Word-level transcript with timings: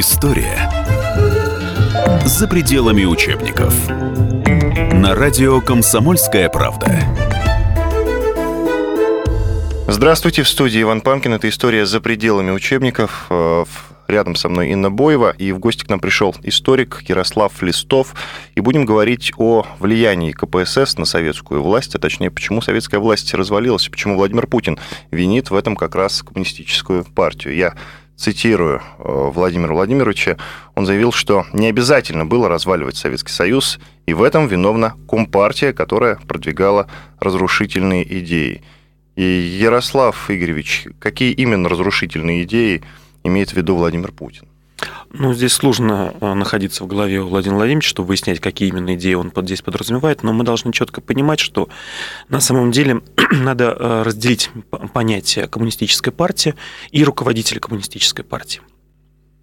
История 0.00 0.70
за 2.24 2.46
пределами 2.46 3.04
учебников. 3.04 3.74
На 4.92 5.16
радио 5.16 5.60
«Комсомольская 5.60 6.48
правда». 6.48 7.00
Здравствуйте, 9.88 10.44
в 10.44 10.48
студии 10.48 10.82
Иван 10.82 11.00
Панкин. 11.00 11.32
Это 11.32 11.48
история 11.48 11.84
за 11.84 12.00
пределами 12.00 12.52
учебников. 12.52 13.26
Э, 13.28 13.64
рядом 14.06 14.36
со 14.36 14.48
мной 14.48 14.70
Инна 14.70 14.88
Боева, 14.92 15.34
и 15.36 15.50
в 15.50 15.58
гости 15.58 15.84
к 15.84 15.88
нам 15.88 15.98
пришел 15.98 16.32
историк 16.44 17.02
Ярослав 17.08 17.60
Листов. 17.60 18.14
И 18.54 18.60
будем 18.60 18.84
говорить 18.84 19.32
о 19.36 19.66
влиянии 19.80 20.30
КПСС 20.30 20.96
на 20.96 21.06
советскую 21.06 21.60
власть, 21.60 21.96
а 21.96 21.98
точнее, 21.98 22.30
почему 22.30 22.62
советская 22.62 23.00
власть 23.00 23.34
развалилась, 23.34 23.88
почему 23.88 24.16
Владимир 24.16 24.46
Путин 24.46 24.78
винит 25.10 25.50
в 25.50 25.56
этом 25.56 25.74
как 25.74 25.96
раз 25.96 26.22
коммунистическую 26.22 27.04
партию. 27.04 27.56
Я 27.56 27.74
цитирую 28.18 28.82
э, 28.98 29.30
Владимира 29.32 29.72
Владимировича, 29.72 30.36
он 30.74 30.84
заявил, 30.84 31.12
что 31.12 31.46
не 31.52 31.68
обязательно 31.68 32.26
было 32.26 32.48
разваливать 32.48 32.96
Советский 32.96 33.32
Союз, 33.32 33.78
и 34.06 34.12
в 34.12 34.22
этом 34.22 34.48
виновна 34.48 34.94
Компартия, 35.08 35.72
которая 35.72 36.16
продвигала 36.16 36.88
разрушительные 37.20 38.04
идеи. 38.20 38.62
И 39.14 39.22
Ярослав 39.22 40.30
Игоревич, 40.30 40.88
какие 40.98 41.32
именно 41.32 41.68
разрушительные 41.68 42.42
идеи 42.42 42.82
имеет 43.22 43.50
в 43.50 43.54
виду 43.54 43.76
Владимир 43.76 44.12
Путин? 44.12 44.48
Ну, 45.10 45.32
здесь 45.34 45.52
сложно 45.52 46.14
э, 46.20 46.34
находиться 46.34 46.84
в 46.84 46.86
голове 46.86 47.20
у 47.20 47.28
Владимира 47.28 47.56
Владимировича, 47.56 47.88
чтобы 47.88 48.08
выяснять, 48.08 48.40
какие 48.40 48.68
именно 48.68 48.94
идеи 48.94 49.14
он 49.14 49.32
здесь 49.36 49.62
подразумевает, 49.62 50.22
но 50.22 50.32
мы 50.32 50.44
должны 50.44 50.72
четко 50.72 51.00
понимать, 51.00 51.40
что 51.40 51.68
на 52.28 52.40
самом 52.40 52.70
деле 52.70 53.02
надо 53.32 53.76
э, 53.78 54.02
разделить 54.02 54.50
понятие 54.92 55.48
коммунистической 55.48 56.12
партии 56.12 56.54
и 56.90 57.04
руководителя 57.04 57.60
коммунистической 57.60 58.24
партии. 58.24 58.60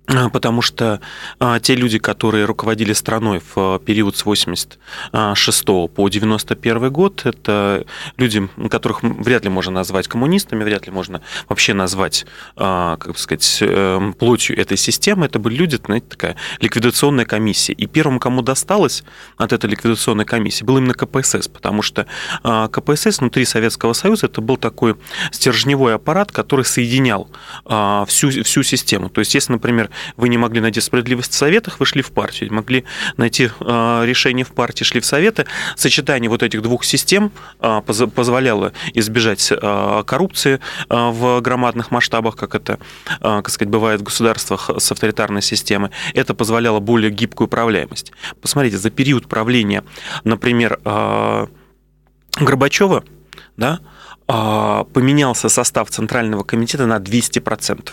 А, 0.08 0.30
потому 0.30 0.62
что 0.62 1.02
а, 1.40 1.60
те 1.60 1.76
люди, 1.76 1.98
которые 1.98 2.46
руководили 2.46 2.93
страной 2.93 3.40
в 3.40 3.54
а, 3.57 3.79
период 3.79 4.16
с 4.16 4.26
86 4.26 5.66
по 5.66 6.10
91 6.10 6.91
год, 6.91 7.26
это 7.26 7.85
люди, 8.18 8.48
которых 8.70 9.02
вряд 9.02 9.44
ли 9.44 9.49
можно 9.49 9.71
назвать 9.71 10.07
коммунистами, 10.07 10.63
вряд 10.63 10.85
ли 10.85 10.91
можно 10.91 11.21
вообще 11.49 11.74
назвать, 11.74 12.26
как 12.55 13.07
бы 13.07 13.18
сказать, 13.18 13.57
эм, 13.62 14.13
плотью 14.13 14.57
этой 14.57 14.77
системы. 14.77 15.26
Это 15.26 15.40
были 15.40 15.55
люди, 15.55 15.79
знаете, 15.84 16.05
такая 16.07 16.35
ликвидационная 16.60 17.26
комиссия. 17.26 17.74
И 17.74 17.85
первым, 17.88 18.20
кому 18.20 18.41
досталось 18.41 19.04
от 19.38 19.54
этой 19.54 19.70
ликвидационной 19.70 20.26
комиссии, 20.26 20.63
был 20.63 20.77
именно 20.77 20.94
КПСС, 20.94 21.48
потому 21.48 21.82
что 21.82 22.05
КПСС 22.44 23.20
внутри 23.20 23.46
Советского 23.46 23.94
Союза 23.94 24.27
это 24.27 24.41
был 24.41 24.57
такой 24.57 24.96
стержневой 25.32 25.96
аппарат, 25.96 26.32
который 26.32 26.66
соединял 26.66 27.29
всю, 28.07 28.44
всю 28.44 28.63
систему. 28.63 29.10
То 29.10 29.20
есть, 29.20 29.34
если, 29.34 29.54
например, 29.54 29.90
вы 30.18 30.29
не 30.29 30.38
могли 30.38 30.62
найти 30.62 30.82
справедливость 30.82 31.34
в 31.34 31.35
советах, 31.35 31.79
вы 31.79 31.85
шли 31.85 32.01
в 32.01 32.12
партию, 32.12 32.54
могли 32.54 32.85
найти 33.18 33.49
а, 33.60 34.04
решение 34.04 34.46
в 34.46 34.51
партии, 34.51 34.84
шли 34.84 34.99
в 34.99 35.05
советы. 35.05 35.46
Сочетание 35.76 36.29
вот 36.29 36.43
этих 36.43 36.62
двух 36.62 36.84
систем 36.84 37.32
а, 37.60 37.82
позволяло 37.82 38.73
избежать 38.93 39.51
а, 39.51 40.04
коррупции 40.04 40.60
в 40.90 41.41
громадных 41.41 41.91
масштабах, 41.91 42.35
как 42.35 42.55
это, 42.55 42.79
как 43.20 43.49
сказать, 43.49 43.70
бывает 43.70 44.01
в 44.01 44.04
государствах 44.04 44.70
с 44.77 44.91
авторитарной 44.91 45.41
системой. 45.41 45.91
Это 46.13 46.34
позволяло 46.34 46.79
более 46.79 47.12
гибкую 47.12 47.48
управляемость. 47.48 48.12
Посмотрите, 48.41 48.77
за 48.77 48.90
период 48.90 49.27
правления, 49.27 49.84
например, 50.23 50.79
Горбачева, 52.35 53.04
да, 53.57 53.79
поменялся 54.27 55.49
состав 55.49 55.90
Центрального 55.90 56.43
комитета 56.43 56.85
на 56.85 56.98
200%. 56.98 57.90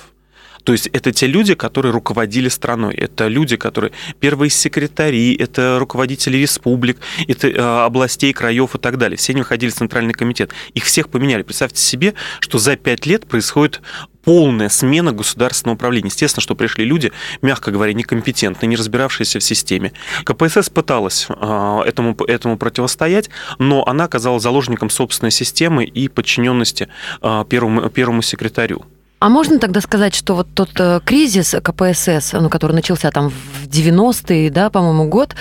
То 0.65 0.73
есть 0.73 0.87
это 0.89 1.13
те 1.13 1.27
люди, 1.27 1.55
которые 1.55 1.93
руководили 1.93 2.49
страной, 2.49 2.95
это 2.95 3.29
люди, 3.29 3.57
которые 3.57 3.93
первые 4.21 4.51
секретари, 4.51 5.35
это 5.35 5.79
руководители 5.79 6.37
республик, 6.37 6.99
это 7.27 7.49
э, 7.49 7.85
областей, 7.85 8.33
краев 8.33 8.75
и 8.75 8.79
так 8.79 8.99
далее. 8.99 9.17
Все 9.17 9.33
они 9.33 9.43
входили 9.43 9.71
в 9.71 9.75
Центральный 9.75 10.15
комитет. 10.15 10.51
Их 10.75 10.85
всех 10.85 11.09
поменяли. 11.09 11.43
Представьте 11.43 11.81
себе, 11.81 12.15
что 12.41 12.59
за 12.59 12.77
пять 12.77 13.07
лет 13.07 13.27
происходит 13.27 13.81
полная 14.25 14.69
смена 14.69 15.13
государственного 15.13 15.75
управления. 15.75 16.09
Естественно, 16.09 16.43
что 16.43 16.55
пришли 16.55 16.85
люди, 16.85 17.13
мягко 17.43 17.71
говоря, 17.71 17.93
некомпетентные, 17.93 18.69
не 18.69 18.77
разбиравшиеся 18.77 19.41
в 19.41 19.43
системе. 19.43 19.93
КПСС 20.25 20.71
пыталась 20.71 21.27
э, 21.29 21.81
этому, 21.87 22.15
этому 22.27 22.57
противостоять, 22.57 23.31
но 23.59 23.85
она 23.87 24.05
оказалась 24.05 24.43
заложником 24.43 24.91
собственной 24.91 25.33
системы 25.33 25.85
и 25.85 26.09
подчиненности 26.09 26.89
э, 27.21 27.45
первому, 27.49 27.91
первому 27.91 28.23
секретарю. 28.23 28.85
А 29.23 29.29
можно 29.29 29.61
тогда 29.61 29.81
сказать, 29.81 30.17
что 30.17 30.35
вот 30.35 30.49
тот 30.53 30.71
э, 30.81 30.99
кризис 31.05 31.55
КПСС, 31.63 32.33
ну, 32.33 32.51
который 32.51 32.73
начался 32.73 33.09
там 33.13 33.31
в 33.31 33.62
90-е, 33.73 34.51
да, 34.51 34.71
по-моему, 34.71 35.09
год, 35.09 35.35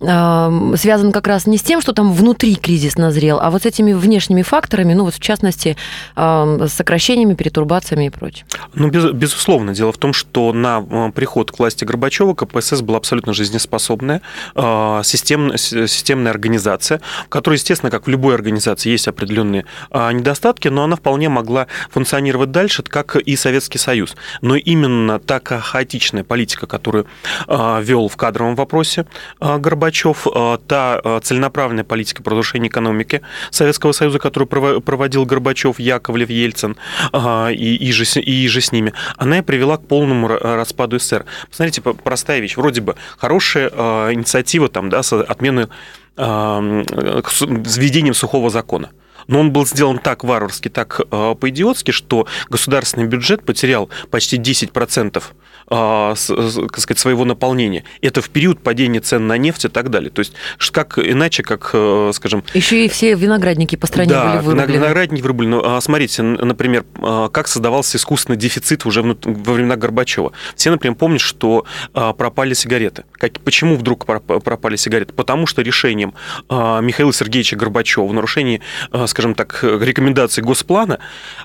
связан 0.00 1.12
как 1.12 1.26
раз 1.26 1.46
не 1.46 1.58
с 1.58 1.62
тем, 1.62 1.80
что 1.80 1.92
там 1.92 2.12
внутри 2.12 2.56
кризис 2.56 2.96
назрел, 2.96 3.38
а 3.40 3.50
вот 3.50 3.62
с 3.62 3.66
этими 3.66 3.92
внешними 3.92 4.42
факторами, 4.42 4.94
ну, 4.94 5.04
вот 5.04 5.14
в 5.14 5.20
частности, 5.20 5.76
э, 6.16 6.66
сокращениями, 6.68 7.34
перетурбациями 7.34 8.06
и 8.06 8.10
прочим? 8.10 8.46
Ну, 8.74 8.90
без, 8.90 9.10
безусловно. 9.12 9.74
Дело 9.74 9.92
в 9.92 9.98
том, 9.98 10.12
что 10.12 10.52
на 10.52 10.84
э, 10.88 11.12
приход 11.12 11.50
к 11.50 11.58
власти 11.58 11.84
Горбачева 11.84 12.34
КПСС 12.34 12.82
была 12.82 12.98
абсолютно 12.98 13.32
жизнеспособная, 13.32 14.20
э, 14.54 15.00
системная, 15.04 15.56
системная 15.56 16.30
организация, 16.30 17.00
в 17.26 17.28
которой, 17.28 17.54
естественно, 17.54 17.90
как 17.90 18.06
в 18.06 18.10
любой 18.10 18.34
организации, 18.34 18.90
есть 18.90 19.08
определенные 19.08 19.64
э, 19.90 20.12
недостатки, 20.12 20.68
но 20.68 20.84
она 20.84 20.96
вполне 20.96 21.28
могла 21.28 21.66
функционировать 21.90 22.50
дальше, 22.50 22.82
как 22.82 23.16
и 23.16 23.36
Советский 23.36 23.78
Союз. 23.78 24.16
Но 24.40 24.56
именно 24.56 25.18
та 25.18 25.40
хаотичная 25.40 26.24
политика, 26.24 26.66
которую 26.66 27.06
а, 27.46 27.73
вел 27.80 28.08
в 28.08 28.16
кадровом 28.16 28.54
вопросе 28.54 29.06
а, 29.40 29.58
Горбачев, 29.58 30.26
а, 30.26 30.58
та 30.58 31.20
целенаправленная 31.20 31.84
политика 31.84 32.22
по 32.22 32.30
разрушению 32.30 32.70
экономики 32.70 33.22
Советского 33.50 33.92
Союза, 33.92 34.18
которую 34.18 34.80
проводил 34.80 35.24
Горбачев, 35.24 35.78
Яковлев, 35.78 36.30
Ельцин 36.30 36.76
и, 37.12 37.76
и, 37.80 37.92
же, 37.92 38.04
и 38.20 38.48
же 38.48 38.60
с 38.60 38.72
ними, 38.72 38.92
она 39.16 39.38
и 39.38 39.42
привела 39.42 39.76
к 39.76 39.86
полному 39.86 40.28
распаду 40.28 40.98
СССР. 40.98 41.24
Посмотрите, 41.48 41.80
простая 41.82 42.40
вещь. 42.40 42.56
Вроде 42.56 42.80
бы 42.80 42.96
хорошая 43.18 43.68
инициатива 44.12 44.68
там, 44.68 44.90
да, 44.90 45.02
с 45.02 45.12
отмены 45.12 45.68
с 46.16 47.76
введением 47.76 48.14
сухого 48.14 48.50
закона 48.50 48.90
но 49.26 49.40
он 49.40 49.52
был 49.52 49.66
сделан 49.66 49.98
так 49.98 50.24
варварски, 50.24 50.68
так 50.68 51.00
э, 51.00 51.34
по-идиотски, 51.38 51.90
что 51.90 52.26
государственный 52.48 53.06
бюджет 53.06 53.44
потерял 53.44 53.88
почти 54.10 54.36
10% 54.38 55.22
а, 55.68 56.14
как 56.14 56.80
сказать, 56.80 56.98
своего 56.98 57.24
наполнения. 57.24 57.84
Это 58.02 58.20
в 58.20 58.30
период 58.30 58.60
падения 58.60 59.00
цен 59.00 59.26
на 59.26 59.38
нефть 59.38 59.66
и 59.66 59.68
так 59.68 59.90
далее. 59.90 60.10
То 60.10 60.20
есть 60.20 60.34
как 60.72 60.98
иначе, 60.98 61.42
как, 61.42 61.70
э, 61.72 62.10
скажем... 62.14 62.42
Еще 62.52 62.84
и 62.84 62.88
все 62.88 63.14
виноградники 63.14 63.76
по 63.76 63.86
стране 63.86 64.10
да, 64.10 64.32
были 64.32 64.44
вырублены. 64.44 64.72
виноградники 64.72 65.22
вырублены. 65.22 65.56
Ну, 65.56 65.80
смотрите, 65.80 66.22
например, 66.22 66.84
а, 66.98 67.28
как 67.28 67.48
создавался 67.48 67.96
искусственный 67.96 68.36
дефицит 68.36 68.84
уже 68.86 69.02
во 69.02 69.52
времена 69.52 69.76
Горбачева. 69.76 70.32
Все, 70.56 70.70
например, 70.70 70.96
помнят, 70.96 71.20
что 71.20 71.64
а, 71.92 72.12
пропали 72.12 72.54
сигареты. 72.54 73.04
Как, 73.12 73.40
почему 73.40 73.76
вдруг 73.76 74.04
пропали 74.04 74.76
сигареты? 74.76 75.12
Потому 75.12 75.46
что 75.46 75.62
решением 75.62 76.14
Михаила 76.50 77.12
Сергеевича 77.12 77.56
Горбачева 77.56 78.06
в 78.06 78.12
нарушении, 78.12 78.60
скажем 79.06 79.34
так, 79.34 79.62
рекомендаций 79.62 80.42
Госплана 80.42 80.98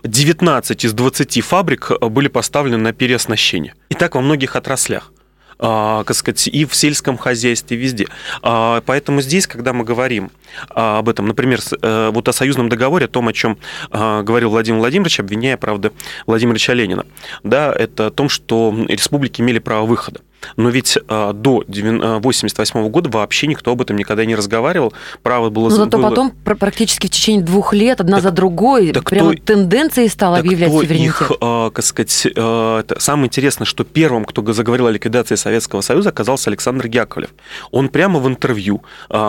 19 0.04 0.86
из 0.86 0.94
20 0.94 1.42
фабрик 1.42 1.92
были 2.02 2.28
поставлены 2.28 2.78
на 2.78 2.94
переоснащение. 2.94 3.74
Итак, 3.90 4.00
так 4.00 4.16
во 4.16 4.22
многих 4.22 4.56
отраслях 4.56 5.12
как 5.60 6.12
а, 6.12 6.14
сказать, 6.14 6.48
и 6.48 6.64
в 6.64 6.74
сельском 6.74 7.18
хозяйстве, 7.18 7.76
везде. 7.76 8.08
А, 8.42 8.82
поэтому 8.86 9.20
здесь, 9.20 9.46
когда 9.46 9.74
мы 9.74 9.84
говорим 9.84 10.32
а, 10.70 11.00
об 11.00 11.10
этом, 11.10 11.28
например, 11.28 11.60
э, 11.82 12.12
вот 12.14 12.30
о 12.30 12.32
союзном 12.32 12.70
договоре, 12.70 13.06
о 13.06 13.10
том, 13.10 13.28
о 13.28 13.34
чем 13.34 13.58
говорил 13.92 14.52
Владимир 14.52 14.80
Владимирович, 14.80 15.20
обвиняя, 15.20 15.58
правда, 15.58 15.92
Владимира 16.26 16.54
Ильича 16.54 16.72
Ленина, 16.72 17.06
да, 17.44 17.74
это 17.74 18.08
о 18.08 18.10
том, 18.10 18.30
что 18.30 18.74
республики 18.88 19.42
имели 19.42 19.60
право 19.60 19.86
выхода. 19.86 20.22
Но 20.56 20.70
ведь 20.70 20.98
а, 21.08 21.34
до 21.34 21.60
1988 21.60 22.80
а, 22.80 22.90
года 22.90 23.10
вообще 23.10 23.48
никто 23.48 23.72
об 23.72 23.82
этом 23.82 23.98
никогда 23.98 24.26
не 24.26 24.36
разговаривал. 24.36 24.94
Право 25.24 25.50
было... 25.50 25.70
Но 25.70 25.76
зато 25.76 25.98
было... 25.98 26.10
потом 26.10 26.32
практически 26.32 27.08
в 27.08 27.10
течение 27.10 27.44
двух 27.44 27.74
лет, 27.74 28.02
одна 28.02 28.18
так, 28.18 28.24
за 28.24 28.32
другой, 28.32 28.92
так 28.92 29.10
прямо 29.10 29.34
кто, 29.34 29.44
тенденцией 29.44 30.10
стала 30.10 30.38
так 30.38 30.46
объявлять 30.46 30.70
кто 30.70 30.82
суверенитет. 30.82 31.10
Их, 31.10 31.32
а, 31.42 31.70
как 31.70 31.86
сказать, 31.86 32.26
это 32.26 32.96
самое 32.98 33.28
интересное, 33.28 33.66
что 33.66 33.84
первым, 33.84 34.26
кто 34.26 34.50
заговорил 34.54 34.88
о 34.88 34.92
ликвидации 34.92 35.36
Советского 35.36 35.82
Союза, 35.82 36.10
оказался 36.10 36.50
Александр 36.50 36.88
Яковлев. 36.88 37.30
Он 37.72 37.90
прямо 37.90 38.20
в 38.20 38.28
интервью, 38.28 38.82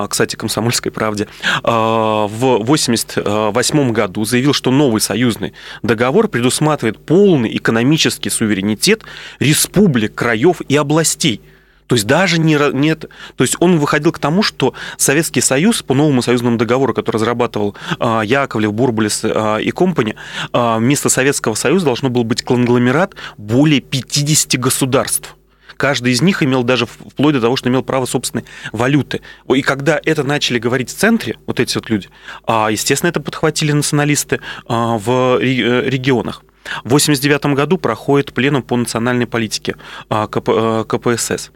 кстати, 0.08 0.36
«Комсомольской 0.36 0.90
правде», 0.92 1.26
в 1.62 2.60
1988 2.62 3.92
году 3.92 4.24
заявил, 4.24 4.52
что 4.52 4.70
новый 4.70 5.00
союзный 5.00 5.52
договор 5.82 6.28
предусматривает 6.28 6.98
полный 7.04 7.54
экономический 7.56 8.30
суверенитет 8.30 9.02
республик, 9.38 10.14
краев 10.14 10.60
и 10.68 10.76
областей 10.76 10.99
областей. 11.00 11.40
То 11.86 11.96
есть 11.96 12.06
даже 12.06 12.38
не, 12.38 12.56
нет, 12.72 13.06
то 13.34 13.42
есть 13.42 13.56
он 13.58 13.80
выходил 13.80 14.12
к 14.12 14.20
тому, 14.20 14.44
что 14.44 14.74
Советский 14.96 15.40
Союз 15.40 15.82
по 15.82 15.92
новому 15.92 16.22
союзному 16.22 16.56
договору, 16.56 16.94
который 16.94 17.16
разрабатывал 17.16 17.74
а, 17.98 18.20
Яковлев, 18.20 18.72
Бурбулис 18.72 19.22
а, 19.24 19.56
и 19.56 19.72
компани, 19.72 20.14
а, 20.52 20.78
вместо 20.78 21.08
Советского 21.08 21.54
Союза 21.54 21.86
должно 21.86 22.08
было 22.08 22.22
быть 22.22 22.42
конгломерат 22.42 23.14
более 23.36 23.80
50 23.80 24.60
государств 24.60 25.36
Каждый 25.76 26.12
из 26.12 26.20
них 26.20 26.42
имел 26.42 26.62
даже 26.62 26.84
вплоть 26.84 27.34
до 27.34 27.40
того, 27.40 27.56
что 27.56 27.70
имел 27.70 27.82
право 27.82 28.04
собственной 28.04 28.44
валюты. 28.70 29.22
И 29.48 29.62
когда 29.62 29.98
это 30.04 30.22
начали 30.24 30.58
говорить 30.58 30.90
в 30.90 30.94
центре, 30.94 31.38
вот 31.46 31.58
эти 31.58 31.74
вот 31.76 31.88
люди, 31.88 32.08
а, 32.46 32.68
естественно, 32.70 33.08
это 33.08 33.20
подхватили 33.20 33.72
националисты 33.72 34.40
в 34.68 35.38
э, 35.40 35.88
регионах. 35.88 36.44
В 36.84 36.92
1989 36.94 37.56
году 37.56 37.78
проходит 37.78 38.32
пленум 38.32 38.62
по 38.62 38.76
национальной 38.76 39.26
политике 39.26 39.76
КПСС. 40.08 41.50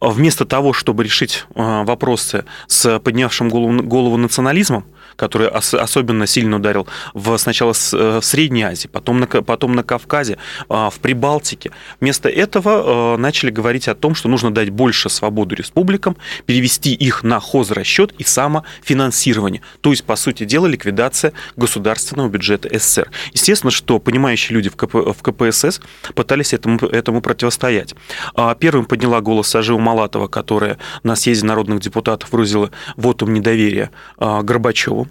Вместо 0.00 0.44
того, 0.44 0.72
чтобы 0.72 1.04
решить 1.04 1.46
вопросы 1.54 2.44
с 2.66 2.98
поднявшим 2.98 3.48
голову 3.48 4.16
национализмом, 4.16 4.84
который 5.16 5.48
ос- 5.48 5.74
особенно 5.74 6.26
сильно 6.26 6.56
ударил 6.56 6.86
в, 7.14 7.36
сначала 7.38 7.72
с, 7.72 7.94
э, 7.94 8.20
в 8.20 8.24
Средней 8.24 8.62
Азии, 8.62 8.88
потом 8.88 9.20
на, 9.20 9.26
потом 9.26 9.74
на 9.74 9.82
Кавказе, 9.82 10.38
э, 10.68 10.88
в 10.90 10.98
Прибалтике. 11.00 11.70
Вместо 12.00 12.28
этого 12.28 13.14
э, 13.14 13.16
начали 13.18 13.50
говорить 13.50 13.88
о 13.88 13.94
том, 13.94 14.14
что 14.14 14.28
нужно 14.28 14.52
дать 14.52 14.70
больше 14.70 15.08
свободу 15.08 15.54
республикам, 15.54 16.16
перевести 16.46 16.94
их 16.94 17.22
на 17.22 17.40
хозрасчет 17.40 18.12
и 18.18 18.24
самофинансирование. 18.24 19.62
То 19.80 19.90
есть, 19.90 20.04
по 20.04 20.16
сути 20.16 20.44
дела, 20.44 20.66
ликвидация 20.66 21.32
государственного 21.56 22.28
бюджета 22.28 22.68
СССР. 22.72 23.10
Естественно, 23.32 23.70
что 23.70 23.98
понимающие 23.98 24.54
люди 24.54 24.68
в, 24.68 24.76
КП, 24.76 24.94
в 24.94 25.22
КПСС 25.22 25.80
пытались 26.14 26.52
этому, 26.52 26.78
этому 26.78 27.20
противостоять. 27.20 27.94
А 28.34 28.54
первым 28.54 28.84
подняла 28.84 29.20
голос 29.20 29.48
Сажива 29.48 29.78
Малатова, 29.78 30.28
которая 30.28 30.78
на 31.02 31.16
съезде 31.16 31.46
народных 31.46 31.80
депутатов 31.80 32.32
выразила 32.32 32.70
вотум 32.96 33.32
недоверия 33.32 33.90
Горбачеву. 34.18 35.08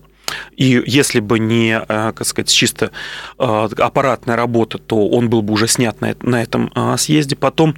И 0.55 0.81
если 0.85 1.19
бы 1.19 1.39
не, 1.39 1.77
э, 1.77 2.11
как 2.13 2.25
сказать, 2.25 2.49
чисто 2.49 2.91
э, 3.37 3.69
аппаратная 3.77 4.35
работа, 4.35 4.77
то 4.77 5.07
он 5.07 5.29
был 5.29 5.41
бы 5.41 5.53
уже 5.53 5.67
снят 5.67 5.99
на 6.01 6.41
этом 6.41 6.71
э, 6.75 6.97
съезде. 6.97 7.35
Потом 7.35 7.75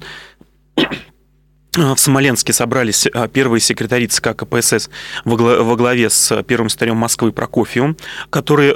в 1.72 1.96
Смоленске 1.96 2.52
собрались 2.52 3.08
первые 3.32 3.60
секретари 3.60 4.06
ЦК 4.06 4.36
КПСС 4.36 4.90
во 5.24 5.76
главе 5.76 6.08
с 6.08 6.40
первым 6.44 6.68
старем 6.68 6.96
Москвы 6.98 7.32
Прокофьевым, 7.32 7.96
которые 8.30 8.74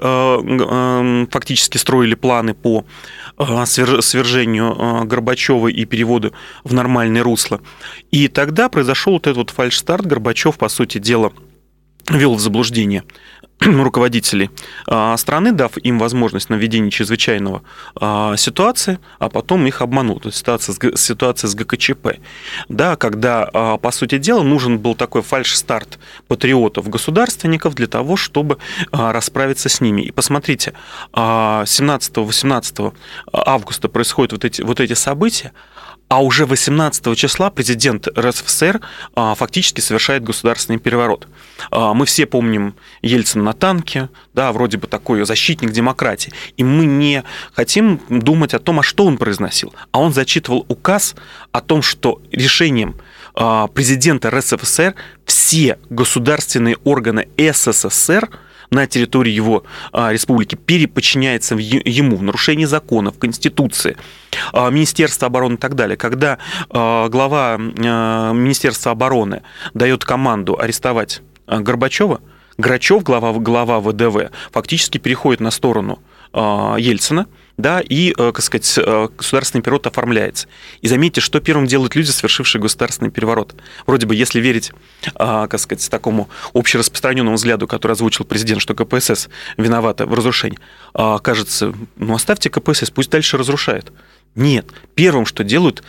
фактически 1.30 1.76
строили 1.78 2.16
планы 2.16 2.54
по 2.54 2.84
свержению 3.66 5.04
Горбачева 5.04 5.68
и 5.68 5.84
переводу 5.84 6.32
в 6.64 6.74
нормальное 6.74 7.22
русло. 7.22 7.60
И 8.10 8.26
тогда 8.26 8.68
произошел 8.68 9.12
вот 9.12 9.28
этот 9.28 9.36
вот 9.36 9.50
фальшстарт. 9.50 10.04
Горбачев, 10.04 10.58
по 10.58 10.68
сути 10.68 10.98
дела, 10.98 11.32
ввел 12.10 12.34
в 12.34 12.40
заблуждение 12.40 13.04
руководителей 13.82 14.50
а, 14.86 15.16
страны, 15.16 15.52
дав 15.52 15.76
им 15.78 15.98
возможность 15.98 16.48
наведения 16.48 16.90
чрезвычайного 16.90 17.62
а, 17.96 18.36
ситуации, 18.36 18.98
а 19.18 19.28
потом 19.28 19.66
их 19.66 19.82
обманул. 19.82 20.20
То 20.20 20.28
есть 20.28 20.38
ситуация 20.38 20.74
с, 20.74 21.00
ситуация 21.00 21.48
с 21.48 21.54
ГКЧП. 21.54 22.18
Да, 22.68 22.96
когда, 22.96 23.48
а, 23.52 23.76
по 23.76 23.90
сути 23.90 24.18
дела, 24.18 24.42
нужен 24.42 24.78
был 24.78 24.94
такой 24.94 25.22
фальш-старт 25.22 25.98
патриотов, 26.28 26.88
государственников 26.88 27.74
для 27.74 27.86
того, 27.86 28.16
чтобы 28.16 28.58
расправиться 28.92 29.68
с 29.68 29.80
ними. 29.80 30.02
И 30.02 30.10
посмотрите, 30.10 30.72
17-18 31.12 32.92
августа 33.32 33.88
происходят 33.88 34.32
вот 34.32 34.44
эти, 34.44 34.62
вот 34.62 34.80
эти 34.80 34.94
события, 34.94 35.52
а 36.08 36.22
уже 36.22 36.46
18 36.46 37.16
числа 37.16 37.50
президент 37.50 38.08
РСФСР 38.18 38.80
а, 39.14 39.34
фактически 39.34 39.80
совершает 39.80 40.24
государственный 40.24 40.78
переворот. 40.78 41.28
А, 41.70 41.92
мы 41.92 42.06
все 42.06 42.26
помним 42.26 42.74
Ельцин 43.02 43.44
на 43.44 43.52
танке, 43.52 44.08
да, 44.32 44.52
вроде 44.52 44.78
бы 44.78 44.86
такой 44.86 45.24
защитник 45.26 45.70
демократии. 45.70 46.32
И 46.56 46.64
мы 46.64 46.86
не 46.86 47.24
хотим 47.52 48.00
думать 48.08 48.54
о 48.54 48.58
том, 48.58 48.80
а 48.80 48.82
что 48.82 49.04
он 49.04 49.18
произносил. 49.18 49.74
А 49.92 50.00
он 50.00 50.12
зачитывал 50.12 50.64
указ 50.68 51.14
о 51.52 51.60
том, 51.60 51.82
что 51.82 52.22
решением 52.32 52.96
а, 53.34 53.66
президента 53.66 54.30
РСФСР 54.30 54.94
все 55.26 55.78
государственные 55.90 56.76
органы 56.84 57.28
СССР– 57.36 58.30
на 58.70 58.86
территории 58.86 59.32
его 59.32 59.64
а, 59.92 60.12
республики 60.12 60.54
переподчиняется 60.54 61.54
ему 61.56 62.16
в 62.16 62.22
нарушении 62.22 62.64
законов, 62.64 63.18
Конституции, 63.18 63.96
а, 64.52 64.70
Министерства 64.70 65.26
обороны 65.26 65.54
и 65.54 65.58
так 65.58 65.74
далее. 65.74 65.96
Когда 65.96 66.38
а, 66.70 67.08
глава 67.08 67.56
Министерства 67.58 68.92
обороны 68.92 69.42
дает 69.74 70.04
команду 70.04 70.58
арестовать 70.58 71.22
Горбачева, 71.46 72.20
Грачев, 72.58 73.02
глава, 73.02 73.32
глава 73.32 73.80
ВДВ, 73.80 74.30
фактически 74.50 74.98
переходит 74.98 75.40
на 75.40 75.50
сторону 75.50 76.00
Ельцина, 76.34 77.26
да, 77.58 77.80
и, 77.80 78.14
э, 78.16 78.32
как 78.32 78.40
сказать, 78.40 78.78
э, 78.78 79.08
государственный 79.16 79.62
переворот 79.62 79.88
оформляется. 79.88 80.46
И 80.80 80.88
заметьте, 80.88 81.20
что 81.20 81.40
первым 81.40 81.66
делают 81.66 81.96
люди, 81.96 82.08
совершившие 82.08 82.62
государственный 82.62 83.10
переворот. 83.10 83.54
Вроде 83.84 84.06
бы, 84.06 84.14
если 84.14 84.40
верить, 84.40 84.72
а, 85.16 85.48
как 85.48 85.58
сказать, 85.60 85.90
такому 85.90 86.30
общераспространенному 86.54 87.36
взгляду, 87.36 87.66
который 87.66 87.92
озвучил 87.92 88.24
президент, 88.24 88.62
что 88.62 88.74
КПСС 88.74 89.28
виновата 89.56 90.06
в 90.06 90.14
разрушении, 90.14 90.58
а, 90.94 91.18
кажется, 91.18 91.74
ну 91.96 92.14
оставьте 92.14 92.48
КПСС, 92.48 92.90
пусть 92.90 93.10
дальше 93.10 93.36
разрушает. 93.36 93.92
Нет. 94.34 94.66
Первым, 94.94 95.26
что 95.26 95.44
делают, 95.44 95.82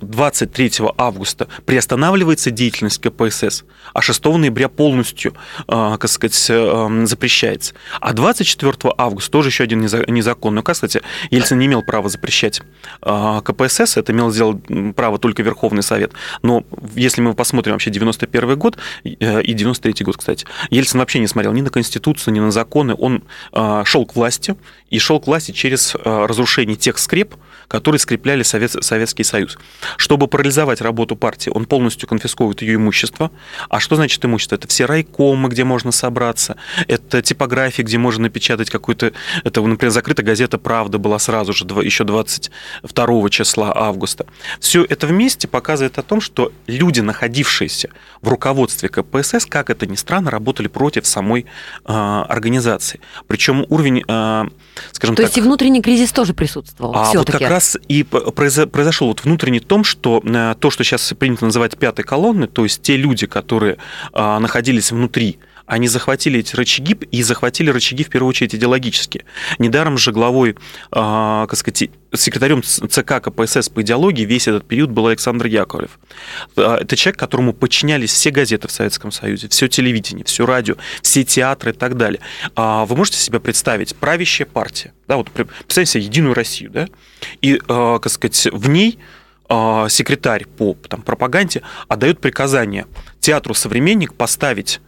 23 0.00 0.70
а, 0.80 0.94
августа 0.96 1.48
приостанавливается 1.66 2.50
деятельность 2.50 3.00
КПСС, 3.00 3.64
а 3.92 4.00
6 4.00 4.24
ноября 4.24 4.68
полностью, 4.68 5.34
а, 5.66 5.96
как 5.96 6.10
сказать, 6.10 6.46
э, 6.48 7.04
запрещается. 7.06 7.74
А 8.00 8.12
24 8.12 8.94
августа 8.96 9.30
тоже 9.32 9.48
еще 9.48 9.64
один 9.64 9.80
незакон. 9.80 10.54
Но, 10.54 10.62
кстати, 10.62 11.02
Ельцин 11.30 11.58
не 11.58 11.66
имел 11.66 11.82
права 11.82 12.08
запрещать 12.08 12.62
а, 13.02 13.40
КПСС, 13.40 13.96
это 13.96 14.12
имел 14.12 14.30
сделать 14.30 14.62
право 14.94 15.18
только 15.18 15.42
Верховный 15.42 15.82
Совет. 15.82 16.12
Но 16.42 16.64
если 16.94 17.20
мы 17.20 17.34
посмотрим 17.34 17.72
вообще 17.72 17.90
91 17.90 18.56
год 18.56 18.78
э, 19.04 19.42
и 19.42 19.52
93 19.52 20.04
год, 20.04 20.16
кстати, 20.16 20.46
Ельцин 20.70 21.00
вообще 21.00 21.18
не 21.18 21.26
смотрел 21.26 21.52
ни 21.52 21.62
на 21.62 21.70
Конституцию, 21.70 22.34
ни 22.34 22.40
на 22.40 22.52
законы. 22.52 22.94
Он 22.94 23.24
шел 23.84 24.06
к 24.06 24.14
власти 24.14 24.54
и 24.90 24.98
шел 24.98 25.18
к 25.20 25.26
власти 25.26 25.50
через 25.52 25.94
разрушение 26.04 26.76
тех 26.76 26.98
скреп, 26.98 27.34
которые 27.68 27.98
скрепляли 27.98 28.42
Совет, 28.42 28.72
Советский 28.84 29.24
Союз. 29.24 29.58
Чтобы 29.96 30.28
парализовать 30.28 30.80
работу 30.80 31.16
партии, 31.16 31.50
он 31.50 31.66
полностью 31.66 32.08
конфисковывает 32.08 32.62
ее 32.62 32.76
имущество. 32.76 33.30
А 33.68 33.80
что 33.80 33.96
значит 33.96 34.24
имущество? 34.24 34.56
Это 34.56 34.68
все 34.68 34.86
райкомы, 34.86 35.48
где 35.48 35.64
можно 35.64 35.92
собраться, 35.92 36.56
это 36.88 37.22
типографии, 37.22 37.82
где 37.82 37.98
можно 37.98 38.24
напечатать 38.24 38.70
какую-то... 38.70 39.12
Это, 39.44 39.62
например, 39.62 39.92
закрытая 39.92 40.26
газета 40.26 40.58
«Правда» 40.58 40.98
была 40.98 41.18
сразу 41.18 41.52
же, 41.52 41.64
еще 41.64 42.04
22 42.04 43.30
числа 43.30 43.72
августа. 43.74 44.26
Все 44.60 44.84
это 44.84 45.06
вместе 45.06 45.48
показывает 45.48 45.98
о 45.98 46.02
том, 46.02 46.20
что 46.20 46.52
люди, 46.66 47.00
находившиеся 47.00 47.90
в 48.22 48.28
руководстве 48.28 48.88
КПСС, 48.88 49.46
как 49.46 49.70
это 49.70 49.86
ни 49.86 49.96
странно, 49.96 50.30
работали 50.30 50.68
против 50.68 51.06
самой 51.06 51.46
э, 51.84 51.92
организации. 51.92 53.00
Причем 53.26 53.66
уровень, 53.68 54.04
э, 54.06 54.44
скажем 54.92 55.16
То 55.16 55.22
так... 55.22 55.26
есть 55.26 55.38
и 55.38 55.40
внутренний 55.40 55.82
кризис 55.82 56.12
тоже 56.12 56.34
присутствовал 56.34 56.94
а 56.94 57.12
вот 57.12 57.30
как 57.30 57.40
раз 57.54 57.78
и 57.88 58.02
произошел 58.02 59.08
вот 59.08 59.24
внутренний 59.24 59.60
том, 59.60 59.84
что 59.84 60.20
э, 60.24 60.54
то, 60.58 60.70
что 60.70 60.82
сейчас 60.82 61.12
принято 61.16 61.44
называть 61.44 61.78
пятой 61.78 62.04
колонной, 62.04 62.48
то 62.48 62.64
есть 62.64 62.82
те 62.82 62.96
люди, 62.96 63.26
которые 63.26 63.76
а, 64.12 64.40
находились 64.40 64.90
внутри 64.90 65.38
они 65.66 65.88
захватили 65.88 66.40
эти 66.40 66.54
рычаги 66.56 66.96
и 67.10 67.22
захватили 67.22 67.70
рычаги 67.70 68.04
в 68.04 68.10
первую 68.10 68.28
очередь 68.28 68.54
идеологически. 68.54 69.24
Недаром 69.58 69.96
же 69.96 70.12
главой, 70.12 70.50
э, 70.50 70.54
как 70.90 71.56
сказать, 71.56 71.90
секретарем 72.12 72.62
ЦК 72.62 73.22
КПСС 73.22 73.68
по 73.68 73.82
идеологии 73.82 74.24
весь 74.24 74.46
этот 74.46 74.66
период 74.66 74.90
был 74.90 75.06
Александр 75.06 75.46
Яковлев. 75.46 75.98
А, 76.56 76.78
это 76.78 76.96
человек, 76.96 77.18
которому 77.18 77.52
подчинялись 77.52 78.12
все 78.12 78.30
газеты 78.30 78.68
в 78.68 78.72
Советском 78.72 79.10
Союзе, 79.10 79.48
все 79.48 79.68
телевидение, 79.68 80.24
все 80.24 80.46
радио, 80.46 80.76
все 81.02 81.24
театры 81.24 81.70
и 81.70 81.74
так 81.74 81.96
далее. 81.96 82.20
А 82.54 82.84
вы 82.84 82.96
можете 82.96 83.18
себе 83.18 83.40
представить 83.40 83.96
правящая 83.96 84.46
партия, 84.46 84.92
да, 85.08 85.16
вот 85.16 85.30
представьте 85.30 85.92
себе 85.92 86.04
Единую 86.04 86.34
Россию, 86.34 86.70
да, 86.70 86.88
и, 87.40 87.56
как 87.56 88.08
сказать, 88.10 88.48
в 88.52 88.68
ней 88.68 88.98
секретарь 89.48 90.46
по 90.46 90.74
там, 90.88 91.02
пропаганде 91.02 91.62
отдает 91.88 92.20
приказание 92.20 92.86
театру 93.20 93.54
«Современник» 93.54 94.14
поставить 94.14 94.80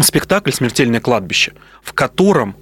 спектакль 0.00 0.50
«Смертельное 0.50 1.00
кладбище», 1.00 1.52
в 1.82 1.92
котором 1.92 2.56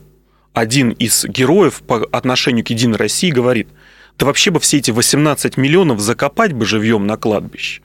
один 0.53 0.91
из 0.91 1.25
героев 1.25 1.83
по 1.83 2.07
отношению 2.13 2.65
к 2.65 2.71
Единой 2.71 2.99
России 2.99 3.31
говорит, 3.31 3.69
да 4.19 4.27
вообще 4.27 4.51
бы 4.51 4.61
все 4.61 4.79
эти 4.79 4.91
18 4.91 5.57
миллионов 5.57 6.01
закопать 6.01 6.53
бы 6.53 6.67
живьем 6.67 7.07
на 7.07 7.17
кладбище. 7.17 7.83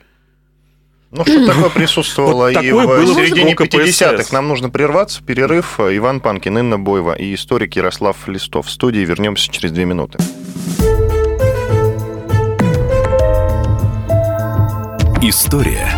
Ну, 1.10 1.24
что 1.24 1.46
такое 1.46 1.70
присутствовало 1.70 2.52
вот 2.52 2.62
и 2.62 2.70
в 2.70 3.14
середине 3.14 3.54
50-х. 3.54 4.26
Нам 4.32 4.48
нужно 4.48 4.68
прерваться. 4.68 5.22
Перерыв. 5.22 5.80
Иван 5.80 6.20
Панкин, 6.20 6.58
Инна 6.58 6.78
Боева 6.78 7.14
и 7.14 7.34
историк 7.34 7.76
Ярослав 7.76 8.28
Листов. 8.28 8.66
В 8.66 8.70
студии 8.70 9.00
вернемся 9.00 9.50
через 9.50 9.72
две 9.72 9.86
минуты. 9.86 10.18
История 15.22 15.97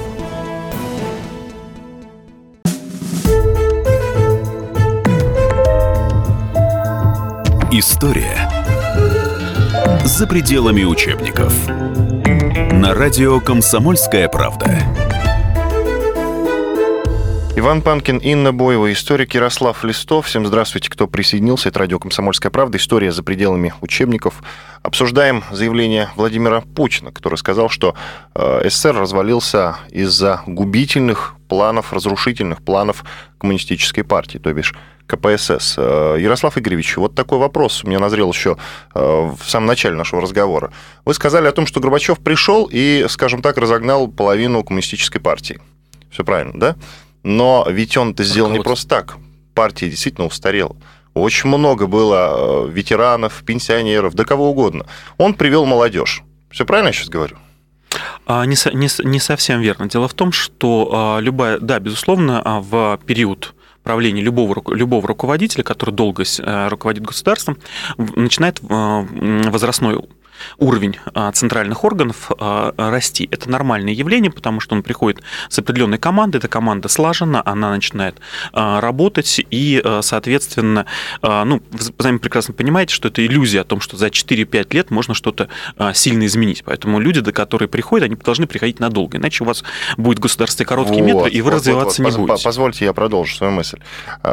История 7.73 8.49
за 10.03 10.27
пределами 10.27 10.83
учебников. 10.83 11.53
На 12.73 12.93
радио 12.93 13.39
«Комсомольская 13.39 14.27
правда». 14.27 15.20
Иван 17.53 17.81
Панкин, 17.81 18.19
Инна 18.19 18.53
Боева, 18.53 18.93
историк 18.93 19.35
Ярослав 19.35 19.83
Листов. 19.83 20.27
Всем 20.27 20.47
здравствуйте, 20.47 20.89
кто 20.89 21.05
присоединился. 21.05 21.67
Это 21.67 21.79
радио 21.79 21.99
«Комсомольская 21.99 22.49
правда». 22.49 22.77
История 22.77 23.11
за 23.11 23.23
пределами 23.23 23.73
учебников. 23.81 24.41
Обсуждаем 24.83 25.43
заявление 25.51 26.09
Владимира 26.15 26.61
Путина, 26.61 27.11
который 27.11 27.35
сказал, 27.35 27.67
что 27.67 27.93
э, 28.35 28.69
СССР 28.69 28.95
развалился 28.95 29.75
из-за 29.89 30.41
губительных 30.47 31.35
планов, 31.49 31.91
разрушительных 31.91 32.63
планов 32.63 33.03
коммунистической 33.37 34.05
партии, 34.05 34.37
то 34.37 34.53
бишь 34.53 34.73
КПСС. 35.05 35.75
Э, 35.77 36.15
Ярослав 36.17 36.57
Игоревич, 36.57 36.95
вот 36.95 37.15
такой 37.15 37.37
вопрос 37.37 37.83
у 37.83 37.87
меня 37.87 37.99
назрел 37.99 38.31
еще 38.31 38.55
э, 38.95 38.99
в 38.99 39.43
самом 39.45 39.67
начале 39.67 39.97
нашего 39.97 40.21
разговора. 40.21 40.71
Вы 41.03 41.13
сказали 41.13 41.47
о 41.47 41.51
том, 41.51 41.67
что 41.67 41.81
Горбачев 41.81 42.19
пришел 42.19 42.69
и, 42.71 43.05
скажем 43.09 43.41
так, 43.41 43.57
разогнал 43.57 44.07
половину 44.07 44.63
коммунистической 44.63 45.19
партии. 45.19 45.59
Все 46.09 46.23
правильно, 46.23 46.57
да? 46.57 46.75
Но 47.23 47.65
ведь 47.69 47.97
он 47.97 48.11
это 48.11 48.23
сделал 48.23 48.51
не 48.51 48.59
просто 48.59 48.87
так. 48.87 49.17
Партия 49.53 49.89
действительно 49.89 50.27
устарела. 50.27 50.75
Очень 51.13 51.49
много 51.49 51.87
было 51.87 52.67
э, 52.67 52.69
ветеранов, 52.71 53.43
пенсионеров, 53.45 54.13
да 54.13 54.23
кого 54.23 54.49
угодно. 54.49 54.85
Он 55.17 55.33
привел 55.33 55.65
молодежь. 55.65 56.23
Все 56.49 56.65
правильно 56.65 56.87
я 56.87 56.93
сейчас 56.93 57.09
говорю? 57.09 57.37
А, 58.25 58.45
не, 58.45 58.55
не, 58.73 58.87
не 59.05 59.19
совсем 59.19 59.59
верно. 59.59 59.89
Дело 59.89 60.07
в 60.07 60.13
том, 60.13 60.31
что 60.31 60.89
а, 60.91 61.19
любая, 61.19 61.59
да, 61.59 61.79
безусловно, 61.79 62.41
а, 62.43 62.61
в 62.61 62.99
период 63.05 63.55
правления 63.83 64.21
любого, 64.21 64.61
любого 64.73 65.07
руководителя, 65.07 65.63
который 65.63 65.91
долго 65.91 66.23
э, 66.23 66.67
руководит 66.67 67.03
государством, 67.03 67.57
начинает 67.97 68.59
возрастной 68.61 69.99
уровень 70.57 70.97
а, 71.13 71.31
центральных 71.31 71.83
органов 71.83 72.31
а, 72.37 72.73
расти. 72.77 73.27
Это 73.31 73.49
нормальное 73.49 73.93
явление, 73.93 74.31
потому 74.31 74.59
что 74.59 74.75
он 74.75 74.83
приходит 74.83 75.21
с 75.49 75.59
определенной 75.59 75.97
командой, 75.97 76.37
эта 76.37 76.47
команда 76.47 76.87
слажена, 76.87 77.41
она 77.45 77.71
начинает 77.71 78.19
а, 78.53 78.81
работать, 78.81 79.41
и, 79.49 79.83
соответственно, 80.01 80.85
ну, 81.21 81.61
вы 81.71 81.79
сами 82.03 82.17
прекрасно 82.17 82.53
понимаете, 82.53 82.93
что 82.93 83.07
это 83.07 83.25
иллюзия 83.25 83.61
о 83.61 83.63
том, 83.63 83.79
что 83.81 83.97
за 83.97 84.07
4-5 84.07 84.73
лет 84.73 84.91
можно 84.91 85.13
что-то 85.13 85.49
сильно 85.93 86.25
изменить. 86.25 86.63
Поэтому 86.65 86.99
люди, 86.99 87.21
до 87.21 87.31
которых 87.31 87.69
приходят, 87.69 88.05
они 88.05 88.15
должны 88.15 88.47
приходить 88.47 88.79
надолго, 88.79 89.17
иначе 89.17 89.43
у 89.43 89.47
вас 89.47 89.63
будет 89.97 90.19
государственный 90.19 90.65
короткий 90.65 91.01
вот, 91.01 91.05
метр, 91.05 91.27
и 91.27 91.41
вы 91.41 91.51
вот, 91.51 91.57
развиваться 91.57 92.03
вот, 92.03 92.11
вот. 92.11 92.19
не 92.19 92.27
будете. 92.27 92.43
Позвольте, 92.43 92.85
я 92.85 92.93
продолжу 92.93 93.35
свою 93.35 93.53
мысль. 93.53 93.79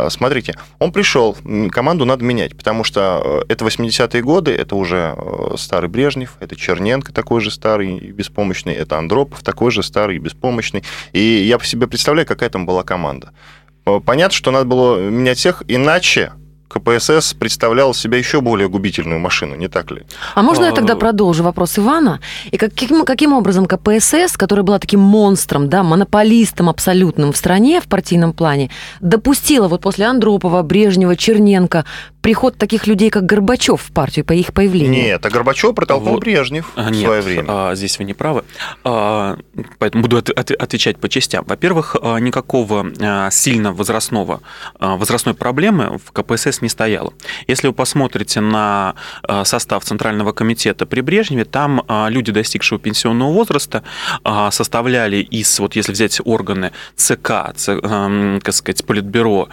Смотрите, 0.08 0.54
он 0.78 0.92
пришел, 0.92 1.36
команду 1.70 2.04
надо 2.04 2.24
менять, 2.24 2.56
потому 2.56 2.84
что 2.84 3.44
это 3.48 3.64
80-е 3.64 4.22
годы, 4.22 4.52
это 4.52 4.76
уже 4.76 5.16
старый 5.56 5.88
Брежнев, 5.98 6.36
это 6.38 6.54
Черненко 6.54 7.12
такой 7.12 7.40
же 7.40 7.50
старый 7.50 7.98
и 7.98 8.12
беспомощный, 8.12 8.72
это 8.72 8.98
Андропов 8.98 9.42
такой 9.42 9.72
же 9.72 9.82
старый 9.82 10.14
и 10.14 10.18
беспомощный. 10.20 10.84
И 11.12 11.18
я 11.18 11.58
по 11.58 11.64
себе 11.64 11.88
представляю, 11.88 12.24
какая 12.24 12.50
там 12.50 12.66
была 12.66 12.84
команда. 12.84 13.32
Понятно, 14.06 14.36
что 14.36 14.52
надо 14.52 14.64
было 14.64 15.00
менять 15.10 15.38
всех, 15.38 15.64
иначе 15.66 16.30
КПСС 16.68 17.34
представлял 17.34 17.94
себя 17.94 18.18
еще 18.18 18.40
более 18.40 18.68
губительную 18.68 19.18
машину, 19.18 19.56
не 19.56 19.68
так 19.68 19.90
ли? 19.90 20.02
А 20.34 20.42
можно 20.42 20.66
я 20.66 20.72
тогда 20.72 20.96
продолжу 20.96 21.42
вопрос 21.42 21.78
Ивана? 21.78 22.20
И 22.50 22.56
каким, 22.56 23.04
каким 23.04 23.32
образом 23.32 23.66
КПСС, 23.66 24.36
которая 24.36 24.64
была 24.64 24.78
таким 24.78 25.00
монстром, 25.00 25.68
да, 25.68 25.82
монополистом 25.82 26.68
абсолютным 26.68 27.32
в 27.32 27.36
стране 27.36 27.80
в 27.80 27.88
партийном 27.88 28.32
плане, 28.32 28.70
допустила 29.00 29.68
вот 29.68 29.80
после 29.80 30.06
Андропова, 30.06 30.62
Брежнева, 30.62 31.16
Черненко 31.16 31.84
приход 32.20 32.58
таких 32.58 32.86
людей, 32.86 33.08
как 33.08 33.24
Горбачев 33.24 33.80
в 33.80 33.92
партию 33.92 34.24
по 34.24 34.32
их 34.32 34.52
появлению? 34.52 35.02
Нет, 35.02 35.24
а 35.24 35.30
Горбачев 35.30 35.74
протолкнул 35.74 36.14
вот. 36.14 36.20
Брежнев 36.20 36.70
а, 36.76 36.88
в 36.88 36.90
нет, 36.90 37.04
свое 37.04 37.22
время. 37.22 37.46
А, 37.48 37.74
здесь 37.74 37.98
вы 37.98 38.04
не 38.04 38.12
правы. 38.12 38.44
А, 38.84 39.38
поэтому 39.78 40.02
буду 40.02 40.18
от, 40.18 40.28
от, 40.28 40.50
отвечать 40.50 40.98
по 40.98 41.08
частям. 41.08 41.44
Во-первых, 41.46 41.96
а, 42.00 42.18
никакого 42.18 42.86
а, 43.00 43.30
сильно 43.30 43.72
возрастного, 43.72 44.40
возрастной 44.78 45.34
проблемы 45.34 45.98
в 46.04 46.12
КПСС 46.12 46.57
не 46.62 46.68
стояло. 46.68 47.12
Если 47.46 47.68
вы 47.68 47.72
посмотрите 47.72 48.40
на 48.40 48.94
состав 49.44 49.84
Центрального 49.84 50.32
комитета 50.32 50.84
при 50.84 51.00
Брежневе, 51.00 51.44
там 51.46 51.82
люди, 52.08 52.30
достигшего 52.30 52.78
пенсионного 52.78 53.32
возраста, 53.32 53.82
составляли 54.50 55.16
из, 55.16 55.58
вот 55.58 55.74
если 55.74 55.92
взять 55.92 56.20
органы 56.24 56.72
ЦК, 56.96 57.54
ц, 57.56 57.80
как 57.80 58.54
сказать, 58.54 58.84
Политбюро, 58.84 59.48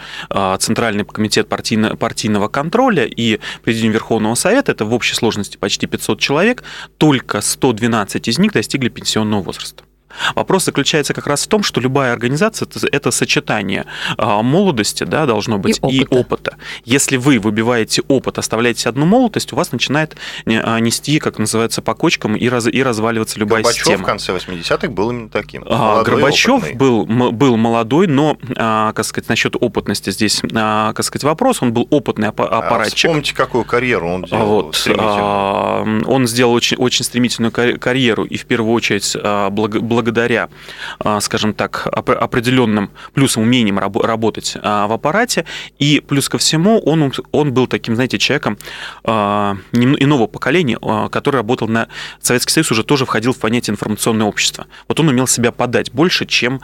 Центральный 0.59 1.05
комитет 1.05 1.47
партийно, 1.47 1.95
партийного 1.95 2.49
контроля 2.49 3.05
и 3.05 3.39
Президиум 3.63 3.93
Верховного 3.93 4.35
Совета, 4.35 4.73
это 4.73 4.83
в 4.83 4.93
общей 4.93 5.15
сложности 5.15 5.55
почти 5.55 5.87
500 5.87 6.19
человек, 6.19 6.63
только 6.97 7.39
112 7.39 8.27
из 8.27 8.37
них 8.39 8.51
достигли 8.51 8.89
пенсионного 8.89 9.41
возраста. 9.41 9.84
Вопрос 10.35 10.65
заключается 10.65 11.13
как 11.13 11.27
раз 11.27 11.45
в 11.45 11.47
том, 11.47 11.63
что 11.63 11.81
любая 11.81 12.13
организация– 12.13 12.67
это 12.91 13.11
сочетание 13.11 13.85
а, 14.17 14.41
молодости, 14.41 15.03
да, 15.03 15.25
должно 15.25 15.57
быть, 15.57 15.77
и 15.77 15.81
опыта. 15.81 16.15
и 16.15 16.19
опыта. 16.19 16.57
Если 16.83 17.17
вы 17.17 17.39
выбиваете 17.39 18.01
опыт, 18.07 18.37
оставляете 18.37 18.89
одну 18.89 19.05
молодость, 19.05 19.53
у 19.53 19.55
вас 19.55 19.71
начинает 19.71 20.15
а, 20.45 20.79
нести, 20.79 21.19
как 21.19 21.37
называется, 21.37 21.81
по 21.81 21.93
кочкам 21.93 22.35
и, 22.35 22.47
раз, 22.49 22.67
и 22.67 22.83
разваливаться 22.83 23.39
любая 23.39 23.61
Горбачев 23.61 23.85
система. 23.85 24.03
в 24.03 24.05
конце 24.05 24.35
80-х 24.35 24.87
был 24.89 25.11
именно 25.11 25.29
таким. 25.29 25.63
А, 25.67 26.03
Горбачев 26.03 26.75
был, 26.75 27.05
был 27.05 27.57
молодой, 27.57 28.07
но, 28.07 28.37
как 28.55 29.03
сказать, 29.05 29.29
насчет 29.29 29.55
опытности 29.59 30.09
здесь, 30.11 30.41
как 30.41 31.03
сказать, 31.03 31.23
вопрос. 31.23 31.61
Он 31.61 31.73
был 31.73 31.87
опытный 31.89 32.29
аппаратчик. 32.29 32.93
А 32.93 32.95
вспомните, 32.95 33.35
какую 33.35 33.65
карьеру 33.65 34.09
он 34.09 34.25
сделал 34.25 34.45
вот, 34.45 34.87
Он 36.07 36.27
сделал 36.27 36.53
очень, 36.53 36.77
очень 36.77 37.05
стремительную 37.05 37.51
карьеру, 37.51 38.23
и 38.23 38.37
в 38.37 38.45
первую 38.45 38.73
очередь 38.73 39.15
благодаря 39.51 40.04
благодаря, 40.05 40.49
а, 40.99 41.19
скажем 41.19 41.53
так, 41.53 41.87
определенным 41.87 42.91
плюсом, 43.13 43.43
умением 43.43 43.79
работать 43.79 44.55
а, 44.61 44.87
в 44.87 44.93
аппарате. 44.93 45.45
И 45.79 45.99
плюс 45.99 46.29
ко 46.29 46.37
всему 46.37 46.79
он, 46.79 47.11
он 47.31 47.53
был 47.53 47.67
таким, 47.67 47.95
знаете, 47.95 48.17
человеком 48.17 48.57
а, 49.03 49.57
иного 49.73 50.27
поколения, 50.27 50.77
который 51.09 51.37
работал 51.37 51.67
на 51.67 51.87
Советский 52.21 52.53
Союз, 52.53 52.71
уже 52.71 52.83
тоже 52.83 53.05
входил 53.05 53.33
в 53.33 53.39
понятие 53.39 53.73
информационное 53.73 54.27
общество. 54.27 54.67
Вот 54.87 54.99
он 54.99 55.09
умел 55.09 55.27
себя 55.27 55.51
подать 55.51 55.91
больше, 55.91 56.25
чем 56.25 56.61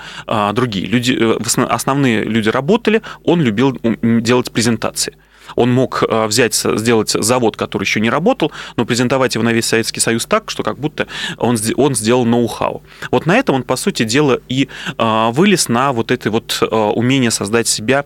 другие. 0.54 0.86
Люди, 0.86 1.14
э, 1.14 1.64
основные 1.66 2.24
люди 2.24 2.50
работали, 2.50 3.02
он 3.24 3.42
любил 3.42 3.78
делать 3.82 4.52
презентации. 4.52 5.16
Он 5.56 5.72
мог 5.72 6.04
э, 6.08 6.28
взять, 6.28 6.56
сделать 6.56 7.10
завод, 7.12 7.58
который 7.58 7.84
еще 7.84 8.00
не 8.00 8.10
работал, 8.10 8.52
но 8.76 8.86
презентовать 8.86 9.36
его 9.36 9.44
на 9.44 9.54
весь 9.54 9.66
Советский 9.66 10.00
Союз 10.00 10.26
так, 10.26 10.50
что 10.50 10.64
как 10.64 10.78
будто 10.80 11.08
он, 11.38 11.58
он 11.76 11.96
сделал 11.96 12.26
ноу-хау. 12.26 12.84
Вот 13.12 13.26
на 13.26 13.36
этом 13.36 13.56
он, 13.56 13.64
по 13.64 13.76
сути 13.76 14.04
дела, 14.04 14.40
и 14.48 14.68
э, 14.98 15.30
вылез 15.32 15.70
на 15.70 15.94
вот 15.94 16.12
это 16.12 16.32
вот 16.32 16.60
э, 16.62 16.76
умение 16.76 17.32
создать 17.32 17.68
себя. 17.68 18.06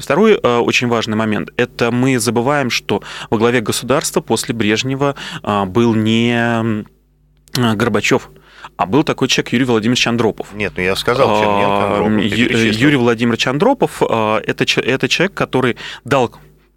Второй 0.00 0.36
очень 0.36 0.88
важный 0.88 1.16
момент– 1.16 1.50
это 1.56 1.90
мы 1.90 2.18
забываем, 2.18 2.70
что 2.70 3.02
во 3.30 3.38
главе 3.38 3.60
государства 3.60 4.20
после 4.20 4.54
Брежнева 4.54 5.14
был 5.66 5.94
не 5.94 6.84
Горбачев, 7.54 8.30
а 8.76 8.86
был 8.86 9.04
такой 9.04 9.28
человек 9.28 9.52
Юрий 9.52 9.64
Владимирович 9.64 10.06
Андропов. 10.06 10.52
Нет, 10.54 10.72
ну 10.76 10.82
я 10.82 10.96
сказал 10.96 11.40
Черненко, 11.40 12.04
Андропов. 12.04 12.22
Юрий 12.22 12.96
Владимирович 12.96 13.46
Андропов 13.46 14.02
это, 14.02 14.64
это 14.80 15.08
человек, 15.08 15.34
который 15.34 15.76
дал 16.04 16.32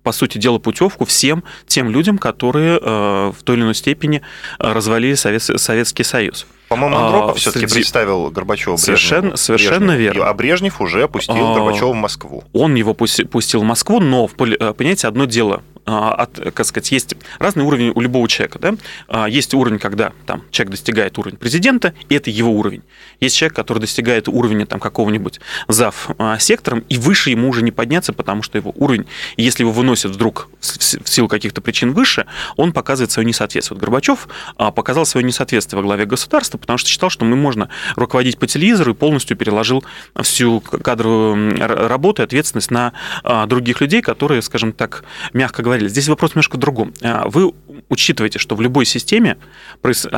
по 0.06 0.12
сути 0.12 0.38
дела, 0.38 0.60
путевку 0.60 1.04
всем 1.04 1.44
тем 1.66 1.90
людям, 1.90 2.20
которые 2.20 2.80
э, 2.80 3.32
в 3.36 3.44
той 3.44 3.56
или 3.56 3.64
иной 3.64 3.74
степени 3.74 4.22
э, 4.60 4.72
развалили 4.72 5.16
Совет, 5.16 5.42
Советский 5.42 6.04
Союз. 6.04 6.46
По-моему, 6.68 6.98
Андропов 6.98 7.36
а, 7.36 7.40
все-таки 7.40 7.68
среди... 7.68 7.74
представил 7.76 8.32
Горбачева 8.32 8.76
Совершенно, 8.78 9.22
Брежневу. 9.22 9.38
совершенно 9.38 9.80
Брежнев. 9.94 10.00
верно. 10.00 10.30
А 10.30 10.34
Брежнев 10.34 10.82
уже 10.82 11.08
пустил 11.08 11.52
а, 11.52 11.54
Горбачева 11.56 11.92
в 11.92 11.96
Москву. 11.96 12.44
Он 12.54 12.76
его 12.76 12.94
пустил 12.94 13.62
в 13.62 13.64
Москву, 13.64 14.00
но, 14.00 14.30
э, 14.40 14.74
понимаете, 14.74 15.08
одно 15.08 15.26
дело 15.26 15.62
от, 15.86 16.40
как 16.56 16.66
сказать, 16.66 16.92
есть 16.92 17.14
разный 17.38 17.64
уровень 17.64 17.92
у 17.94 18.02
любого 18.02 18.28
человека. 18.28 18.58
Да? 18.58 19.28
Есть 19.28 19.54
уровень, 19.54 19.78
когда 19.78 20.14
там, 20.26 20.42
человек 20.50 20.72
достигает 20.72 21.20
уровень 21.20 21.38
президента, 21.38 21.94
и 22.10 22.16
это 22.16 22.32
его 22.32 22.52
уровень. 22.54 22.82
Есть 23.20 23.38
человек, 23.38 23.56
который 23.56 23.78
достигает 23.78 24.28
уровня 24.28 24.66
там, 24.66 24.80
какого-нибудь 24.80 25.40
зав 25.68 26.10
сектором, 26.40 26.84
и 26.90 26.98
выше 26.98 27.30
ему 27.30 27.50
уже 27.50 27.62
не 27.62 27.70
подняться, 27.70 28.14
потому 28.14 28.42
что 28.42 28.58
его 28.58 28.74
уровень, 28.76 29.06
если 29.38 29.62
его 29.62 29.72
выносят 29.72 30.12
вдруг 30.12 30.50
в 30.60 31.08
силу 31.08 31.28
каких-то 31.28 31.62
причин 31.62 31.94
выше, 31.94 32.26
он 32.56 32.74
показывает 32.74 33.12
свое 33.12 33.28
несоответствие. 33.28 33.76
Вот 33.76 33.82
Горбачев 33.82 34.28
показал 34.58 35.06
свое 35.06 35.24
несоответствие 35.24 35.78
во 35.78 35.84
главе 35.84 36.08
государства, 36.08 36.55
потому 36.58 36.78
что 36.78 36.90
считал, 36.90 37.10
что 37.10 37.26
мы 37.26 37.36
можно 37.36 37.70
руководить 37.96 38.38
по 38.38 38.48
телевизору 38.48 38.92
и 38.92 38.96
полностью 38.96 39.38
переложил 39.38 39.84
всю 40.22 40.60
кадровую 40.62 41.58
работу 41.58 42.22
и 42.22 42.26
ответственность 42.26 42.72
на 42.72 42.94
а, 43.24 43.46
других 43.46 43.82
людей, 43.82 44.02
которые, 44.02 44.42
скажем 44.42 44.72
так, 44.72 45.04
мягко 45.34 45.64
говорили. 45.64 45.88
Здесь 45.88 46.08
вопрос 46.08 46.32
немножко 46.32 46.56
в 46.56 46.60
другом. 46.60 46.94
А, 47.02 47.28
вы 47.28 47.54
учитываете, 47.90 48.40
что 48.40 48.56
в 48.56 48.62
любой 48.62 48.86
системе 48.86 49.38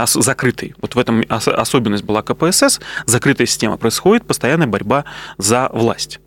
закрытой, 0.06 0.76
вот 0.82 0.96
в 0.96 1.00
этом 1.00 1.24
особенность 1.28 2.04
была 2.04 2.22
КПСС, 2.22 2.80
закрытая 3.06 3.48
система, 3.48 3.78
происходит 3.78 4.26
постоянная 4.26 4.68
борьба 4.68 5.06
за 5.38 5.70
власть. 5.72 6.20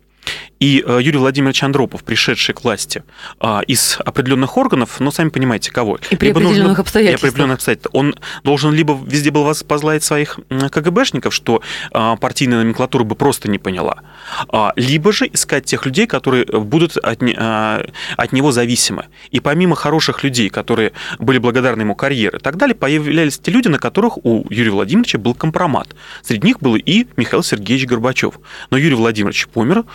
И 0.61 0.83
э, 0.85 0.99
Юрий 1.01 1.17
Владимирович 1.17 1.63
Андропов, 1.63 2.03
пришедший 2.03 2.53
к 2.53 2.63
власти 2.63 3.03
а, 3.39 3.61
из 3.65 3.97
определенных 4.05 4.57
органов, 4.57 4.99
ну, 4.99 5.09
сами 5.09 5.29
понимаете, 5.29 5.71
кого. 5.71 5.97
И 6.11 6.15
при 6.15 6.27
либо 6.27 6.39
определенных 6.39 6.67
нужно, 6.67 6.81
обстоятельствах. 6.83 7.19
И 7.19 7.21
при 7.21 7.29
определенных 7.29 7.55
обстоятельствах. 7.55 7.95
Он 7.95 8.15
должен 8.43 8.71
либо 8.71 8.99
везде 9.07 9.31
был 9.31 9.43
вас 9.43 9.63
позлать 9.63 10.03
своих 10.03 10.39
КГБшников, 10.49 11.33
что 11.33 11.63
а, 11.91 12.15
партийная 12.15 12.59
номенклатура 12.59 13.03
бы 13.03 13.15
просто 13.15 13.49
не 13.49 13.57
поняла, 13.57 14.03
а, 14.49 14.71
либо 14.75 15.11
же 15.11 15.27
искать 15.33 15.65
тех 15.65 15.83
людей, 15.87 16.05
которые 16.05 16.45
будут 16.45 16.95
от, 16.97 17.23
от 17.23 18.31
него 18.31 18.51
зависимы. 18.51 19.05
И 19.31 19.39
помимо 19.39 19.75
хороших 19.75 20.23
людей, 20.23 20.49
которые 20.49 20.91
были 21.17 21.39
благодарны 21.39 21.81
ему 21.81 21.95
карьеры 21.95 22.37
и 22.37 22.41
так 22.41 22.57
далее, 22.57 22.75
появлялись 22.75 23.39
те 23.39 23.49
люди, 23.49 23.67
на 23.67 23.79
которых 23.79 24.23
у 24.23 24.45
Юрия 24.51 24.71
Владимировича 24.71 25.17
был 25.17 25.33
компромат. 25.33 25.95
Среди 26.21 26.45
них 26.45 26.59
был 26.59 26.75
и 26.75 27.07
Михаил 27.17 27.41
Сергеевич 27.41 27.87
Горбачев. 27.87 28.35
Но 28.69 28.77
Юрий 28.77 28.95
Владимирович 28.95 29.47
помер, 29.47 29.85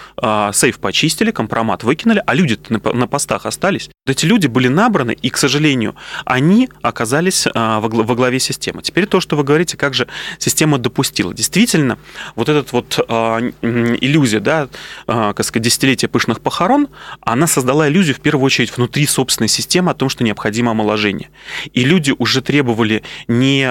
сейф 0.56 0.78
почистили, 0.78 1.30
компромат 1.30 1.84
выкинули, 1.84 2.22
а 2.26 2.34
люди 2.34 2.58
на 2.68 3.06
постах 3.06 3.46
остались. 3.46 3.90
Эти 4.06 4.26
люди 4.26 4.46
были 4.46 4.68
набраны, 4.68 5.12
и, 5.12 5.30
к 5.30 5.36
сожалению, 5.36 5.96
они 6.24 6.68
оказались 6.82 7.46
а, 7.54 7.80
во 7.80 8.14
главе 8.14 8.40
системы. 8.40 8.82
Теперь 8.82 9.06
то, 9.06 9.20
что 9.20 9.36
вы 9.36 9.44
говорите, 9.44 9.76
как 9.76 9.94
же 9.94 10.08
система 10.38 10.78
допустила. 10.78 11.34
Действительно, 11.34 11.98
вот 12.34 12.48
эта 12.48 12.64
вот 12.72 12.98
а, 13.08 13.40
иллюзия, 13.62 14.40
да, 14.40 14.68
а, 15.06 15.34
сказать, 15.42 15.62
десятилетия 15.62 16.08
пышных 16.08 16.40
похорон, 16.40 16.88
она 17.20 17.46
создала 17.46 17.88
иллюзию, 17.88 18.16
в 18.16 18.20
первую 18.20 18.44
очередь, 18.44 18.76
внутри 18.76 19.06
собственной 19.06 19.48
системы 19.48 19.90
о 19.90 19.94
том, 19.94 20.08
что 20.08 20.24
необходимо 20.24 20.72
омоложение. 20.72 21.30
И 21.72 21.84
люди 21.84 22.14
уже 22.16 22.40
требовали 22.42 23.02
не 23.28 23.66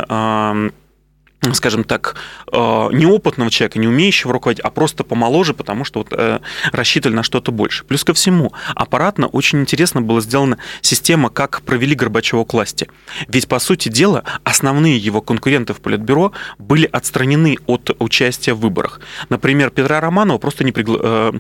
скажем 1.54 1.84
так, 1.84 2.16
э, 2.52 2.58
неопытного 2.58 3.52
человека, 3.52 3.80
не 3.80 3.88
умеющего 3.88 4.34
руководить, 4.34 4.64
а 4.64 4.70
просто 4.70 5.04
помоложе, 5.04 5.54
потому 5.54 5.86
что 5.86 6.00
вот 6.00 6.08
э, 6.12 6.40
рассчитывали 6.72 7.18
на 7.18 7.24
что-то 7.24 7.52
больше. 7.52 7.84
Плюс 7.84 8.04
ко 8.04 8.14
всему, 8.14 8.54
аппаратно 8.74 9.28
очень 9.28 9.60
интересно 9.60 10.02
была 10.02 10.22
сделана 10.22 10.58
система, 10.82 11.30
как 11.30 11.62
провели 11.62 11.96
Горбачева 11.96 12.44
к 12.46 12.54
власти. 12.54 12.90
Ведь, 13.28 13.48
по 13.48 13.60
сути 13.60 13.90
дела, 13.90 14.24
основные 14.44 14.98
его 14.98 15.22
конкуренты 15.22 15.74
в 15.74 15.82
Политбюро 15.82 16.32
были 16.58 16.90
отстранены 16.92 17.58
от 17.68 17.96
участия 18.00 18.54
в 18.54 18.60
выборах. 18.60 19.00
Например, 19.30 19.70
Петра 19.70 20.00
Романова 20.00 20.38
просто 20.38 20.64
не 20.64 20.72
пригла... 20.72 21.34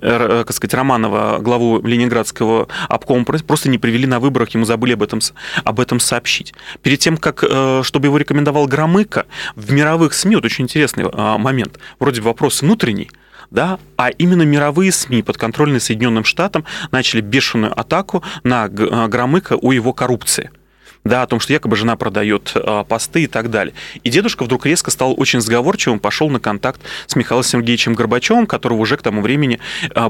э, 0.00 0.44
как 0.46 0.52
сказать, 0.52 0.74
Романова, 0.74 1.38
главу 1.40 1.80
Ленинградского 1.80 2.68
обкома, 2.88 3.24
просто 3.24 3.68
не 3.68 3.78
привели 3.78 4.06
на 4.06 4.20
выборах, 4.20 4.50
ему 4.50 4.64
забыли 4.64 4.92
об 4.92 5.02
этом, 5.02 5.20
об 5.64 5.80
этом 5.80 6.00
сообщить. 6.00 6.54
Перед 6.82 7.00
тем, 7.00 7.16
как, 7.16 7.38
чтобы 7.82 8.06
его 8.06 8.18
рекомендовал 8.18 8.66
Громыко, 8.66 9.26
в 9.54 9.72
мировых 9.72 10.14
СМИ, 10.14 10.36
вот 10.36 10.44
очень 10.44 10.64
интересный 10.64 11.06
а, 11.12 11.38
момент, 11.38 11.78
вроде 11.98 12.20
вопрос 12.20 12.62
внутренний, 12.62 13.10
да, 13.50 13.78
а 13.96 14.10
именно 14.10 14.42
мировые 14.42 14.92
СМИ, 14.92 15.22
подконтрольные 15.22 15.80
Соединенным 15.80 16.24
Штатам, 16.24 16.64
начали 16.90 17.20
бешеную 17.20 17.78
атаку 17.78 18.22
на 18.44 18.64
а, 18.64 19.08
Громыка 19.08 19.56
о 19.56 19.72
его 19.72 19.92
коррупции 19.92 20.50
да, 21.04 21.22
о 21.22 21.26
том, 21.26 21.40
что 21.40 21.54
якобы 21.54 21.74
жена 21.74 21.96
продает 21.96 22.52
э, 22.54 22.84
посты 22.86 23.22
и 23.22 23.26
так 23.28 23.50
далее. 23.50 23.72
И 24.02 24.10
дедушка 24.10 24.42
вдруг 24.42 24.66
резко 24.66 24.90
стал 24.90 25.14
очень 25.16 25.40
сговорчивым, 25.40 26.00
пошел 26.00 26.28
на 26.28 26.38
контакт 26.38 26.82
с 27.06 27.16
Михаилом 27.16 27.44
Сергеевичем 27.44 27.94
Горбачевым, 27.94 28.46
которого 28.46 28.78
уже 28.78 28.98
к 28.98 29.02
тому 29.02 29.22
времени 29.22 29.58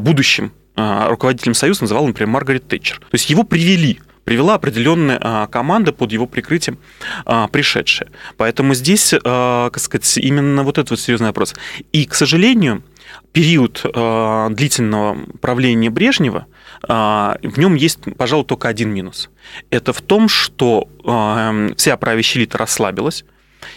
будущим 0.00 0.50
руководителем 0.74 1.55
Союза 1.55 1.83
называл, 1.83 2.07
например, 2.07 2.31
Маргарет 2.31 2.66
Тэтчер. 2.66 2.98
То 2.98 3.07
есть 3.12 3.31
его 3.31 3.44
привели 3.44 4.00
привела 4.29 4.57
определенная 4.57 5.19
а, 5.23 5.47
команда 5.47 5.91
под 5.91 6.12
его 6.12 6.27
прикрытием 6.27 6.77
а, 7.25 7.49
пришедшая. 7.49 8.11
Поэтому 8.37 8.75
здесь, 8.75 9.14
а, 9.25 9.71
как 9.71 9.83
сказать, 9.83 10.19
именно 10.19 10.64
вот 10.64 10.77
этот 10.77 10.91
вот 10.91 11.01
серьезный 11.01 11.29
вопрос. 11.29 11.55
И, 11.93 12.05
к 12.05 12.12
сожалению, 12.14 12.83
период 13.33 13.81
длительного 13.83 15.17
правления 15.41 15.88
Брежнева, 15.88 16.45
в 16.83 17.57
нем 17.57 17.75
есть, 17.75 18.01
пожалуй, 18.19 18.45
только 18.45 18.69
один 18.69 18.91
минус. 18.91 19.31
Это 19.71 19.95
в 19.95 20.03
том, 20.03 20.29
что 20.29 20.88
вся 21.77 21.97
правящая 21.97 22.43
элита 22.43 22.59
расслабилась, 22.59 23.25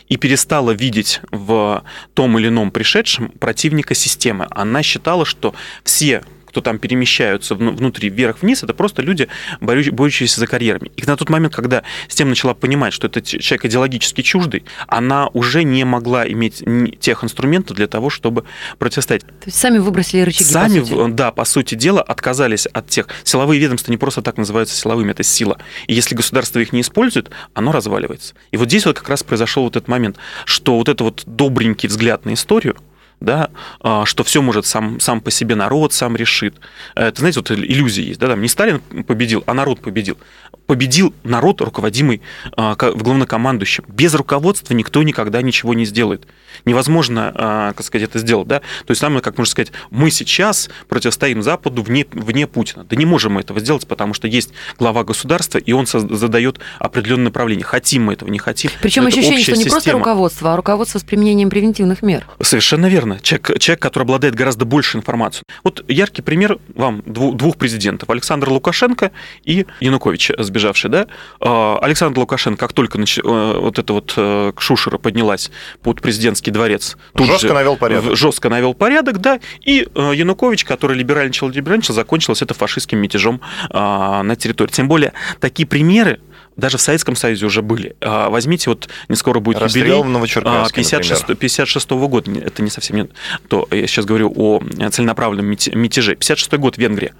и 0.09 0.17
перестала 0.17 0.71
видеть 0.71 1.21
в 1.31 1.83
том 2.13 2.37
или 2.37 2.49
ином 2.49 2.71
пришедшем 2.71 3.29
противника 3.29 3.95
системы. 3.95 4.47
Она 4.51 4.83
считала, 4.83 5.25
что 5.25 5.55
все 5.83 6.23
кто 6.51 6.59
там 6.59 6.79
перемещаются 6.79 7.55
внутри, 7.55 8.09
вверх-вниз, 8.09 8.61
это 8.61 8.73
просто 8.73 9.01
люди, 9.01 9.29
борющиеся 9.61 10.37
за 10.39 10.47
карьерами. 10.47 10.91
И 10.97 11.03
на 11.05 11.15
тот 11.15 11.29
момент, 11.29 11.55
когда 11.55 11.83
система 12.09 12.31
начала 12.31 12.53
понимать, 12.53 12.93
что 12.93 13.07
этот 13.07 13.25
человек 13.25 13.65
идеологически 13.65 14.21
чуждый, 14.21 14.65
она 14.87 15.29
уже 15.29 15.63
не 15.63 15.85
могла 15.85 16.27
иметь 16.27 16.61
тех 16.99 17.23
инструментов 17.23 17.77
для 17.77 17.87
того, 17.87 18.09
чтобы 18.09 18.43
противостоять. 18.79 19.21
То 19.25 19.45
есть 19.45 19.57
сами 19.57 19.77
выбросили 19.77 20.21
рычаги, 20.21 20.43
Сами, 20.43 20.79
по 20.81 20.85
сути. 20.85 21.11
да, 21.13 21.31
по 21.31 21.45
сути 21.45 21.75
дела, 21.75 22.01
отказались 22.01 22.65
от 22.65 22.87
тех... 22.89 23.07
Силовые 23.23 23.61
ведомства 23.61 23.91
не 23.91 23.97
просто 23.97 24.21
так 24.21 24.35
называются 24.37 24.75
силовыми, 24.75 25.11
это 25.11 25.23
сила. 25.23 25.57
И 25.87 25.93
если 25.93 26.15
государство 26.15 26.59
их 26.59 26.73
не 26.73 26.81
использует, 26.81 27.31
оно 27.53 27.71
разваливается. 27.71 28.33
И 28.51 28.57
вот 28.57 28.67
здесь 28.67 28.85
вот 28.85 28.99
как 28.99 29.07
раз 29.07 29.23
произошел 29.23 29.63
вот 29.63 29.77
этот 29.77 29.87
момент, 29.87 30.17
что 30.43 30.75
вот 30.75 30.89
это 30.89 31.05
вот 31.05 31.23
добренький 31.25 31.87
взгляд 31.87 32.25
на 32.25 32.33
историю, 32.33 32.75
да, 33.21 33.51
а, 33.79 34.05
что 34.05 34.23
все 34.23 34.41
может 34.41 34.65
сам, 34.65 34.99
сам 34.99 35.21
по 35.21 35.31
себе 35.31 35.55
народ 35.55 35.93
сам 35.93 36.17
решит. 36.17 36.55
Это, 36.95 37.19
знаете, 37.19 37.39
вот 37.39 37.51
иллюзия 37.51 38.03
есть, 38.03 38.19
да, 38.19 38.27
там 38.27 38.41
не 38.41 38.47
Сталин 38.47 38.79
победил, 39.07 39.43
а 39.45 39.53
народ 39.53 39.79
победил. 39.79 40.17
Победил 40.65 41.13
народ, 41.23 41.61
руководимый 41.61 42.21
а, 42.57 42.75
главнокомандующим. 42.75 43.85
Без 43.87 44.13
руководства 44.15 44.73
никто 44.73 45.03
никогда 45.03 45.41
ничего 45.41 45.73
не 45.73 45.85
сделает. 45.85 46.27
Невозможно, 46.65 47.31
а, 47.35 47.73
как 47.73 47.85
сказать, 47.85 48.09
это 48.09 48.19
сделать, 48.19 48.47
да. 48.47 48.59
То 48.59 48.91
есть, 48.91 49.01
самое, 49.01 49.21
как 49.21 49.37
можно 49.37 49.51
сказать, 49.51 49.71
мы 49.89 50.11
сейчас 50.11 50.69
противостоим 50.87 51.41
Западу 51.43 51.83
вне, 51.83 52.05
вне 52.11 52.47
Путина. 52.47 52.83
Да 52.83 52.95
не 52.95 53.05
можем 53.05 53.33
мы 53.33 53.41
этого 53.41 53.59
сделать, 53.59 53.87
потому 53.87 54.13
что 54.13 54.27
есть 54.27 54.51
глава 54.77 55.03
государства, 55.03 55.57
и 55.57 55.71
он 55.73 55.85
задает 55.87 56.59
определенное 56.79 57.25
направление. 57.25 57.65
Хотим 57.65 58.05
мы 58.05 58.13
этого, 58.13 58.29
не 58.29 58.39
хотим. 58.39 58.71
Причем 58.81 59.05
ощущение, 59.07 59.41
что 59.41 59.51
не 59.51 59.57
система. 59.57 59.71
просто 59.71 59.91
руководство, 59.91 60.53
а 60.53 60.55
руководство 60.55 60.99
с 60.99 61.03
применением 61.03 61.49
превентивных 61.49 62.01
мер. 62.01 62.25
Совершенно 62.41 62.87
верно. 62.87 63.19
Человек, 63.21 63.59
человек, 63.59 63.81
который 63.81 64.03
обладает 64.03 64.35
гораздо 64.35 64.65
больше 64.65 64.97
информации. 64.97 65.43
Вот 65.63 65.83
яркий 65.87 66.21
пример 66.21 66.59
вам 66.75 67.03
двух 67.05 67.57
президентов. 67.57 68.09
Александр 68.09 68.49
Лукашенко 68.49 69.11
и 69.43 69.65
Янукович, 69.79 70.31
сбежавший. 70.37 70.89
Да? 70.89 71.07
А, 71.39 71.77
Александр 71.81 72.19
Лукашенко, 72.19 72.59
как 72.59 72.73
только. 72.73 73.01
Э, 73.01 73.59
вот 73.59 73.79
эта 73.79 73.93
вот 73.93 74.13
э, 74.15 74.53
Шушера 74.57 74.97
поднялась 74.97 75.51
под 75.81 76.01
президентский 76.41 76.51
дворец, 76.51 76.97
тут 77.13 77.27
жестко 77.27 77.47
же 77.47 77.53
навел 77.53 77.77
порядок. 77.77 78.15
Жестко 78.15 78.49
навел 78.49 78.73
порядок, 78.73 79.19
да. 79.19 79.39
И 79.61 79.87
э, 79.93 80.11
Янукович, 80.15 80.65
который 80.65 80.97
либеральничал, 80.97 81.49
либеральничал, 81.49 81.93
закончилось 81.93 82.41
это 82.41 82.53
фашистским 82.53 82.99
мятежом 82.99 83.41
а, 83.69 84.23
на 84.23 84.35
территории. 84.35 84.71
Тем 84.71 84.87
более, 84.87 85.13
такие 85.39 85.67
примеры 85.67 86.19
даже 86.57 86.77
в 86.77 86.81
Советском 86.81 87.15
Союзе 87.15 87.45
уже 87.45 87.61
были. 87.61 87.95
А, 88.01 88.29
возьмите, 88.29 88.69
вот 88.69 88.89
не 89.07 89.15
скоро 89.15 89.39
будет 89.39 89.59
Расстрел 89.59 89.83
юбилей. 89.85 90.03
в 90.03 90.73
56, 90.73 91.37
56 91.37 91.91
-го 91.91 92.07
года, 92.07 92.31
это 92.31 92.61
не 92.61 92.69
совсем 92.69 92.97
не 92.97 93.07
то, 93.47 93.67
я 93.71 93.87
сейчас 93.87 94.05
говорю 94.05 94.33
о 94.35 94.61
целенаправленном 94.91 95.45
мятеже. 95.45 96.15
56 96.15 96.53
год 96.57 96.77
Венгрия 96.77 97.13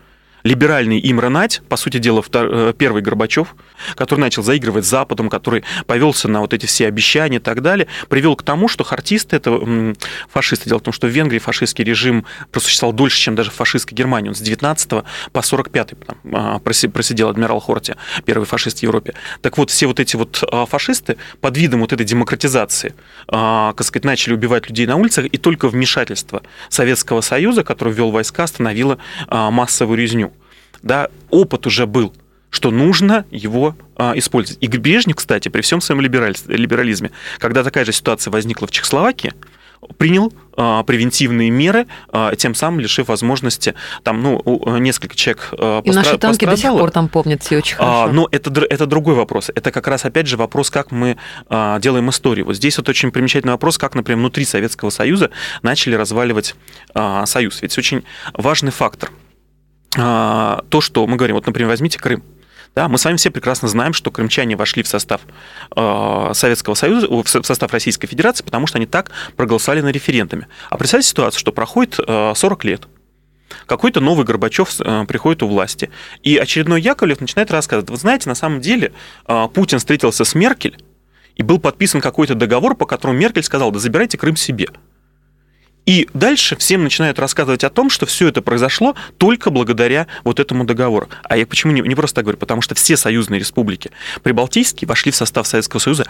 либеральный 0.43 0.99
Имра 1.04 1.30
Нать, 1.30 1.62
по 1.69 1.77
сути 1.77 1.97
дела, 1.97 2.23
э, 2.34 2.73
первый 2.77 3.01
Горбачев, 3.01 3.56
который 3.95 4.21
начал 4.21 4.43
заигрывать 4.43 4.86
с 4.86 4.89
Западом, 4.89 5.30
который 5.30 5.63
повелся 5.86 6.27
на 6.27 6.41
вот 6.41 6.54
эти 6.54 6.65
все 6.65 6.88
обещания 6.88 7.38
и 7.38 7.39
так 7.39 7.62
далее, 7.62 7.88
привел 8.10 8.36
к 8.36 8.43
тому, 8.43 8.67
что 8.67 8.84
хартисты, 8.84 9.38
это 9.38 9.95
фашисты. 10.30 10.69
Дело 10.69 10.80
в 10.80 10.84
том, 10.84 10.93
что 10.93 11.08
в 11.08 11.10
Венгрии 11.10 11.39
фашистский 11.39 11.84
режим 11.84 12.25
просуществовал 12.51 12.93
дольше, 12.93 13.19
чем 13.19 13.36
даже 13.36 13.51
в 13.51 13.54
фашистской 13.54 13.95
Германии. 13.95 14.30
Он 14.30 14.36
с 14.36 14.41
19 14.41 15.04
по 15.32 15.41
45 15.41 15.93
а, 16.34 16.60
просидел 16.60 17.30
адмирал 17.30 17.60
Хорти, 17.60 17.95
первый 18.25 18.45
фашист 18.45 18.80
в 18.80 18.84
Европе. 18.84 19.13
Так 19.41 19.58
вот, 19.58 19.69
все 19.69 19.88
вот 19.88 19.99
эти 19.99 20.15
вот 20.15 20.43
а, 20.51 20.65
фашисты 20.65 21.17
под 21.39 21.58
видом 21.58 21.82
вот 21.82 21.93
этой 21.93 22.06
демократизации, 22.06 22.93
а, 23.27 23.73
как 23.73 23.86
сказать, 23.86 24.06
начали 24.06 24.34
убивать 24.34 24.69
людей 24.69 24.86
на 24.86 24.95
улицах, 24.95 25.25
и 25.25 25.38
только 25.38 25.67
вмешательство 25.67 26.43
Советского 26.69 27.21
Союза, 27.21 27.63
который 27.63 27.93
ввел 27.93 28.12
войска, 28.12 28.43
остановило 28.43 28.97
массовую 29.30 29.97
резню 29.97 30.31
да, 30.84 31.10
опыт 31.30 31.67
уже 31.67 31.86
был. 31.86 32.13
что 32.50 32.70
нужно 32.70 33.26
его 33.32 33.78
а, 33.96 34.12
использовать. 34.15 34.62
И 34.62 34.67
Брежнев, 34.67 35.15
кстати, 35.15 35.48
при 35.48 35.62
всем 35.62 35.80
своем 35.80 36.02
либерализме, 36.02 37.12
когда 37.39 37.63
такая 37.63 37.86
же 37.86 37.94
ситуация 37.94 38.30
возникла 38.30 38.67
в 38.67 38.72
Чехословакии, 38.72 39.34
принял 39.98 40.34
а, 40.58 40.84
превентивные 40.84 41.50
меры, 41.50 41.88
а, 42.10 42.36
тем 42.36 42.54
самым 42.56 42.80
лишив 42.80 43.08
возможности, 43.08 43.74
там, 44.04 44.22
ну, 44.22 44.78
несколько 44.80 45.15
человек 45.15 45.50
а, 45.58 45.82
И 45.84 45.91
наши 45.91 46.17
танки 46.17 46.46
до 46.46 46.58
сих 46.58 46.72
пор 46.72 46.91
там 46.91 47.08
помнят 47.08 47.41
все 47.41 47.58
очень 47.58 47.76
хорошо. 47.76 48.04
А, 48.04 48.08
но 48.12 48.28
это, 48.32 48.52
это 48.70 48.86
другой 48.86 49.15
вопрос. 49.15 49.50
Это 49.54 49.72
как 49.72 49.88
раз, 49.88 50.06
опять 50.06 50.28
же, 50.28 50.38
вопрос, 50.38 50.70
как 50.70 50.91
мы 50.91 51.17
а, 51.50 51.80
делаем 51.80 52.10
историю. 52.10 52.46
Вот 52.46 52.56
здесь 52.56 52.78
вот 52.78 52.89
очень 52.89 53.12
примечательный 53.12 53.54
вопрос, 53.54 53.78
как, 53.78 53.96
например, 53.96 54.20
внутри 54.20 54.46
Советского 54.46 54.89
Союза 54.89 55.32
начали 55.62 55.96
разваливать 55.96 56.56
а, 56.94 57.26
Союз. 57.26 57.62
Ведь 57.62 57.78
очень 57.78 58.04
важный 58.34 58.72
фактор. 58.72 59.10
А, 59.97 60.63
то, 60.69 60.82
что 60.82 61.06
мы 61.08 61.17
говорим, 61.17 61.36
вот, 61.36 61.45
например, 61.45 61.69
возьмите 61.69 61.99
Крым. 61.99 62.23
Да, 62.73 62.88
мы 62.88 62.97
с 62.97 63.04
вами 63.04 63.17
все 63.17 63.30
прекрасно 63.32 63.67
знаем, 63.67 63.91
что 63.91 64.12
крымчане 64.12 64.56
вошли 64.56 64.82
в 64.82 64.88
состав 64.88 65.21
э, 65.75 66.32
Советского 66.34 66.73
Союза, 66.73 67.08
в 67.10 67.27
состав 67.27 67.73
Российской 67.73 68.08
Федерации, 68.08 68.45
потому 68.45 68.65
что 68.65 68.77
они 68.77 68.86
так 68.86 69.12
проголосовали 69.36 69.82
на 69.82 69.89
референдуме. 69.89 70.47
А 70.69 70.77
представьте 70.77 71.10
ситуацию, 71.10 71.38
что 71.38 71.51
проходит 71.51 71.99
э, 71.99 72.34
40 72.34 72.63
лет, 72.63 72.88
какой-то 73.65 73.99
новый 73.99 74.25
Горбачев 74.25 74.80
э, 74.80 75.06
приходит 75.06 75.43
у 75.43 75.49
власти, 75.49 75.91
и 76.23 76.38
очередной 76.38 76.82
Яковлев 76.82 77.19
начинает 77.19 77.51
рассказывать, 77.51 77.89
вы 77.89 77.97
знаете, 77.97 78.30
на 78.30 78.36
самом 78.36 78.62
деле 78.62 78.93
э, 79.27 79.47
Путин 79.54 79.80
встретился 79.80 80.23
с 80.23 80.34
Меркель, 80.34 80.77
и 81.36 81.43
был 81.43 81.60
подписан 81.60 81.99
какой-то 81.99 82.36
договор, 82.36 82.75
по 82.75 82.86
которому 82.86 83.17
Меркель 83.17 83.43
сказал, 83.43 83.71
да 83.71 83.80
забирайте 83.80 84.17
Крым 84.17 84.36
себе. 84.36 84.69
И 85.91 86.08
дальше 86.13 86.56
всем 86.56 86.84
начинают 86.84 87.19
рассказывать 87.19 87.65
о 87.65 87.69
том, 87.69 87.89
что 87.89 88.06
все 88.06 88.30
это 88.30 88.41
произошло 88.41 88.95
только 89.17 89.49
благодаря 89.49 90.08
вот 90.23 90.39
этому 90.39 90.63
договору. 90.63 91.10
А 91.23 91.36
я 91.36 91.45
почему 91.45 91.73
не, 91.73 91.82
не 91.82 91.95
просто 91.95 92.15
так 92.15 92.23
говорю? 92.23 92.38
Потому 92.38 92.62
что 92.62 92.75
все 92.75 92.95
союзные 92.95 93.41
республики 93.41 93.91
прибалтийские 94.23 94.88
вошли 94.88 95.12
в 95.12 95.17
состав 95.17 95.47
Советского 95.47 95.82
Союза 95.82 96.06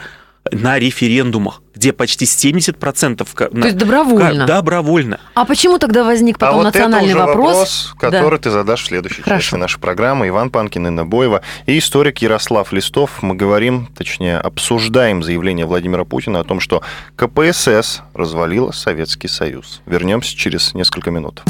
на 0.49 0.79
референдумах, 0.79 1.61
где 1.75 1.93
почти 1.93 2.25
70%... 2.25 3.27
То 3.35 3.49
на, 3.51 3.65
есть 3.65 3.77
добровольно? 3.77 4.45
Добровольно. 4.45 5.19
А 5.35 5.45
почему 5.45 5.77
тогда 5.77 6.03
возник 6.03 6.39
потом 6.39 6.55
а 6.55 6.57
вот 6.57 6.63
национальный 6.65 7.11
это 7.11 7.17
уже 7.17 7.27
вопрос? 7.27 7.47
вопрос, 7.47 7.95
который 7.99 8.37
да. 8.37 8.43
ты 8.43 8.49
задашь 8.49 8.83
в 8.83 8.85
следующей 8.87 9.21
Хорошо. 9.21 9.41
части 9.41 9.55
нашей 9.55 9.79
программы. 9.79 10.27
Иван 10.27 10.49
Панкин, 10.49 10.87
Инна 10.87 11.05
Боева 11.05 11.41
и 11.67 11.77
историк 11.77 12.19
Ярослав 12.19 12.71
Листов. 12.73 13.21
Мы 13.21 13.35
говорим, 13.35 13.87
точнее, 13.95 14.37
обсуждаем 14.37 15.23
заявление 15.23 15.65
Владимира 15.65 16.05
Путина 16.05 16.39
о 16.39 16.43
том, 16.43 16.59
что 16.59 16.81
КПСС 17.15 18.01
развалила 18.13 18.71
Советский 18.71 19.27
Союз. 19.27 19.81
Вернемся 19.85 20.35
через 20.35 20.73
несколько 20.73 21.11
минут. 21.11 21.43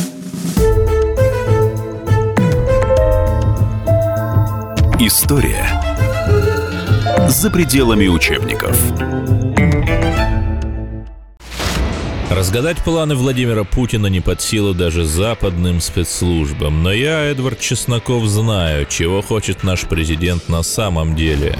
История 4.99 5.80
за 7.27 7.49
пределами 7.49 8.07
учебников. 8.07 8.77
Разгадать 12.29 12.77
планы 12.77 13.15
Владимира 13.15 13.63
Путина 13.65 14.07
не 14.07 14.21
под 14.21 14.41
силу 14.41 14.73
даже 14.73 15.03
западным 15.03 15.81
спецслужбам. 15.81 16.81
Но 16.81 16.91
я, 16.91 17.23
Эдвард 17.25 17.59
Чесноков, 17.59 18.25
знаю, 18.25 18.85
чего 18.85 19.21
хочет 19.21 19.63
наш 19.63 19.81
президент 19.81 20.47
на 20.47 20.63
самом 20.63 21.15
деле. 21.15 21.59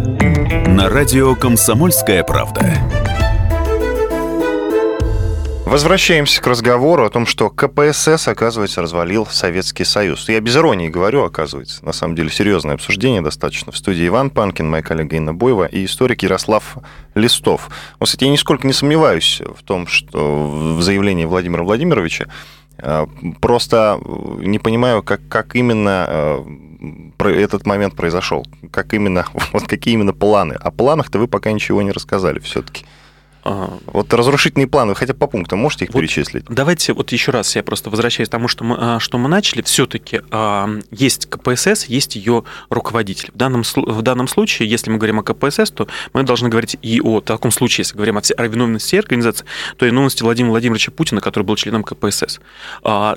на 0.51 0.89
радио 0.89 1.35
«Комсомольская 1.35 2.23
правда». 2.23 2.77
Возвращаемся 5.65 6.41
к 6.41 6.47
разговору 6.47 7.05
о 7.05 7.09
том, 7.09 7.25
что 7.25 7.49
КПСС, 7.49 8.27
оказывается, 8.27 8.81
развалил 8.81 9.25
Советский 9.25 9.85
Союз. 9.85 10.27
Я 10.27 10.41
без 10.41 10.57
иронии 10.57 10.89
говорю, 10.89 11.23
оказывается. 11.23 11.85
На 11.85 11.93
самом 11.93 12.15
деле, 12.15 12.29
серьезное 12.29 12.75
обсуждение 12.75 13.21
достаточно. 13.21 13.71
В 13.71 13.77
студии 13.77 14.05
Иван 14.05 14.29
Панкин, 14.29 14.69
моя 14.69 14.83
коллега 14.83 15.15
Инна 15.15 15.33
Боева 15.33 15.65
и 15.65 15.85
историк 15.85 16.23
Ярослав 16.23 16.77
Листов. 17.15 17.69
Вот, 17.99 18.07
кстати, 18.07 18.25
я 18.25 18.29
нисколько 18.29 18.67
не 18.67 18.73
сомневаюсь 18.73 19.41
в 19.57 19.63
том, 19.63 19.87
что 19.87 20.75
в 20.75 20.81
заявлении 20.81 21.23
Владимира 21.23 21.63
Владимировича 21.63 22.25
а, 22.77 23.07
Просто 23.39 23.99
не 24.39 24.59
понимаю, 24.59 25.03
как, 25.03 25.21
как 25.29 25.55
именно 25.55 26.05
а, 26.07 26.45
этот 27.19 27.65
момент 27.65 27.95
произошел? 27.95 28.45
Как 28.71 28.93
именно, 28.93 29.25
вот 29.53 29.67
какие 29.67 29.93
именно 29.93 30.13
планы? 30.13 30.53
О 30.53 30.71
планах-то 30.71 31.19
вы 31.19 31.27
пока 31.27 31.51
ничего 31.51 31.81
не 31.81 31.91
рассказали 31.91 32.39
все-таки. 32.39 32.85
А, 33.43 33.77
вот 33.87 34.13
разрушительные 34.13 34.67
планы, 34.67 34.93
хотя 34.93 35.13
по 35.13 35.27
пунктам 35.27 35.59
можете 35.59 35.85
их 35.85 35.93
вот 35.93 35.99
перечислить? 35.99 36.45
Давайте 36.47 36.93
вот 36.93 37.11
еще 37.11 37.31
раз 37.31 37.55
я 37.55 37.63
просто 37.63 37.89
возвращаюсь 37.89 38.29
к 38.29 38.31
тому, 38.31 38.47
что 38.47 38.63
мы, 38.63 38.77
а, 38.79 38.99
что 38.99 39.17
мы 39.17 39.29
начали. 39.29 39.61
Все-таки 39.61 40.21
а, 40.29 40.69
есть 40.91 41.27
КПСС, 41.27 41.85
есть 41.85 42.15
ее 42.15 42.43
руководитель. 42.69 43.31
В 43.33 43.37
данном, 43.37 43.63
в 43.63 44.01
данном 44.01 44.27
случае, 44.27 44.69
если 44.69 44.91
мы 44.91 44.97
говорим 44.97 45.19
о 45.19 45.23
КПСС, 45.23 45.71
то 45.71 45.87
мы 46.13 46.23
должны 46.23 46.49
говорить 46.49 46.77
и 46.81 47.01
о 47.01 47.21
таком 47.21 47.51
случае, 47.51 47.83
если 47.83 47.95
говорим 47.95 48.17
о, 48.17 48.21
о 48.21 48.47
виновности 48.47 48.87
всей 48.87 48.99
организации, 48.99 49.45
то 49.77 49.85
и 49.85 49.89
виновности 49.89 50.21
Владимира 50.21 50.51
Владимировича 50.51 50.91
Путина, 50.91 51.21
который 51.21 51.43
был 51.43 51.55
членом 51.55 51.83
КПСС. 51.83 52.39
Э, 52.83 53.15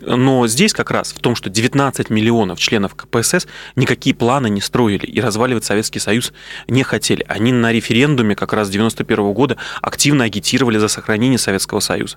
но 0.00 0.46
здесь 0.46 0.72
как 0.72 0.90
раз 0.90 1.12
в 1.12 1.20
том, 1.20 1.34
что 1.34 1.48
19 1.48 2.10
миллионов 2.10 2.58
членов 2.58 2.94
КПСС 2.94 3.46
никакие 3.76 4.14
планы 4.14 4.50
не 4.50 4.60
строили 4.60 5.06
и 5.06 5.20
разваливать 5.20 5.64
Советский 5.64 6.00
Союз 6.00 6.32
не 6.68 6.82
хотели. 6.82 7.24
Они 7.28 7.52
на 7.52 7.72
референдуме 7.72 8.34
как 8.34 8.52
раз 8.52 8.68
91 8.68 9.32
года 9.32 9.53
года 9.54 9.58
активно 9.82 10.24
агитировали 10.24 10.78
за 10.78 10.88
сохранение 10.88 11.38
Советского 11.38 11.80
Союза. 11.80 12.16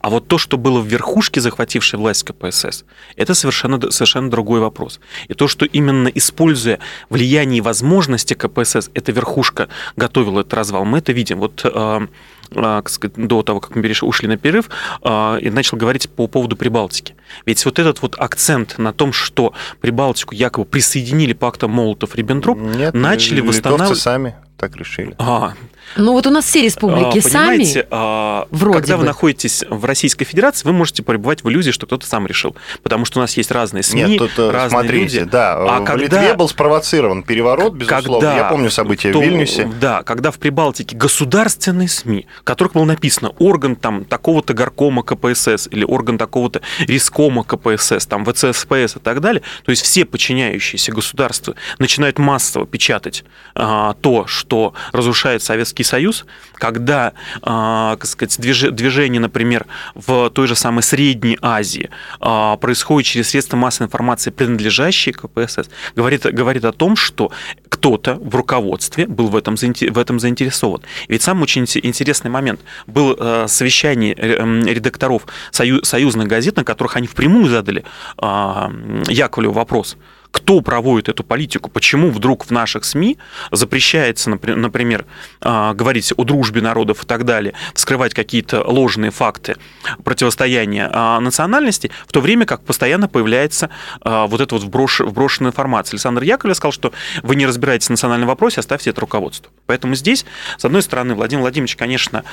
А 0.00 0.10
вот 0.10 0.28
то, 0.28 0.38
что 0.38 0.58
было 0.58 0.80
в 0.80 0.86
верхушке, 0.86 1.40
захватившей 1.40 1.98
власть 1.98 2.24
КПСС, 2.24 2.84
это 3.16 3.34
совершенно, 3.34 3.90
совершенно 3.90 4.30
другой 4.30 4.60
вопрос. 4.60 5.00
И 5.28 5.34
то, 5.34 5.48
что 5.48 5.66
именно 5.66 6.08
используя 6.08 6.78
влияние 7.10 7.58
и 7.58 7.60
возможности 7.60 8.34
КПСС, 8.34 8.90
эта 8.94 9.12
верхушка 9.12 9.68
готовила 9.96 10.40
этот 10.40 10.54
развал, 10.54 10.84
мы 10.84 10.98
это 10.98 11.12
видим. 11.12 11.38
Вот 11.38 11.62
э, 11.64 12.06
э, 12.50 12.82
до 13.16 13.42
того, 13.42 13.60
как 13.60 13.76
мы 13.76 13.90
ушли 14.02 14.28
на 14.28 14.36
перерыв, 14.36 14.70
э, 15.02 15.38
и 15.40 15.50
начал 15.50 15.76
говорить 15.76 16.08
по 16.10 16.26
поводу 16.26 16.56
Прибалтики. 16.56 17.14
Ведь 17.46 17.64
вот 17.64 17.78
этот 17.78 18.02
вот 18.02 18.14
акцент 18.18 18.78
на 18.78 18.92
том, 18.92 19.12
что 19.12 19.52
Прибалтику 19.80 20.34
якобы 20.34 20.64
присоединили 20.64 21.32
пактом 21.32 21.72
Молотов-Риббентроп, 21.72 22.92
начали 22.92 23.40
восстанавливать... 23.40 23.98
сами 23.98 24.34
так 24.60 24.76
решили. 24.76 25.14
А, 25.18 25.54
ну 25.96 26.12
вот 26.12 26.26
у 26.26 26.30
нас 26.30 26.44
все 26.44 26.62
республики 26.62 27.18
а, 27.18 27.22
сами, 27.22 27.86
а, 27.90 28.46
вроде 28.50 28.78
когда 28.78 28.96
бы. 28.96 29.00
вы 29.00 29.06
находитесь 29.06 29.64
в 29.68 29.84
Российской 29.84 30.24
Федерации, 30.24 30.66
вы 30.66 30.72
можете 30.72 31.02
пребывать 31.02 31.42
в 31.42 31.48
иллюзии, 31.48 31.70
что 31.70 31.86
кто-то 31.86 32.06
сам 32.06 32.26
решил, 32.26 32.56
потому 32.82 33.04
что 33.04 33.18
у 33.18 33.22
нас 33.22 33.36
есть 33.36 33.50
разные 33.50 33.82
СМИ, 33.82 34.02
Нет, 34.02 34.18
тут, 34.18 34.38
э, 34.38 34.50
разные 34.50 34.80
смотрите, 34.82 35.18
люди. 35.20 35.30
да, 35.30 35.54
а 35.54 35.80
в 35.80 35.84
когда, 35.84 36.20
Литве 36.20 36.34
был 36.34 36.48
спровоцирован 36.48 37.22
переворот, 37.22 37.74
безусловно, 37.74 38.28
когда, 38.28 38.36
я 38.36 38.44
помню 38.44 38.70
события 38.70 39.12
то, 39.12 39.18
в 39.18 39.22
Вильнюсе. 39.22 39.70
Да, 39.80 40.02
когда 40.02 40.30
в 40.30 40.38
Прибалтике 40.38 40.96
государственные 40.96 41.88
СМИ, 41.88 42.26
в 42.40 42.44
которых 42.44 42.74
было 42.74 42.84
написано 42.84 43.30
орган 43.38 43.76
там 43.76 44.04
такого-то 44.04 44.54
горкома 44.54 45.02
КПСС 45.02 45.68
или 45.70 45.84
орган 45.84 46.18
такого-то 46.18 46.60
рискома 46.80 47.44
КПСС, 47.44 48.06
там 48.06 48.24
ВЦСПС 48.24 48.96
и 48.96 49.00
так 49.00 49.20
далее, 49.20 49.42
то 49.64 49.70
есть 49.70 49.82
все 49.82 50.04
подчиняющиеся 50.04 50.92
государству 50.92 51.54
начинают 51.78 52.18
массово 52.18 52.66
печатать 52.66 53.24
а, 53.54 53.94
то, 53.94 54.26
что 54.26 54.74
разрушает 54.92 55.42
Советский 55.42 55.79
Союз, 55.82 56.26
когда, 56.54 57.12
э, 57.42 57.96
сказать, 58.02 58.38
движение, 58.40 59.20
например, 59.20 59.66
в 59.94 60.30
той 60.30 60.46
же 60.46 60.56
самой 60.56 60.82
Средней 60.82 61.38
Азии 61.42 61.90
э, 62.20 62.56
происходит 62.60 63.06
через 63.06 63.30
средства 63.30 63.56
массовой 63.56 63.86
информации, 63.86 64.30
принадлежащие 64.30 65.14
КПСС, 65.14 65.68
говорит, 65.96 66.22
говорит 66.24 66.64
о 66.64 66.72
том, 66.72 66.96
что 66.96 67.32
кто-то 67.68 68.14
в 68.14 68.34
руководстве 68.34 69.06
был 69.06 69.28
в 69.28 69.36
этом, 69.36 69.56
в 69.56 69.98
этом 69.98 70.20
заинтересован. 70.20 70.82
Ведь 71.08 71.22
сам 71.22 71.42
очень 71.42 71.64
интересный 71.82 72.30
момент. 72.30 72.60
Был 72.86 73.16
э, 73.18 73.46
совещание 73.48 74.14
редакторов 74.14 75.26
союзных 75.50 76.28
газет, 76.28 76.56
на 76.56 76.64
которых 76.64 76.96
они 76.96 77.06
впрямую 77.06 77.48
задали 77.48 77.84
Яковлеву 78.18 79.52
вопрос– 79.52 79.96
кто 80.30 80.60
проводит 80.60 81.08
эту 81.08 81.24
политику, 81.24 81.70
почему 81.70 82.10
вдруг 82.10 82.46
в 82.46 82.50
наших 82.50 82.84
СМИ 82.84 83.18
запрещается, 83.50 84.30
например, 84.30 85.04
а, 85.40 85.74
говорить 85.74 86.12
о 86.16 86.24
дружбе 86.24 86.60
народов 86.60 87.04
и 87.04 87.06
так 87.06 87.24
далее, 87.24 87.54
вскрывать 87.74 88.14
какие-то 88.14 88.62
ложные 88.66 89.10
факты 89.10 89.56
противостояния 90.04 90.90
а, 90.92 91.20
национальности, 91.20 91.90
в 92.06 92.12
то 92.12 92.20
время 92.20 92.46
как 92.46 92.62
постоянно 92.62 93.08
появляется 93.08 93.70
а, 94.00 94.26
вот 94.26 94.40
эта 94.40 94.54
вот 94.56 94.64
вброшенная 94.64 95.50
информация. 95.50 95.94
Александр 95.94 96.22
Яковлев 96.22 96.56
сказал, 96.56 96.72
что 96.72 96.92
вы 97.22 97.36
не 97.36 97.46
разбираетесь 97.46 97.88
в 97.88 97.90
национальном 97.90 98.28
вопросе, 98.28 98.60
оставьте 98.60 98.90
это 98.90 99.00
руководству. 99.00 99.52
Поэтому 99.66 99.94
здесь, 99.94 100.24
с 100.58 100.64
одной 100.64 100.82
стороны, 100.82 101.14
Владимир 101.14 101.42
Владимирович, 101.42 101.76
конечно, 101.76 102.24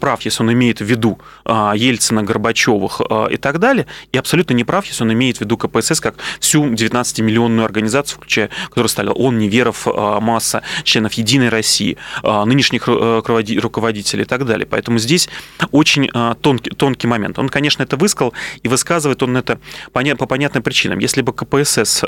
прав, 0.00 0.22
если 0.22 0.42
он 0.42 0.52
имеет 0.52 0.80
в 0.80 0.84
виду 0.84 1.18
Ельцина, 1.44 2.22
Горбачевых 2.22 3.00
и 3.30 3.36
так 3.36 3.58
далее, 3.58 3.86
и 4.12 4.18
абсолютно 4.18 4.54
не 4.54 4.64
прав, 4.64 4.86
если 4.86 5.02
он 5.02 5.12
имеет 5.12 5.38
в 5.38 5.40
виду 5.40 5.56
КПСС 5.56 6.00
как 6.00 6.14
всю 6.40 6.74
19-миллионную 7.44 7.64
организацию, 7.64 8.16
включая, 8.16 8.50
которая 8.68 8.88
стали 8.88 9.10
он, 9.14 9.38
Неверов, 9.38 9.86
масса 9.86 10.62
членов 10.82 11.12
Единой 11.14 11.48
России, 11.48 11.96
нынешних 12.22 12.88
э, 12.88 13.22
руководителей 13.60 14.22
и 14.22 14.26
так 14.26 14.46
далее. 14.46 14.66
Поэтому 14.66 14.98
здесь 14.98 15.28
очень 15.70 16.10
тонкий, 16.40 16.70
тонкий 16.70 17.06
момент. 17.06 17.38
Он, 17.38 17.48
конечно, 17.48 17.82
это 17.82 17.96
высказал, 17.96 18.32
и 18.62 18.68
высказывает 18.68 19.22
он 19.22 19.36
это 19.36 19.58
по 19.92 20.26
понятным 20.26 20.62
причинам. 20.62 20.98
Если 20.98 21.22
бы 21.22 21.32
КПСС 21.32 22.04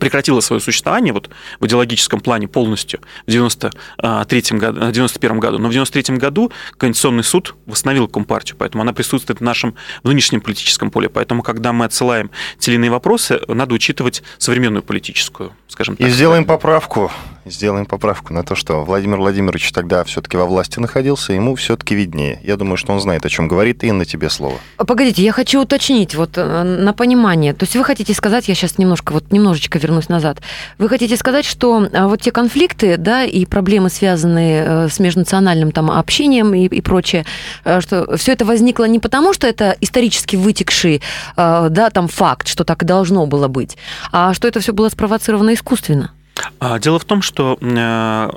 прекратила 0.00 0.40
свое 0.40 0.60
существование 0.60 1.12
вот, 1.12 1.30
в 1.60 1.66
идеологическом 1.66 2.20
плане 2.20 2.48
полностью 2.48 3.00
в 3.26 3.30
93 3.30 4.58
году, 4.58 4.90
91 4.90 5.38
году. 5.38 5.58
Но 5.58 5.68
в 5.68 5.72
93 5.72 6.16
году 6.16 6.50
Конституционный 6.76 7.22
суд 7.22 7.54
восстановил 7.66 8.08
Компартию, 8.08 8.56
поэтому 8.58 8.82
она 8.82 8.92
присутствует 8.92 9.40
в 9.40 9.42
нашем 9.42 9.76
нынешнем 10.02 10.40
политическом 10.40 10.90
поле. 10.90 11.08
Поэтому, 11.08 11.42
когда 11.42 11.72
мы 11.72 11.84
отсылаем 11.84 12.30
те 12.58 12.72
или 12.72 12.76
иные 12.76 12.90
вопросы, 12.90 13.40
надо 13.46 13.74
учитывать 13.74 14.22
современную 14.38 14.82
политическую, 14.82 15.52
скажем 15.68 15.96
так. 15.96 16.08
И 16.08 16.10
сделаем 16.10 16.44
поправку, 16.44 17.12
сделаем 17.44 17.86
поправку 17.86 18.32
на 18.32 18.42
то, 18.42 18.54
что 18.54 18.84
Владимир 18.84 19.18
Владимирович 19.18 19.72
тогда 19.72 20.04
все-таки 20.04 20.36
во 20.36 20.46
власти 20.46 20.78
находился, 20.78 21.32
ему 21.32 21.54
все-таки 21.54 21.94
виднее. 21.94 22.38
Я 22.42 22.56
думаю, 22.56 22.76
что 22.76 22.92
он 22.92 23.00
знает, 23.00 23.24
о 23.24 23.28
чем 23.28 23.48
говорит. 23.48 23.84
и 23.84 23.92
на 23.92 24.04
тебе 24.04 24.30
слово. 24.30 24.58
Погодите, 24.76 25.22
я 25.22 25.32
хочу 25.32 25.62
уточнить 25.62 26.14
вот 26.14 26.36
э, 26.36 26.62
на 26.62 26.92
понимание. 26.92 27.52
То 27.54 27.64
есть 27.64 27.76
вы 27.76 27.84
хотите 27.84 28.14
сказать, 28.14 28.48
я 28.48 28.54
сейчас 28.54 28.78
немножко, 28.78 29.12
вот 29.12 29.32
немножечко 29.32 29.78
вернусь 29.78 30.08
назад. 30.08 30.38
Вы 30.78 30.88
хотите 30.88 31.16
сказать, 31.16 31.44
что 31.44 31.88
а, 31.92 32.08
вот 32.08 32.20
те 32.20 32.32
конфликты, 32.32 32.96
да, 32.96 33.24
и 33.24 33.44
проблемы, 33.44 33.90
связанные 33.90 34.64
э, 34.66 34.88
с 34.88 34.98
межнациональным 34.98 35.72
там 35.72 35.90
общением 35.90 36.54
и, 36.54 36.66
и 36.66 36.80
прочее, 36.80 37.24
э, 37.64 37.80
что 37.80 38.16
все 38.16 38.32
это 38.32 38.44
возникло 38.44 38.84
не 38.84 38.98
потому, 38.98 39.32
что 39.32 39.46
это 39.46 39.76
исторически 39.80 40.36
вытекший, 40.36 41.02
да, 41.36 41.90
там 41.92 42.08
факт, 42.08 42.48
что 42.48 42.64
так 42.64 42.82
и 42.82 42.86
должно 42.86 43.26
было 43.26 43.48
быть, 43.48 43.76
а 44.12 44.34
что 44.34 44.48
это 44.48 44.60
все 44.60 44.72
было 44.72 44.88
спровоцировано 44.88 45.54
искусственно? 45.54 46.12
А, 46.58 46.78
дело 46.78 46.98
в 46.98 47.04
том, 47.04 47.22
что 47.22 47.58
э, 47.60 48.30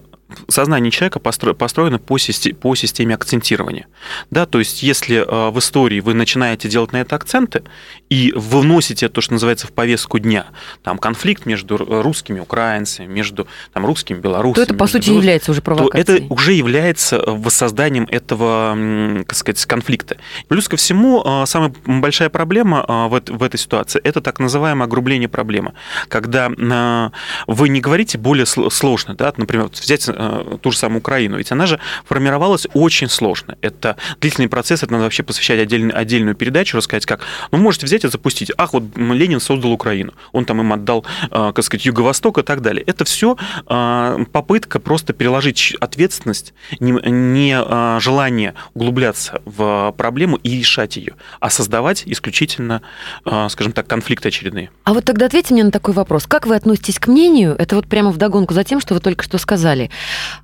сознание 0.48 0.91
человека 0.91 1.19
построено 1.19 2.00
по 2.00 2.17
системе, 2.17 2.56
по 2.56 2.76
системе 2.76 3.15
акцентирования. 3.15 3.88
Да, 4.32 4.46
то 4.46 4.60
есть, 4.60 4.84
если 4.84 5.17
э, 5.17 5.50
в 5.52 5.60
истории 5.60 6.00
вы 6.00 6.13
начинаете 6.13 6.69
делать 6.69 6.91
на 6.91 6.98
это 6.98 7.15
акценты 7.15 7.63
и 8.10 8.34
вы 8.36 8.62
вносите 8.62 9.10
то, 9.10 9.22
что 9.22 9.34
называется, 9.34 9.67
в 9.67 9.72
повестку 9.72 10.19
дня, 10.19 10.48
там 10.84 10.98
конфликт 10.98 11.46
между 11.46 11.78
русскими 11.78 12.39
украинцами, 12.39 13.08
между 13.08 13.48
там, 13.74 13.86
русскими 13.86 14.19
белорусами, 14.19 14.65
то 14.65 14.72
это, 14.72 14.74
по 14.74 14.88
сути, 14.88 15.08
белорус... 15.08 15.24
является 15.24 15.52
уже 15.52 15.62
провокацией. 15.62 16.06
То 16.06 16.12
это 16.13 16.34
уже 16.34 16.54
является 16.54 17.17
э, 17.17 17.24
воссозданием 17.28 18.08
этого, 18.10 19.24
как 19.26 19.38
сказать, 19.38 19.65
конфликта. 19.65 20.17
Плюс 20.48 20.67
ко 20.67 20.78
всему, 20.78 21.24
э, 21.26 21.46
самая 21.46 21.74
большая 21.86 22.30
проблема 22.30 22.86
в, 22.88 23.22
в 23.28 23.43
этой 23.43 23.58
ситуации– 23.58 24.02
это 24.04 24.22
так 24.22 24.39
называемое 24.39 24.86
огрубление 24.86 25.30
проблемы. 25.30 25.74
Когда 26.08 26.50
вы 27.48 27.69
не 27.69 27.82
говорите 27.82 28.17
более 28.17 28.46
сложно, 28.46 29.15
да, 29.15 29.34
например, 29.38 29.69
взять 29.72 30.08
ту 30.62 30.71
же 30.71 30.77
самую 30.77 30.99
Украину. 30.99 31.38
Ведь 31.38 31.51
она 31.51 31.65
же 31.65 31.79
формировалась 32.05 32.67
очень 32.73 33.09
сложно. 33.09 33.57
Это 33.62 33.97
длительный 34.19 34.49
процесс, 34.49 34.83
это 34.83 34.91
надо 34.91 35.05
вообще 35.05 35.23
посвящать 35.23 35.59
отдельную, 35.59 35.97
отдельную 35.97 36.36
передачу, 36.36 36.77
рассказать, 36.77 37.05
как. 37.05 37.21
Ну, 37.51 37.57
можете 37.57 37.86
взять 37.86 38.03
и 38.03 38.07
запустить. 38.07 38.51
Ах, 38.57 38.73
вот 38.73 38.83
Ленин 38.95 39.39
создал 39.39 39.71
Украину. 39.71 40.13
Он 40.31 40.45
там 40.45 40.62
им 40.62 40.73
отдал, 40.73 41.05
э, 41.31 41.51
как 41.53 41.63
сказать, 41.63 41.86
Юго-Восток 41.86 42.38
и 42.38 42.43
так 42.43 42.62
далее. 42.62 42.83
Это 42.86 43.05
все 43.05 43.38
э, 43.67 44.25
попытка 44.31 44.79
просто 44.79 45.13
переложить 45.13 45.75
ответственность, 45.79 46.53
не 46.79 47.99
желание 47.99 48.53
углубляться 48.73 49.41
в 49.45 49.93
проблему 49.97 50.38
и 50.38 50.59
решать 50.59 50.97
ее, 50.97 51.15
а 51.39 51.49
создавать 51.49 52.03
исключительно, 52.05 52.81
скажем 53.49 53.71
так, 53.73 53.88
конфликты 53.88 54.29
очередные. 54.29 54.69
А 54.83 54.93
вот 54.93 55.05
тогда 55.05 55.25
ответьте 55.25 55.53
мне 55.53 55.63
на 55.63 55.71
такой 55.71 55.93
вопрос. 55.93 56.25
Как 56.25 56.47
вы 56.47 56.55
относитесь 56.55 56.99
к 56.99 57.07
мнению, 57.07 57.55
это 57.57 57.75
вот 57.75 57.88
прямо 57.88 58.12
вдогонку 58.12 58.53
за 58.53 58.63
тем, 58.63 58.79
что 58.79 58.93
вы 58.93 58.99
только 58.99 59.23
что 59.23 59.38
сказали, 59.38 59.89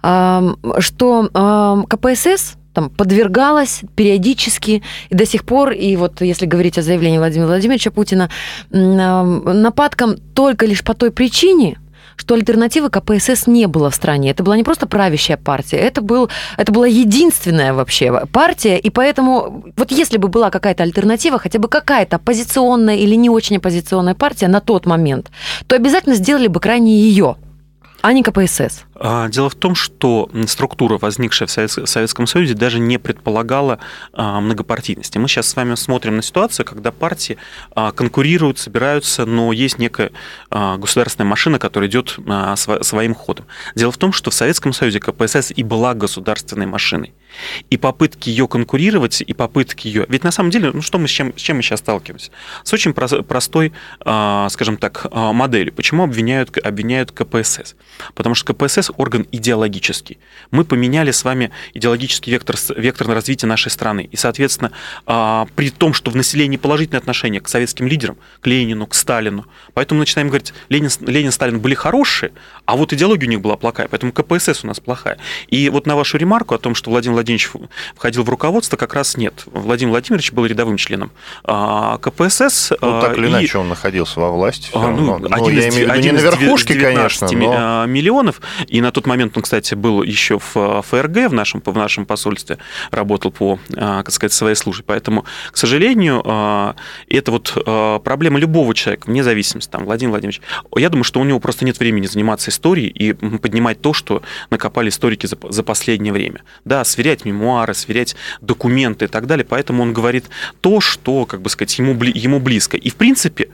что 0.02 1.86
КПСС 1.90 2.56
там 2.74 2.90
подвергалась 2.90 3.82
периодически 3.96 4.84
и 5.10 5.16
до 5.16 5.26
сих 5.26 5.46
пор, 5.46 5.72
и 5.72 5.96
вот 5.96 6.22
если 6.22 6.46
говорить 6.46 6.78
о 6.78 6.82
заявлении 6.82 7.18
Владимира 7.18 7.48
Владимировича 7.48 7.92
Путина, 7.92 8.30
нападкам 8.70 10.18
только 10.36 10.66
лишь 10.66 10.84
по 10.84 10.94
той 10.94 11.12
причине, 11.12 11.80
что 12.16 12.36
альтернативы 12.36 12.90
КПСС 12.90 13.48
не 13.48 13.66
было 13.68 13.90
в 13.90 13.96
стране. 13.96 14.32
Это 14.32 14.44
была 14.44 14.58
не 14.58 14.64
просто 14.64 14.88
правящая 14.88 15.38
партия, 15.38 15.78
это, 15.78 16.02
был, 16.02 16.30
это 16.58 16.72
была 16.72 16.86
единственная 16.86 17.74
вообще 17.74 18.26
партия, 18.28 18.78
и 18.78 18.90
поэтому 18.90 19.64
вот 19.78 19.92
если 19.92 20.18
бы 20.18 20.28
была 20.28 20.50
какая-то 20.50 20.84
альтернатива, 20.84 21.40
хотя 21.40 21.60
бы 21.60 21.70
какая-то 21.70 22.18
оппозиционная 22.18 22.98
или 22.98 23.16
не 23.16 23.30
очень 23.30 23.58
оппозиционная 23.58 24.16
партия 24.16 24.50
на 24.50 24.60
тот 24.60 24.86
момент, 24.86 25.32
то 25.68 25.76
обязательно 25.76 26.16
сделали 26.16 26.48
бы 26.48 26.60
крайне 26.60 27.00
ее 27.00 27.38
а 28.02 28.14
не 28.14 28.24
КПСС. 28.24 28.86
А, 28.96 29.28
дело 29.30 29.50
в 29.50 29.56
том, 29.56 29.76
что 29.76 30.30
структура, 30.48 30.98
возникшая 30.98 31.48
в 31.48 31.52
Советском 31.52 32.28
Союзе, 32.28 32.54
даже 32.54 32.80
не 32.80 32.98
предполагала 32.98 33.80
а, 34.14 34.40
многопартийности. 34.42 35.18
Мы 35.18 35.28
сейчас 35.28 35.48
с 35.48 35.56
вами 35.56 35.76
смотрим 35.76 36.18
на 36.18 36.22
ситуацию, 36.22 36.66
когда 36.66 36.92
партии 36.92 37.38
а, 37.76 37.92
конкурируют, 37.92 38.60
собираются, 38.60 39.26
но 39.26 39.52
есть 39.52 39.78
некая 39.80 40.12
государственная 40.50 41.28
машина, 41.28 41.60
которая 41.60 41.90
идет 41.90 42.18
своим 42.56 43.16
ходом. 43.16 43.46
Дело 43.76 43.92
в 43.92 43.98
том, 43.98 44.12
что 44.12 44.32
в 44.32 44.34
Советском 44.34 44.74
Союзе 44.74 45.00
КПСС 45.00 45.52
и 45.56 45.64
была 45.64 45.94
государственной 45.94 46.66
машиной. 46.66 47.14
И 47.70 47.78
попытки 47.78 48.30
ее 48.30 48.48
конкурировать, 48.48 49.22
и 49.22 49.34
попытки 49.34 49.88
ее... 49.88 50.06
Ведь 50.10 50.24
на 50.24 50.32
самом 50.32 50.50
деле, 50.50 50.72
ну 50.74 50.82
что 50.82 50.98
мы 50.98 51.08
с 51.08 51.12
чем, 51.12 51.34
с 51.38 51.42
чем 51.42 51.58
мы 51.58 51.64
сейчас 51.64 51.80
сталкиваемся? 51.80 52.32
С 52.64 52.74
очень 52.74 52.94
простой, 52.94 53.74
скажем 54.00 54.78
так, 54.78 55.08
моделью. 55.12 55.74
Почему 55.74 56.04
обвиняют, 56.04 56.58
обвиняют 56.58 57.12
КПСС? 57.12 57.76
Потому 58.16 58.36
что 58.36 58.54
КПСС 58.54 58.92
орган 58.98 59.28
идеологический. 59.32 60.18
Мы 60.52 60.66
поменяли 60.66 61.12
с 61.12 61.24
вами 61.24 61.52
идеологический 61.74 62.32
вектор, 62.32 62.56
вектор 62.76 63.08
на 63.08 63.16
развитие 63.16 63.48
нашей 63.48 63.70
страны. 63.70 64.08
И, 64.12 64.16
соответственно, 64.16 64.72
а, 65.06 65.48
при 65.56 65.70
том, 65.70 65.94
что 65.94 66.12
в 66.12 66.16
населении 66.16 66.58
положительное 66.58 67.00
отношение 67.00 67.42
к 67.42 67.48
советским 67.48 67.88
лидерам, 67.88 68.18
к 68.42 68.48
Ленину, 68.48 68.88
к 68.88 68.94
Сталину, 68.94 69.46
поэтому 69.74 70.00
начинаем 70.00 70.30
говорить, 70.30 70.54
Ленин, 70.70 70.90
Ленин 71.02 71.32
Сталин 71.32 71.60
были 71.60 71.76
хорошие, 71.76 72.32
а 72.66 72.76
вот 72.76 72.94
идеология 72.94 73.28
у 73.28 73.32
них 73.32 73.42
была 73.42 73.58
плохая, 73.58 73.88
поэтому 73.88 74.12
КПСС 74.12 74.64
у 74.64 74.68
нас 74.68 74.80
плохая. 74.80 75.18
И 75.48 75.70
вот 75.70 75.86
на 75.88 75.96
вашу 75.96 76.18
ремарку 76.18 76.56
о 76.56 76.58
том, 76.58 76.76
что 76.76 76.90
Владимир 76.90 77.14
Владимирович 77.14 77.29
входил 77.96 78.24
в 78.24 78.30
руководство, 78.30 78.78
как 78.78 78.94
раз 78.94 79.18
нет. 79.18 79.44
Владимир 79.46 79.92
Владимирович 79.92 80.32
был 80.32 80.46
рядовым 80.46 80.78
членом 80.78 81.12
а, 81.44 81.98
КПСС. 81.98 82.72
Ну, 82.82 83.02
так 83.02 83.18
или 83.18 83.28
и... 83.28 83.30
иначе 83.30 83.58
он 83.58 83.70
находился 83.70 84.20
во 84.20 84.32
власти. 84.32 84.70
А, 84.74 84.88
ну, 84.88 85.18
но, 85.18 85.28
один 85.36 85.60
из, 85.60 85.78
я 85.78 85.92
один 85.92 86.16
не 86.16 86.22
на 86.22 86.26
верхушке, 86.26 86.76
конечно, 86.76 87.30
но... 87.32 87.86
миллионов. 87.86 88.42
И 88.68 88.82
на 88.82 88.92
тот 88.92 89.06
момент 89.06 89.36
он, 89.38 89.44
кстати, 89.44 89.76
был 89.76 90.04
еще 90.04 90.40
в 90.40 90.82
ФРГ, 90.82 91.30
в 91.30 91.34
нашем, 91.34 91.62
в 91.64 91.76
нашем 91.76 92.06
посольстве, 92.06 92.58
работал 92.92 93.32
по, 93.32 93.60
а, 93.76 94.04
как 94.04 94.14
сказать, 94.14 94.34
своей 94.34 94.56
службе. 94.56 94.84
Поэтому, 94.88 95.26
к 95.52 95.58
сожалению, 95.58 96.22
а, 96.26 96.76
это 97.08 97.32
вот 97.32 97.54
а, 97.66 98.00
проблема 98.00 98.40
любого 98.40 98.74
человека, 98.74 99.08
вне 99.08 99.24
зависимости, 99.24 99.70
там, 99.70 99.86
Владимир 99.86 100.12
Владимирович, 100.12 100.42
я 100.76 100.90
думаю, 100.90 101.04
что 101.04 101.20
у 101.20 101.24
него 101.24 101.40
просто 101.40 101.66
нет 101.66 101.80
времени 101.80 102.08
заниматься 102.08 102.52
историей 102.52 102.88
и 102.88 103.14
поднимать 103.14 103.82
то, 103.82 103.94
что 103.94 104.22
накопали 104.50 104.90
историки 104.90 105.26
за, 105.26 105.38
за 105.50 105.64
последнее 105.64 106.14
время. 106.14 106.42
Да, 106.66 106.84
сверять 106.84 107.19
мемуары, 107.26 107.74
сверять 107.74 108.16
документы 108.42 109.06
и 109.06 109.08
так 109.08 109.28
далее. 109.28 109.46
Поэтому 109.46 109.84
он 109.84 109.94
говорит 109.94 110.26
то, 110.62 110.82
что, 110.82 111.26
как 111.26 111.42
бы 111.42 111.50
сказать, 111.50 111.78
ему, 111.80 111.94
ему 112.04 112.40
близко. 112.40 112.78
И, 112.78 112.90
в 112.90 112.96
принципе, 112.96 113.50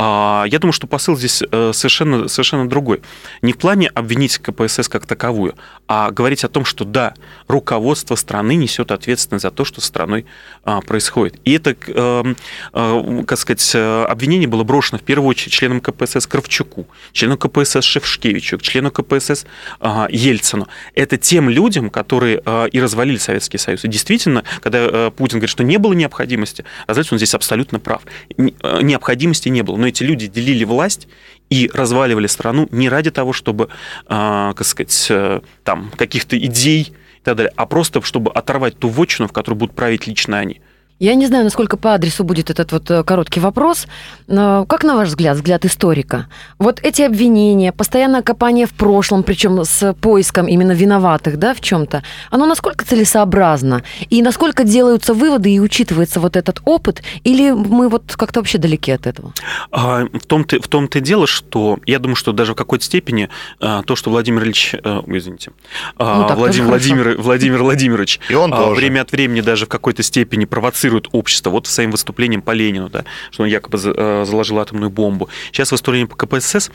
я 0.00 0.58
думаю, 0.58 0.72
что 0.72 0.86
посыл 0.86 1.16
здесь 1.16 1.42
э, 1.42 1.72
совершенно, 1.74 2.26
совершенно 2.28 2.66
другой. 2.66 3.02
Не 3.42 3.52
в 3.52 3.58
плане 3.58 3.88
обвинить 3.88 4.38
КПСС 4.38 4.88
как 4.88 5.04
таковую, 5.04 5.54
а 5.88 6.10
говорить 6.10 6.42
о 6.42 6.48
том, 6.48 6.64
что 6.64 6.84
да, 6.86 7.14
руководство 7.48 8.14
страны 8.14 8.54
несет 8.54 8.92
ответственность 8.92 9.42
за 9.42 9.50
то, 9.50 9.64
что 9.66 9.82
с 9.82 9.84
страной 9.84 10.24
а, 10.64 10.80
происходит. 10.80 11.38
И 11.44 11.52
это, 11.52 11.76
эм, 11.88 12.36
э, 12.72 13.24
как 13.26 13.38
сказать, 13.38 13.70
э, 13.74 14.04
обвинение 14.04 14.48
было 14.48 14.64
брошено 14.64 14.98
в 14.98 15.02
первую 15.02 15.28
очередь 15.28 15.52
членам 15.52 15.80
КПСС 15.82 16.26
Кравчуку, 16.26 16.86
члену 17.12 17.36
КПСС 17.36 17.84
Шевшкевичу, 17.84 18.56
члену 18.58 18.90
КПСС 18.90 19.44
а, 19.80 20.08
Ельцину. 20.10 20.66
Это 20.94 21.18
тем 21.18 21.50
людям, 21.50 21.90
которые 21.90 22.42
и 22.72 22.80
развалили 22.80 23.18
Советский 23.18 23.58
Союз. 23.58 23.84
И 23.84 23.88
действительно, 23.88 24.44
когда 24.60 25.10
Путин 25.10 25.38
говорит, 25.38 25.50
что 25.50 25.62
не 25.62 25.76
было 25.76 25.92
необходимости, 25.92 26.64
разве 26.86 27.04
он 27.10 27.18
здесь 27.18 27.34
абсолютно 27.34 27.80
прав. 27.80 28.02
Необходимости 28.38 29.48
не 29.48 29.62
было. 29.62 29.76
Но 29.76 29.89
эти 29.90 30.02
люди 30.02 30.26
делили 30.26 30.64
власть 30.64 31.08
и 31.50 31.70
разваливали 31.72 32.26
страну 32.26 32.68
не 32.70 32.88
ради 32.88 33.10
того, 33.10 33.32
чтобы, 33.32 33.68
э, 34.06 34.52
как 34.56 34.64
сказать, 34.64 35.06
э, 35.10 35.40
там 35.64 35.90
каких-то 35.96 36.38
идей 36.38 36.92
и 36.92 37.22
так 37.22 37.36
далее, 37.36 37.52
а 37.56 37.66
просто 37.66 38.00
чтобы 38.02 38.30
оторвать 38.32 38.78
ту 38.78 38.88
вотчину, 38.88 39.28
в 39.28 39.32
которой 39.32 39.56
будут 39.56 39.76
править 39.76 40.06
лично 40.06 40.38
они. 40.38 40.60
Я 41.00 41.14
не 41.14 41.26
знаю, 41.26 41.44
насколько 41.44 41.78
по 41.78 41.94
адресу 41.94 42.24
будет 42.24 42.50
этот 42.50 42.72
вот 42.72 42.90
э, 42.90 43.02
короткий 43.04 43.40
вопрос, 43.40 43.86
но 44.26 44.66
как 44.66 44.84
на 44.84 44.96
ваш 44.96 45.08
взгляд, 45.08 45.38
взгляд 45.38 45.64
историка, 45.64 46.26
вот 46.58 46.78
эти 46.82 47.00
обвинения, 47.00 47.72
постоянное 47.72 48.20
копание 48.20 48.66
в 48.66 48.74
прошлом, 48.74 49.22
причем 49.22 49.64
с 49.64 49.94
поиском 49.94 50.46
именно 50.46 50.72
виноватых, 50.72 51.38
да, 51.38 51.54
в 51.54 51.62
чем-то, 51.62 52.02
оно 52.30 52.44
насколько 52.44 52.84
целесообразно 52.84 53.82
и 54.10 54.20
насколько 54.20 54.62
делаются 54.62 55.14
выводы 55.14 55.50
и 55.50 55.58
учитывается 55.58 56.20
вот 56.20 56.36
этот 56.36 56.60
опыт, 56.66 57.02
или 57.24 57.50
мы 57.50 57.88
вот 57.88 58.14
как-то 58.14 58.40
вообще 58.40 58.58
далеки 58.58 58.92
от 58.92 59.06
этого? 59.06 59.32
А, 59.72 60.04
в 60.04 60.26
том-то 60.26 60.60
в 60.60 60.68
том-то 60.68 60.98
и 60.98 61.00
дело, 61.00 61.26
что 61.26 61.78
я 61.86 61.98
думаю, 61.98 62.16
что 62.16 62.32
даже 62.32 62.52
в 62.52 62.56
какой-то 62.56 62.84
степени 62.84 63.30
а, 63.58 63.82
то, 63.84 63.96
что 63.96 64.10
Владимир 64.10 64.42
Ильич, 64.44 64.74
а, 64.84 65.02
извините, 65.06 65.52
Ну, 65.98 66.26
так 66.28 66.36
Владимир, 66.36 66.68
Владимир, 66.68 67.16
Владимир 67.16 67.62
Владимирович 67.62 68.20
И 68.28 68.34
он 68.34 68.52
а, 68.52 68.58
тоже. 68.58 68.76
время 68.76 69.00
от 69.00 69.12
времени 69.12 69.40
даже 69.40 69.64
в 69.64 69.70
какой-то 69.70 70.02
степени 70.02 70.44
провоцирует 70.44 70.89
общество. 71.12 71.50
Вот 71.50 71.66
своим 71.66 71.90
выступлением 71.90 72.42
по 72.42 72.52
Ленину, 72.52 72.88
да, 72.88 73.04
что 73.30 73.42
он 73.44 73.48
якобы 73.48 73.78
э, 73.82 74.24
заложил 74.26 74.58
атомную 74.58 74.90
бомбу. 74.90 75.28
Сейчас 75.52 75.72
выступление 75.72 76.06
по 76.06 76.16
КПСС, 76.16 76.70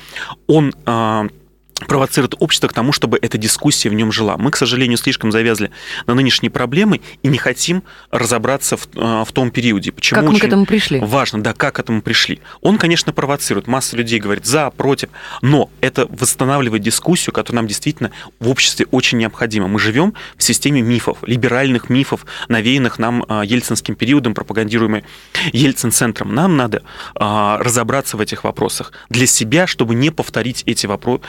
он 0.48 0.74
а, 0.86 1.28
провоцирует 1.76 2.36
общество 2.40 2.68
к 2.68 2.74
тому, 2.74 2.94
чтобы 2.94 3.20
эта 3.22 3.38
дискуссия 3.38 3.90
в 3.90 3.94
нем 3.94 4.12
жила. 4.12 4.38
Мы, 4.38 4.52
к 4.52 4.56
сожалению, 4.56 4.98
слишком 4.98 5.32
завязли 5.32 5.72
на 6.08 6.14
нынешние 6.14 6.50
проблемы 6.50 7.02
и 7.22 7.28
не 7.28 7.38
хотим 7.38 7.84
разобраться 8.12 8.78
в, 8.78 8.88
э, 8.96 9.24
в 9.26 9.32
том 9.34 9.52
периоде. 9.52 9.92
Почему 9.92 10.22
как 10.22 10.32
мы 10.32 10.40
к 10.40 10.44
этому 10.44 10.66
пришли? 10.66 11.00
Важно, 11.00 11.44
да, 11.44 11.54
как 11.54 11.76
к 11.76 11.80
этому 11.80 12.02
пришли. 12.02 12.40
Он, 12.62 12.78
конечно, 12.78 13.12
провоцирует. 13.12 13.68
Масса 13.68 13.98
людей 13.98 14.20
говорит 14.20 14.46
за, 14.46 14.70
против. 14.70 15.10
Но 15.42 15.70
это 15.82 16.08
восстанавливает 16.10 16.82
дискуссию, 16.82 17.34
которая 17.34 17.62
нам 17.62 17.68
действительно 17.68 18.12
в 18.40 18.48
обществе 18.50 18.86
очень 18.92 19.18
необходима. 19.18 19.68
Мы 19.68 19.80
живем 19.80 20.14
в 20.38 20.44
системе 20.44 20.82
мифов, 20.82 21.18
либеральных 21.24 21.90
мифов, 21.90 22.26
навеянных 22.48 23.00
нам 23.00 23.26
а, 23.28 23.44
ельцинским 23.44 23.96
периодом, 23.96 24.34
пропагандируемой 24.34 25.04
Ельцин-центром. 25.52 26.34
Нам 26.34 26.56
надо 26.56 26.84
а, 27.16 27.58
разобраться 27.58 28.16
в 28.16 28.22
этих 28.22 28.46
вопросах 28.46 28.94
для 29.10 29.28
себя, 29.28 29.68
чтобы 29.68 29.96
не 29.96 30.10
повторить 30.10 30.64
эти 30.66 30.86
вопросы, 30.86 31.24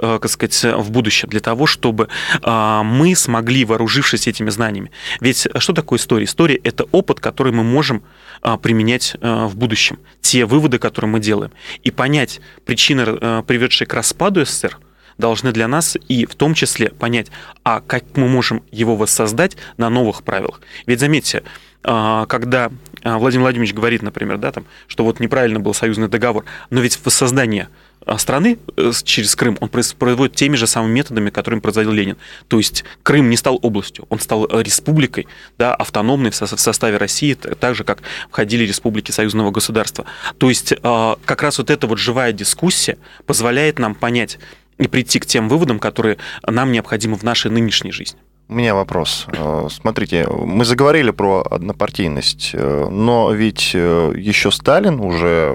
как 0.00 0.28
сказать, 0.30 0.64
в 0.64 0.90
будущем, 0.90 1.28
для 1.28 1.40
того, 1.40 1.66
чтобы 1.66 2.08
а, 2.42 2.82
мы 2.82 3.14
смогли, 3.14 3.64
вооружившись 3.64 4.26
этими 4.26 4.50
знаниями. 4.50 4.90
Ведь 5.20 5.48
что 5.58 5.72
такое 5.72 5.98
история? 5.98 6.24
История– 6.24 6.56
это 6.64 6.84
опыт, 6.92 7.20
который 7.20 7.52
мы 7.52 7.62
можем 7.62 8.02
а, 8.42 8.56
применять 8.56 9.16
в 9.20 9.56
будущем. 9.56 9.98
Те 10.20 10.44
выводы, 10.44 10.78
которые 10.78 11.10
мы 11.10 11.20
делаем. 11.20 11.52
И 11.82 11.90
понять 11.90 12.40
причины, 12.64 13.04
приведшие 13.42 13.86
к 13.86 13.94
распаду 13.94 14.44
СССР, 14.44 14.78
должны 15.18 15.52
для 15.52 15.68
нас 15.68 15.96
и 16.08 16.26
в 16.26 16.34
том 16.34 16.54
числе 16.54 16.88
понять, 16.90 17.28
а 17.62 17.80
как 17.80 18.16
мы 18.16 18.26
можем 18.28 18.62
его 18.72 18.96
воссоздать 18.96 19.56
на 19.76 19.90
новых 19.90 20.24
правилах. 20.24 20.60
Ведь 20.86 20.98
заметьте, 20.98 21.42
когда 21.82 22.70
а, 23.02 23.18
Владимир 23.18 23.42
Владимирович 23.44 23.74
говорит, 23.74 24.02
например, 24.02 24.38
да, 24.38 24.52
там, 24.52 24.66
что 24.86 25.04
вот 25.04 25.20
неправильно 25.20 25.60
был 25.60 25.74
союзный 25.74 26.08
договор, 26.08 26.44
но 26.68 26.80
ведь 26.80 26.98
воссоздание 27.04 27.68
а, 28.04 28.18
страны 28.18 28.58
э, 28.76 28.92
через 29.04 29.34
Крым 29.36 29.56
он 29.60 29.68
производит 29.68 30.34
теми 30.34 30.56
же 30.56 30.66
самыми 30.66 30.92
методами, 30.92 31.30
которыми 31.30 31.60
производил 31.60 31.92
Ленин. 31.92 32.16
То 32.48 32.58
есть 32.58 32.84
Крым 33.02 33.30
не 33.30 33.36
стал 33.36 33.58
областью, 33.62 34.06
он 34.10 34.20
стал 34.20 34.46
э, 34.46 34.62
республикой, 34.62 35.26
да, 35.58 35.74
автономной 35.74 36.30
в 36.30 36.34
со- 36.34 36.54
в 36.54 36.60
составе 36.60 36.96
России, 36.96 37.34
так 37.34 37.74
же, 37.74 37.84
как 37.84 38.00
входили 38.30 38.64
республики 38.64 39.10
союзного 39.10 39.50
государства. 39.50 40.04
То 40.38 40.48
есть 40.48 40.74
а, 40.82 41.18
как 41.24 41.42
раз 41.42 41.58
вот 41.58 41.70
эта 41.70 41.86
вот 41.86 41.98
живая 41.98 42.32
дискуссия 42.32 42.98
позволяет 43.26 43.78
нам 43.78 43.94
понять 43.94 44.38
и 44.78 44.88
прийти 44.88 45.18
к 45.18 45.26
тем 45.26 45.48
выводам, 45.48 45.78
которые 45.78 46.18
нам 46.46 46.72
необходимы 46.72 47.16
в 47.16 47.22
нашей 47.22 47.50
нынешней 47.50 47.92
жизни. 47.92 48.18
У 48.50 48.54
меня 48.54 48.74
вопрос. 48.74 49.28
Э, 49.32 49.68
Смотрите, 49.70 50.26
мы 50.28 50.64
заговорили 50.64 51.12
про 51.12 51.46
однопартийность, 51.48 52.50
э, 52.52 52.88
но 52.90 53.30
ведь 53.30 53.70
э, 53.74 54.12
еще 54.16 54.50
Сталин 54.50 54.98
уже 54.98 55.54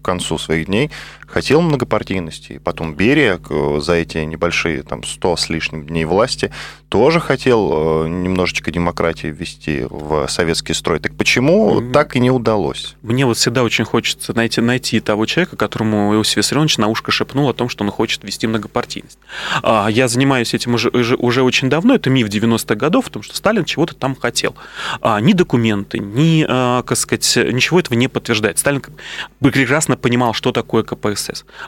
к 0.00 0.04
концу 0.04 0.38
своих 0.38 0.66
дней 0.66 0.92
хотел 1.30 1.60
многопартийности, 1.60 2.52
и 2.54 2.58
потом 2.58 2.94
Берия 2.94 3.40
за 3.78 3.94
эти 3.94 4.18
небольшие 4.18 4.82
там 4.82 5.04
100 5.04 5.36
с 5.36 5.48
лишним 5.48 5.86
дней 5.86 6.04
власти 6.04 6.52
тоже 6.88 7.20
хотел 7.20 8.04
э, 8.04 8.08
немножечко 8.08 8.72
демократии 8.72 9.28
ввести 9.28 9.86
в 9.88 10.26
советский 10.26 10.74
строй. 10.74 10.98
Так 10.98 11.14
почему 11.14 11.74
Мгм. 11.80 11.92
так 11.92 12.16
и 12.16 12.20
не 12.20 12.32
удалось? 12.32 12.96
Мне 13.02 13.26
вот 13.26 13.36
всегда 13.36 13.62
очень 13.62 13.84
хочется 13.84 14.34
найти, 14.34 14.60
найти 14.60 14.98
того 14.98 15.24
человека, 15.26 15.56
которому 15.56 16.12
Иосиф 16.16 16.38
Виссарионович 16.38 16.78
на 16.78 16.88
ушко 16.88 17.12
шепнул 17.12 17.48
о 17.48 17.52
том, 17.54 17.68
что 17.68 17.84
он 17.84 17.92
хочет 17.92 18.24
ввести 18.24 18.48
многопартийность. 18.48 19.18
А, 19.62 19.86
Я 19.88 20.08
занимаюсь 20.08 20.52
этим 20.52 20.74
уже, 20.74 20.88
уже, 20.88 21.14
уже 21.14 21.42
очень 21.42 21.68
давно, 21.70 21.94
это 21.94 22.10
миф 22.10 22.26
90-х 22.28 22.74
годов, 22.74 23.06
в 23.06 23.10
том, 23.10 23.22
что 23.22 23.36
Сталин 23.36 23.64
чего-то 23.64 23.94
там 23.94 24.16
хотел. 24.16 24.56
А, 25.00 25.20
Ни 25.20 25.32
документы, 25.32 25.98
ни, 26.00 26.44
а, 26.48 26.82
как 26.82 26.98
сказать, 26.98 27.38
ничего 27.52 27.78
этого 27.78 27.96
не 27.96 28.08
подтверждает. 28.08 28.58
Сталин 28.58 28.82
прекрасно 29.38 29.96
понимал, 29.96 30.34
что 30.34 30.50
такое 30.50 30.82
КПСС. 30.82 31.19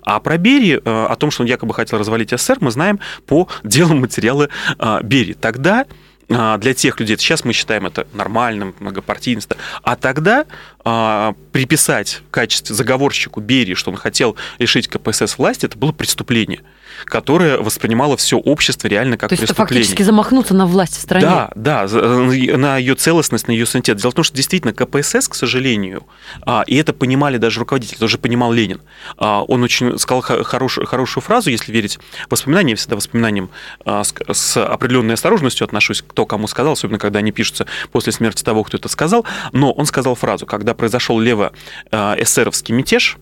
А 0.02 0.20
про 0.20 0.38
Берии, 0.38 0.80
а, 0.84 1.06
о 1.06 1.16
том, 1.16 1.30
что 1.30 1.42
он 1.42 1.48
якобы 1.48 1.74
хотел 1.74 1.98
развалить 1.98 2.30
СССР, 2.30 2.58
мы 2.60 2.70
знаем 2.70 3.00
по 3.26 3.48
делу 3.64 3.94
материала 3.94 4.48
а, 4.78 5.02
Берии. 5.02 5.34
Тогда 5.34 5.86
а, 6.30 6.58
для 6.58 6.74
тех 6.74 6.98
людей, 7.00 7.16
сейчас 7.18 7.44
мы 7.44 7.52
считаем 7.52 7.86
это 7.86 8.06
нормальным, 8.14 8.74
многопартийность, 8.78 9.50
а 9.82 9.96
тогда 9.96 10.46
а, 10.84 11.34
приписать 11.52 12.22
в 12.26 12.30
качестве 12.30 12.74
заговорщику 12.74 13.40
Берии, 13.40 13.74
что 13.74 13.90
он 13.90 13.96
хотел 13.96 14.36
лишить 14.58 14.88
КПСС 14.88 15.38
власти, 15.38 15.66
это 15.66 15.76
было 15.76 15.92
преступление, 15.92 16.62
которое 17.04 17.58
воспринимало 17.58 18.16
все 18.16 18.36
общество 18.38 18.88
реально 18.88 19.16
как 19.16 19.28
То 19.30 19.34
есть 19.34 19.44
это 19.44 19.54
преступление. 19.54 19.84
фактически 19.84 20.02
замахнуться 20.02 20.54
на 20.54 20.66
власть 20.66 20.96
в 20.96 21.00
стране. 21.00 21.24
Да, 21.26 21.50
да, 21.54 21.86
за- 21.88 22.02
на 22.02 22.76
ее 22.78 22.94
целостность, 22.94 23.48
на 23.48 23.52
ее 23.52 23.66
санитет. 23.66 23.96
Дело 23.98 24.10
в 24.10 24.14
том, 24.14 24.24
что 24.24 24.36
действительно 24.36 24.72
КПСС, 24.72 25.28
к 25.28 25.34
сожалению, 25.34 26.04
а, 26.46 26.64
и 26.66 26.76
это 26.76 26.92
понимали 26.92 27.36
даже 27.38 27.60
руководители, 27.60 27.98
тоже 27.98 28.18
понимал 28.18 28.52
Ленин. 28.52 28.80
А, 29.18 29.42
Он 29.42 29.62
очень 29.62 29.98
сказал 29.98 30.22
хо- 30.22 30.44
хорошую, 30.44 31.22
фразу, 31.22 31.50
если 31.50 31.72
верить 31.72 31.98
воспоминаниям, 32.30 32.70
я 32.70 32.76
всегда 32.76 32.96
воспоминаниям 32.96 33.50
а, 33.84 34.02
с, 34.04 34.56
определенной 34.62 35.14
осторожностью 35.14 35.64
отношусь, 35.64 36.02
кто 36.06 36.26
кому 36.26 36.46
сказал, 36.46 36.72
особенно 36.74 36.98
когда 36.98 37.18
они 37.18 37.32
пишутся 37.32 37.66
после 37.90 38.12
смерти 38.12 38.42
того, 38.42 38.64
кто 38.64 38.76
это 38.76 38.88
сказал. 38.88 39.24
Но 39.52 39.72
он 39.72 39.86
сказал 39.86 40.14
фразу, 40.14 40.46
когда 40.46 40.74
произошел 40.74 41.20
лево-эсеровский 41.20 42.72
мятеж, 42.74 43.16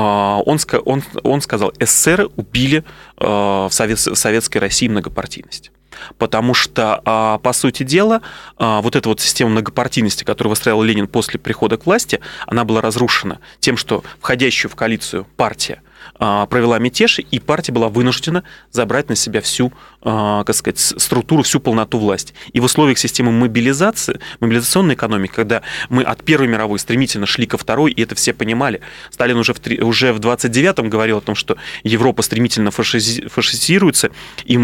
он, 0.00 0.56
ска- 0.56 0.82
он, 0.84 1.02
он 1.22 1.40
сказал, 1.40 1.72
эсеры 1.78 2.26
убили 2.36 2.84
а, 3.18 3.68
в, 3.68 3.72
совет- 3.72 3.98
в 3.98 4.14
советской 4.14 4.58
России 4.58 4.88
многопартийность. 4.88 5.70
Потому 6.18 6.54
что, 6.54 7.00
а, 7.04 7.38
по 7.38 7.52
сути 7.52 7.82
дела, 7.82 8.22
а, 8.56 8.80
вот 8.80 8.96
эта 8.96 9.08
вот 9.08 9.20
система 9.20 9.50
многопартийности, 9.50 10.24
которую 10.24 10.50
выстраивал 10.50 10.82
Ленин 10.82 11.06
после 11.06 11.38
прихода 11.38 11.76
к 11.76 11.86
власти, 11.86 12.20
она 12.46 12.64
была 12.64 12.80
разрушена 12.80 13.40
тем, 13.60 13.76
что 13.76 14.02
входящую 14.20 14.70
в 14.70 14.74
коалицию 14.76 15.26
партия 15.36 15.74
а, 15.76 15.91
провела 16.22 16.78
мятеж, 16.78 17.18
и 17.18 17.40
партия 17.40 17.72
была 17.72 17.88
вынуждена 17.88 18.44
забрать 18.70 19.08
на 19.08 19.16
себя 19.16 19.40
всю, 19.40 19.72
а, 20.02 20.44
как 20.44 20.54
сказать, 20.54 20.78
структуру, 20.78 21.42
всю 21.42 21.58
полноту 21.58 21.98
власти. 21.98 22.32
И 22.52 22.60
в 22.60 22.64
условиях 22.64 22.98
системы 22.98 23.32
мобилизации, 23.32 24.20
мобилизационной 24.38 24.94
экономики, 24.94 25.32
когда 25.34 25.62
мы 25.88 26.04
от 26.04 26.22
Первой 26.22 26.46
мировой 26.46 26.78
стремительно 26.78 27.26
шли 27.26 27.46
ко 27.46 27.58
Второй, 27.58 27.90
и 27.90 28.02
это 28.02 28.14
все 28.14 28.32
понимали, 28.32 28.80
Сталин 29.10 29.36
уже 29.36 29.52
в, 29.52 29.60
уже 29.84 30.12
в 30.12 30.20
29-м 30.20 30.88
говорил 30.88 31.18
о 31.18 31.20
том, 31.20 31.34
что 31.34 31.56
Европа 31.82 32.22
стремительно 32.22 32.68
фашизи- 32.68 33.28
фашизируется, 33.28 34.10
и 34.44 34.56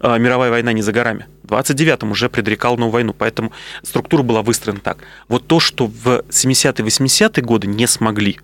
а, 0.00 0.18
мировая 0.18 0.50
война 0.50 0.72
не 0.72 0.82
за 0.82 0.92
горами. 0.92 1.26
В 1.44 1.52
29-м 1.52 2.10
уже 2.10 2.28
предрекал 2.28 2.76
новую 2.76 2.92
войну, 2.92 3.14
поэтому 3.16 3.52
структура 3.82 4.22
была 4.22 4.42
выстроена 4.42 4.80
так. 4.80 4.98
Вот 5.28 5.46
то, 5.46 5.60
что 5.60 5.86
в 5.86 6.24
70-е, 6.28 6.84
80-е 6.84 7.44
годы 7.44 7.68
не 7.68 7.86
смогли, 7.86 8.38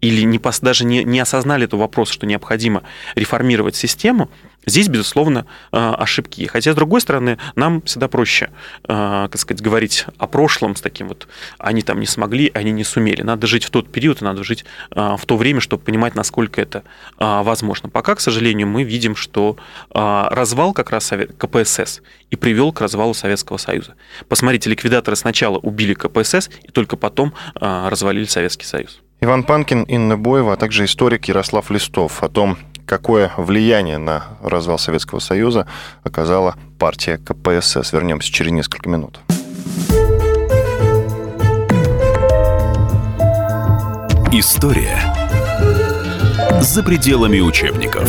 или 0.00 0.22
не, 0.22 0.40
даже 0.60 0.84
не, 0.84 1.04
не 1.04 1.20
осознали 1.20 1.64
этого 1.64 1.80
вопроса, 1.80 2.12
что 2.12 2.26
необходимо 2.26 2.82
реформировать 3.14 3.76
систему, 3.76 4.30
здесь, 4.66 4.88
безусловно, 4.88 5.46
э, 5.72 5.76
ошибки. 5.76 6.46
Хотя, 6.46 6.72
с 6.72 6.74
другой 6.74 7.00
стороны, 7.00 7.38
нам 7.54 7.82
всегда 7.82 8.08
проще, 8.08 8.50
э, 8.84 9.28
как 9.30 9.38
сказать, 9.38 9.62
говорить 9.62 10.06
о 10.18 10.26
прошлом 10.26 10.76
с 10.76 10.80
таким 10.80 11.08
вот, 11.08 11.28
они 11.58 11.82
там 11.82 12.00
не 12.00 12.06
смогли, 12.06 12.50
они 12.54 12.70
не 12.70 12.84
сумели. 12.84 13.22
Надо 13.22 13.46
жить 13.46 13.64
в 13.64 13.70
тот 13.70 13.90
период, 13.90 14.20
надо 14.20 14.44
жить 14.44 14.64
э, 14.90 15.16
в 15.18 15.26
то 15.26 15.36
время, 15.36 15.60
чтобы 15.60 15.82
понимать, 15.82 16.14
насколько 16.14 16.60
это 16.60 16.82
возможно. 17.18 17.88
Пока, 17.88 18.14
к 18.14 18.20
сожалению, 18.20 18.66
мы 18.66 18.82
видим, 18.82 19.14
что 19.14 19.56
развал 19.90 20.72
как 20.72 20.90
раз 20.90 21.12
КПСС 21.38 22.00
и 22.30 22.36
привел 22.36 22.72
к 22.72 22.80
развалу 22.80 23.14
Советского 23.14 23.56
Союза. 23.56 23.94
Посмотрите, 24.28 24.70
ликвидаторы 24.70 25.16
сначала 25.16 25.58
убили 25.58 25.94
КПСС, 25.94 26.50
и 26.62 26.70
только 26.70 26.96
потом 26.96 27.34
развалили 27.54 28.24
Советский 28.24 28.66
Союз. 28.66 29.00
Иван 29.22 29.42
Панкин, 29.42 29.82
Инна 29.82 30.16
Боева, 30.16 30.54
а 30.54 30.56
также 30.56 30.86
историк 30.86 31.28
Ярослав 31.28 31.70
Листов 31.70 32.22
о 32.22 32.28
том, 32.30 32.56
какое 32.86 33.30
влияние 33.36 33.98
на 33.98 34.24
развал 34.42 34.78
Советского 34.78 35.18
Союза 35.18 35.66
оказала 36.02 36.54
партия 36.78 37.18
КПСС. 37.18 37.92
Вернемся 37.92 38.32
через 38.32 38.52
несколько 38.52 38.88
минут. 38.88 39.20
История 44.32 44.98
за 46.60 46.82
пределами 46.82 47.40
учебников. 47.40 48.08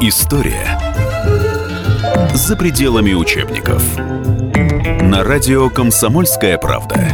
История 0.00 0.78
за 2.32 2.56
пределами 2.56 3.14
учебников. 3.14 3.82
На 5.02 5.24
радио 5.24 5.68
«Комсомольская 5.70 6.56
правда». 6.56 7.08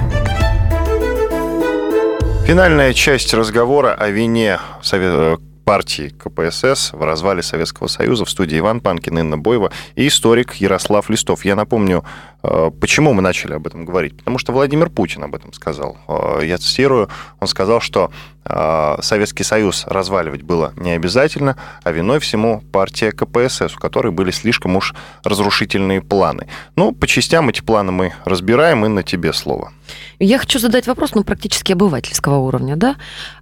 Финальная 2.46 2.92
часть 2.92 3.32
разговора 3.32 3.94
о 3.94 4.10
вине 4.10 4.60
Совет 4.82 5.40
партии 5.64 6.14
КПСС 6.18 6.92
в 6.92 7.02
развале 7.02 7.42
Советского 7.42 7.86
Союза 7.86 8.26
в 8.26 8.30
студии 8.30 8.58
Иван 8.58 8.80
Панкин, 8.80 9.18
Инна 9.18 9.38
Боева 9.38 9.72
и 9.94 10.06
историк 10.06 10.54
Ярослав 10.56 11.08
Листов. 11.08 11.46
Я 11.46 11.56
напомню, 11.56 12.04
э, 12.04 12.33
почему 12.80 13.12
мы 13.12 13.22
начали 13.22 13.54
об 13.54 13.66
этом 13.66 13.84
говорить. 13.84 14.16
Потому 14.16 14.38
что 14.38 14.52
Владимир 14.52 14.90
Путин 14.90 15.24
об 15.24 15.34
этом 15.34 15.52
сказал. 15.52 15.96
Э, 16.08 16.40
я 16.44 16.58
цитирую, 16.58 17.08
он 17.40 17.48
сказал, 17.48 17.80
что 17.80 18.10
э, 18.44 18.96
Советский 19.00 19.44
Союз 19.44 19.84
разваливать 19.86 20.42
было 20.42 20.72
не 20.76 20.90
обязательно, 20.90 21.56
а 21.82 21.92
виной 21.92 22.18
всему 22.20 22.62
партия 22.72 23.12
КПСС, 23.12 23.76
у 23.76 23.80
которой 23.80 24.12
были 24.12 24.30
слишком 24.30 24.76
уж 24.76 24.94
разрушительные 25.22 26.02
планы. 26.02 26.48
Ну, 26.76 26.92
по 26.92 27.06
частям 27.06 27.48
эти 27.48 27.62
планы 27.62 27.92
мы 27.92 28.12
разбираем, 28.24 28.84
и 28.84 28.88
на 28.88 29.02
тебе 29.02 29.32
слово. 29.32 29.72
Я 30.18 30.38
хочу 30.38 30.58
задать 30.58 30.86
вопрос, 30.86 31.14
ну, 31.14 31.24
практически 31.24 31.72
обывательского 31.72 32.36
уровня, 32.38 32.76
да? 32.76 32.96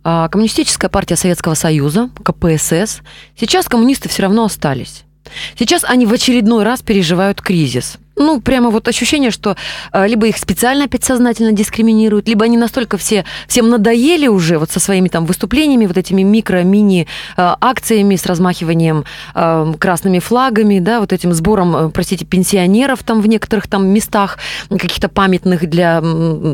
А, 0.05 0.29
Коммунистическая 0.29 0.89
партия 0.89 1.17
Советского 1.17 1.55
Союза, 1.55 2.11
КПСС, 2.25 3.01
сейчас 3.37 3.67
коммунисты 3.67 4.09
все 4.09 4.23
равно 4.23 4.45
остались. 4.45 5.05
Сейчас 5.59 5.85
они 5.85 6.07
в 6.07 6.13
очередной 6.13 6.65
раз 6.65 6.83
переживают 6.83 7.41
кризис 7.41 7.99
ну, 8.17 8.41
прямо 8.41 8.71
вот 8.71 8.89
ощущение, 8.89 9.31
что 9.31 9.57
э, 9.93 10.07
либо 10.07 10.27
их 10.27 10.37
специально 10.39 10.85
опять 10.85 11.05
сознательно 11.05 11.53
дискриминируют, 11.53 12.29
либо 12.29 12.45
они 12.45 12.57
настолько 12.57 12.97
все, 12.99 13.25
всем 13.49 13.71
надоели 13.71 14.27
уже 14.27 14.59
вот 14.59 14.71
со 14.71 14.81
своими 14.81 15.09
там 15.09 15.27
выступлениями, 15.27 15.87
вот 15.87 15.97
этими 15.97 16.23
микро-мини-акциями 16.23 18.15
э, 18.15 18.19
с 18.19 18.27
размахиванием 18.27 19.05
э, 19.35 19.75
красными 19.79 20.19
флагами, 20.19 20.79
да, 20.79 21.01
вот 21.01 21.13
этим 21.13 21.33
сбором, 21.33 21.91
простите, 21.91 22.25
пенсионеров 22.25 23.03
там 23.03 23.21
в 23.21 23.27
некоторых 23.27 23.67
там 23.67 23.87
местах, 23.89 24.39
каких-то 24.69 25.09
памятных 25.09 25.69
для 25.69 26.03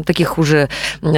таких 0.04 0.38
уже 0.38 0.68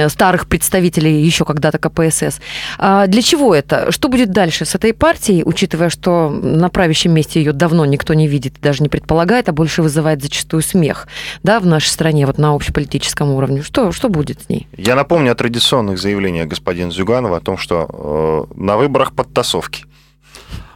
старых 0.07 0.47
представителей 0.47 1.21
еще 1.21 1.45
когда-то 1.45 1.77
КПСС. 1.77 2.39
А 2.77 3.07
для 3.07 3.21
чего 3.21 3.53
это? 3.53 3.91
Что 3.91 4.07
будет 4.07 4.31
дальше 4.31 4.65
с 4.65 4.75
этой 4.75 4.93
партией, 4.93 5.43
учитывая, 5.45 5.89
что 5.89 6.29
на 6.29 6.69
правящем 6.69 7.13
месте 7.13 7.41
ее 7.41 7.53
давно 7.53 7.85
никто 7.85 8.13
не 8.13 8.27
видит, 8.27 8.55
даже 8.61 8.83
не 8.83 8.89
предполагает, 8.89 9.49
а 9.49 9.51
больше 9.51 9.81
вызывает 9.81 10.21
зачастую 10.31 10.61
смех 10.61 11.07
да, 11.43 11.59
в 11.59 11.65
нашей 11.65 11.89
стране 11.89 12.25
вот 12.25 12.37
на 12.37 12.55
общеполитическом 12.55 13.31
уровне. 13.31 13.61
Что, 13.61 13.91
что 13.91 14.09
будет 14.09 14.41
с 14.41 14.49
ней? 14.49 14.67
Я 14.77 14.95
напомню 14.95 15.31
о 15.31 15.35
традиционных 15.35 15.99
заявлениях 15.99 16.47
господина 16.47 16.91
Зюганова 16.91 17.37
о 17.37 17.41
том, 17.41 17.57
что 17.57 18.47
э, 18.49 18.53
на 18.55 18.77
выборах 18.77 19.11
подтасовки. 19.13 19.85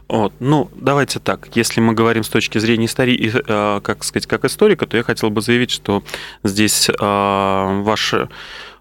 Вот. 0.08 0.34
Ну, 0.40 0.70
давайте 0.76 1.20
так. 1.20 1.48
Если 1.56 1.82
мы 1.82 1.94
говорим 1.94 2.24
с 2.24 2.30
точки 2.30 2.60
зрения 2.60 2.86
истории, 2.86 3.34
э, 3.34 3.82
как 3.82 4.04
сказать, 4.04 4.28
как 4.28 4.46
историка, 4.46 4.86
то 4.86 4.98
я 4.98 5.04
хотел 5.04 5.30
бы 5.30 5.42
заявить, 5.42 5.72
что 5.72 6.04
здесь 6.44 6.90
э, 6.90 7.82
ваши 7.82 8.30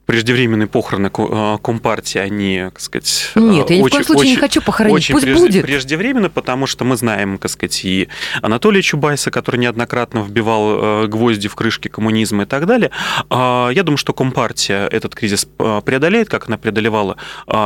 преждевременные 0.06 0.66
похороны 0.66 1.10
э, 1.16 1.58
Компартии, 1.62 2.18
они, 2.18 2.62
так 2.64 2.80
сказать... 2.80 3.32
Нет, 3.34 3.70
я 3.70 3.78
ни 3.78 3.82
в 3.82 3.90
коем 3.90 4.04
случае 4.04 4.20
очень, 4.20 4.30
не 4.30 4.36
хочу 4.36 4.60
похоронить, 4.60 4.96
очень 4.96 5.14
пусть 5.14 5.24
прежде, 5.24 5.46
будет. 5.46 5.62
Преждевременно, 5.62 6.30
потому 6.30 6.66
что 6.66 6.84
мы 6.84 6.96
знаем, 6.96 7.38
так 7.38 7.50
сказать, 7.50 7.84
и 7.84 8.08
Анатолия 8.42 8.82
Чубайса, 8.82 9.30
который 9.30 9.56
неоднократно 9.56 10.20
вбивал 10.20 11.04
э, 11.04 11.06
гвозди 11.06 11.48
в 11.48 11.54
крышки 11.54 11.88
коммунизма 11.88 12.42
и 12.42 12.46
так 12.46 12.66
далее. 12.66 12.90
А, 13.30 13.70
я 13.70 13.82
думаю, 13.82 13.98
что 13.98 14.12
Компартия 14.12 14.86
этот 14.86 15.14
кризис 15.14 15.48
э, 15.58 15.80
преодолеет, 15.84 16.28
как 16.28 16.48
она 16.48 16.58
преодолевала 16.58 17.16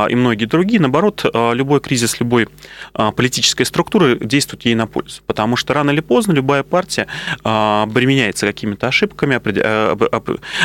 и 0.09 0.15
многие 0.15 0.45
другие. 0.45 0.79
Наоборот, 0.79 1.25
любой 1.33 1.79
кризис 1.79 2.19
любой 2.19 2.47
политической 2.93 3.63
структуры 3.63 4.17
действует 4.19 4.65
ей 4.65 4.75
на 4.75 4.87
пользу, 4.87 5.21
потому 5.25 5.55
что 5.55 5.73
рано 5.73 5.91
или 5.91 6.01
поздно 6.01 6.33
любая 6.33 6.63
партия 6.63 7.07
обременяется 7.43 8.45
какими-то 8.45 8.87
ошибками, 8.87 9.35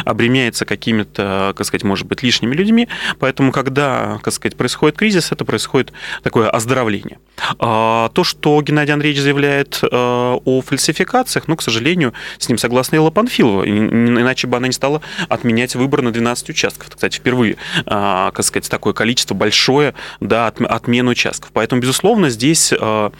обременяется 0.04 0.64
какими-то, 0.64 1.54
так 1.64 1.68
сказать, 1.68 1.84
может 1.84 2.06
быть, 2.06 2.22
лишними 2.22 2.54
людьми. 2.54 2.88
Поэтому, 3.18 3.50
когда, 3.50 4.18
так 4.22 4.34
сказать, 4.34 4.56
происходит 4.56 4.96
кризис, 4.98 5.32
это 5.32 5.44
происходит 5.44 5.92
такое 6.22 6.50
оздоровление. 6.50 7.18
А, 7.58 8.10
то, 8.10 8.22
что 8.22 8.60
Геннадий 8.60 8.92
Андреевич 8.92 9.22
заявляет 9.22 9.80
э, 9.82 9.88
о 9.90 10.60
фальсификациях, 10.60 11.48
ну, 11.48 11.56
к 11.56 11.62
сожалению, 11.62 12.12
с 12.38 12.48
ним 12.48 12.58
согласна 12.58 12.96
Элла 12.96 13.10
Панфилова, 13.10 13.64
иначе 13.64 14.46
бы 14.46 14.56
она 14.56 14.66
не 14.66 14.72
стала 14.72 15.00
отменять 15.28 15.74
выборы 15.74 16.02
на 16.02 16.12
12 16.12 16.50
участков. 16.50 16.88
Это, 16.88 16.96
кстати, 16.96 17.16
впервые, 17.16 17.56
а, 17.86 18.30
так 18.30 18.44
сказать, 18.44 18.68
такое 18.68 18.92
количество 18.92 19.34
большое, 19.34 19.94
да, 20.20 20.48
отмен 20.48 21.08
участков. 21.08 21.50
Поэтому, 21.52 21.80
безусловно, 21.80 22.28
здесь 22.28 22.72
э, 22.78 23.10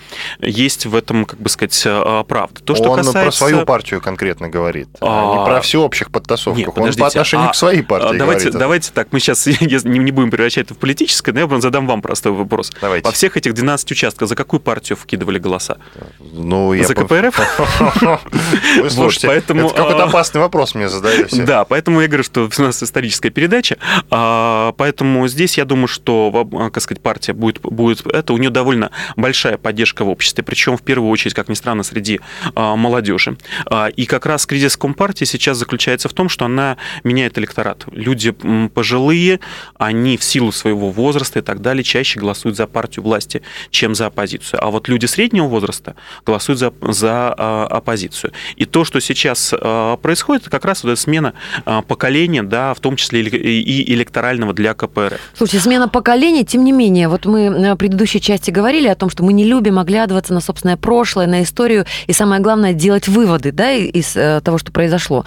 есть 0.41 0.87
в 0.87 0.95
этом, 0.95 1.25
как 1.25 1.41
бы 1.41 1.49
сказать, 1.49 1.83
э, 1.87 2.25
правда. 2.29 2.61
То, 2.63 2.75
что 2.75 2.91
Он 2.91 2.99
касается... 2.99 3.23
про 3.23 3.33
свою 3.33 3.65
партию 3.65 4.01
конкретно 4.03 4.49
говорит, 4.49 4.89
а, 5.01 5.39
не 5.39 5.45
про 5.47 5.61
всеобщих 5.63 6.11
подтасовках. 6.11 6.59
Нет, 6.59 6.69
Он 6.77 6.93
по 6.93 7.07
отношению 7.07 7.49
а, 7.49 7.53
к 7.53 7.55
своей 7.55 7.83
партии 7.83 8.19
давайте, 8.25 8.34
давайте 8.51 8.91
так, 8.93 9.09
мы 9.13 9.21
сейчас 9.21 9.47
не 9.61 10.11
будем 10.11 10.31
превращать 10.31 10.67
это 10.67 10.75
в 10.75 10.79
политическое, 10.79 11.33
но 11.33 11.41
я 11.41 11.61
задам 11.61 11.87
вам 11.87 12.03
простой 12.03 12.33
вопрос. 12.33 12.73
Давайте. 12.81 13.07
Во 13.07 13.13
всех 13.13 13.37
этих 13.37 13.55
12 13.55 13.91
участках 13.93 14.29
за 14.29 14.37
какую 14.37 14.61
партию 14.61 14.97
вкидывали 14.97 15.39
голоса? 15.39 15.79
Ну, 16.21 16.73
я 16.73 16.85
за 16.85 16.95
КПРФ? 16.95 17.39
Вы 18.83 18.91
слушайте, 18.91 19.29
это 19.29 19.55
какой-то 19.55 20.05
а, 20.05 20.09
опасный 20.09 20.41
вопрос 20.41 20.75
мне 20.75 20.89
задаете. 20.89 21.43
Да, 21.43 21.65
поэтому 21.65 22.01
я 22.01 22.09
говорю, 22.09 22.25
что 22.25 22.49
у 22.57 22.63
нас 22.63 22.83
историческая 22.83 23.31
передача, 23.31 23.77
а, 24.11 24.73
поэтому 24.73 25.27
здесь 25.29 25.59
я 25.59 25.65
думаю, 25.65 25.89
что, 25.89 26.49
как 26.73 26.83
сказать, 26.83 27.03
партия 27.03 27.33
будет, 27.33 27.61
будет 27.61 28.07
это, 28.07 28.33
у 28.33 28.39
нее 28.39 28.51
довольно 28.51 28.91
большая 29.17 29.59
поддержка 29.59 30.05
в 30.05 30.09
обществе, 30.09 30.43
причем 30.45 30.77
в 30.77 30.83
первую 30.83 31.11
очередь, 31.11 31.35
как 31.35 31.49
ни 31.49 31.55
странно, 31.55 31.83
среди 31.83 32.21
а, 32.55 32.77
молодежи. 32.77 33.37
И 33.97 34.07
как 34.07 34.27
раз 34.27 34.47
кризис 34.47 34.77
Компартии 34.77 35.25
сейчас 35.25 35.57
заключается 35.59 36.09
в 36.09 36.13
том, 36.13 36.29
что 36.29 36.45
она 36.45 36.77
меняет 37.05 37.39
электорат. 37.39 37.85
Люди 37.91 38.24
пожилые, 38.33 39.41
они 39.79 40.17
в 40.17 40.25
силу 40.25 40.53
своего 40.53 40.91
возраста 40.91 41.39
и 41.39 41.43
так 41.43 41.61
далее 41.61 41.85
чаще 41.85 42.19
голосуют 42.19 42.57
за 42.57 42.67
партию 42.67 43.05
власти, 43.05 43.43
чем 43.71 43.95
за 43.95 44.07
оппозицию. 44.07 44.65
А 44.65 44.71
вот 44.71 44.89
люди 44.89 45.07
среднего 45.07 45.47
возраста 45.47 45.95
голосуют 46.25 46.59
за, 46.59 46.73
за 46.81 47.35
а, 47.37 47.67
оппозицию. 47.71 48.33
И 48.57 48.65
то, 48.65 48.85
что 48.85 49.01
сейчас 49.01 49.53
а, 49.53 49.97
происходит, 49.97 50.43
это 50.43 50.51
как 50.51 50.65
раз 50.65 50.85
вот 50.85 50.91
эта 50.91 51.01
смена 51.01 51.35
а, 51.65 51.83
поколения, 51.83 52.43
да, 52.43 52.75
в 52.75 52.81
том 52.81 52.97
числе 52.97 53.23
и 53.23 53.93
электорального 53.93 54.53
для 54.53 54.75
КПРФ. 54.75 55.21
Слушайте, 55.37 55.65
смена 55.65 55.89
поколения, 55.89 56.45
тем 56.45 56.65
не 56.65 56.73
менее, 56.73 57.09
вот 57.09 57.27
мы 57.27 57.51
на 57.51 57.77
предыдущей 57.77 58.21
части 58.21 58.51
говорили 58.51 58.89
о 58.89 58.95
том, 58.95 59.11
что 59.11 59.23
мы 59.25 59.33
не 59.33 59.45
любим 59.45 59.79
оглядываться 59.79 60.33
на 60.33 60.41
собственное 60.41 60.77
прошлое, 60.77 61.27
на 61.27 61.43
историю, 61.43 61.87
и 62.07 62.13
самое 62.13 62.41
главное, 62.41 62.73
делать 62.73 63.09
выводы 63.09 63.53
да, 63.53 63.73
из 63.73 64.17
э, 64.17 64.41
того, 64.43 64.59
что 64.59 64.73
произошло 64.73 65.25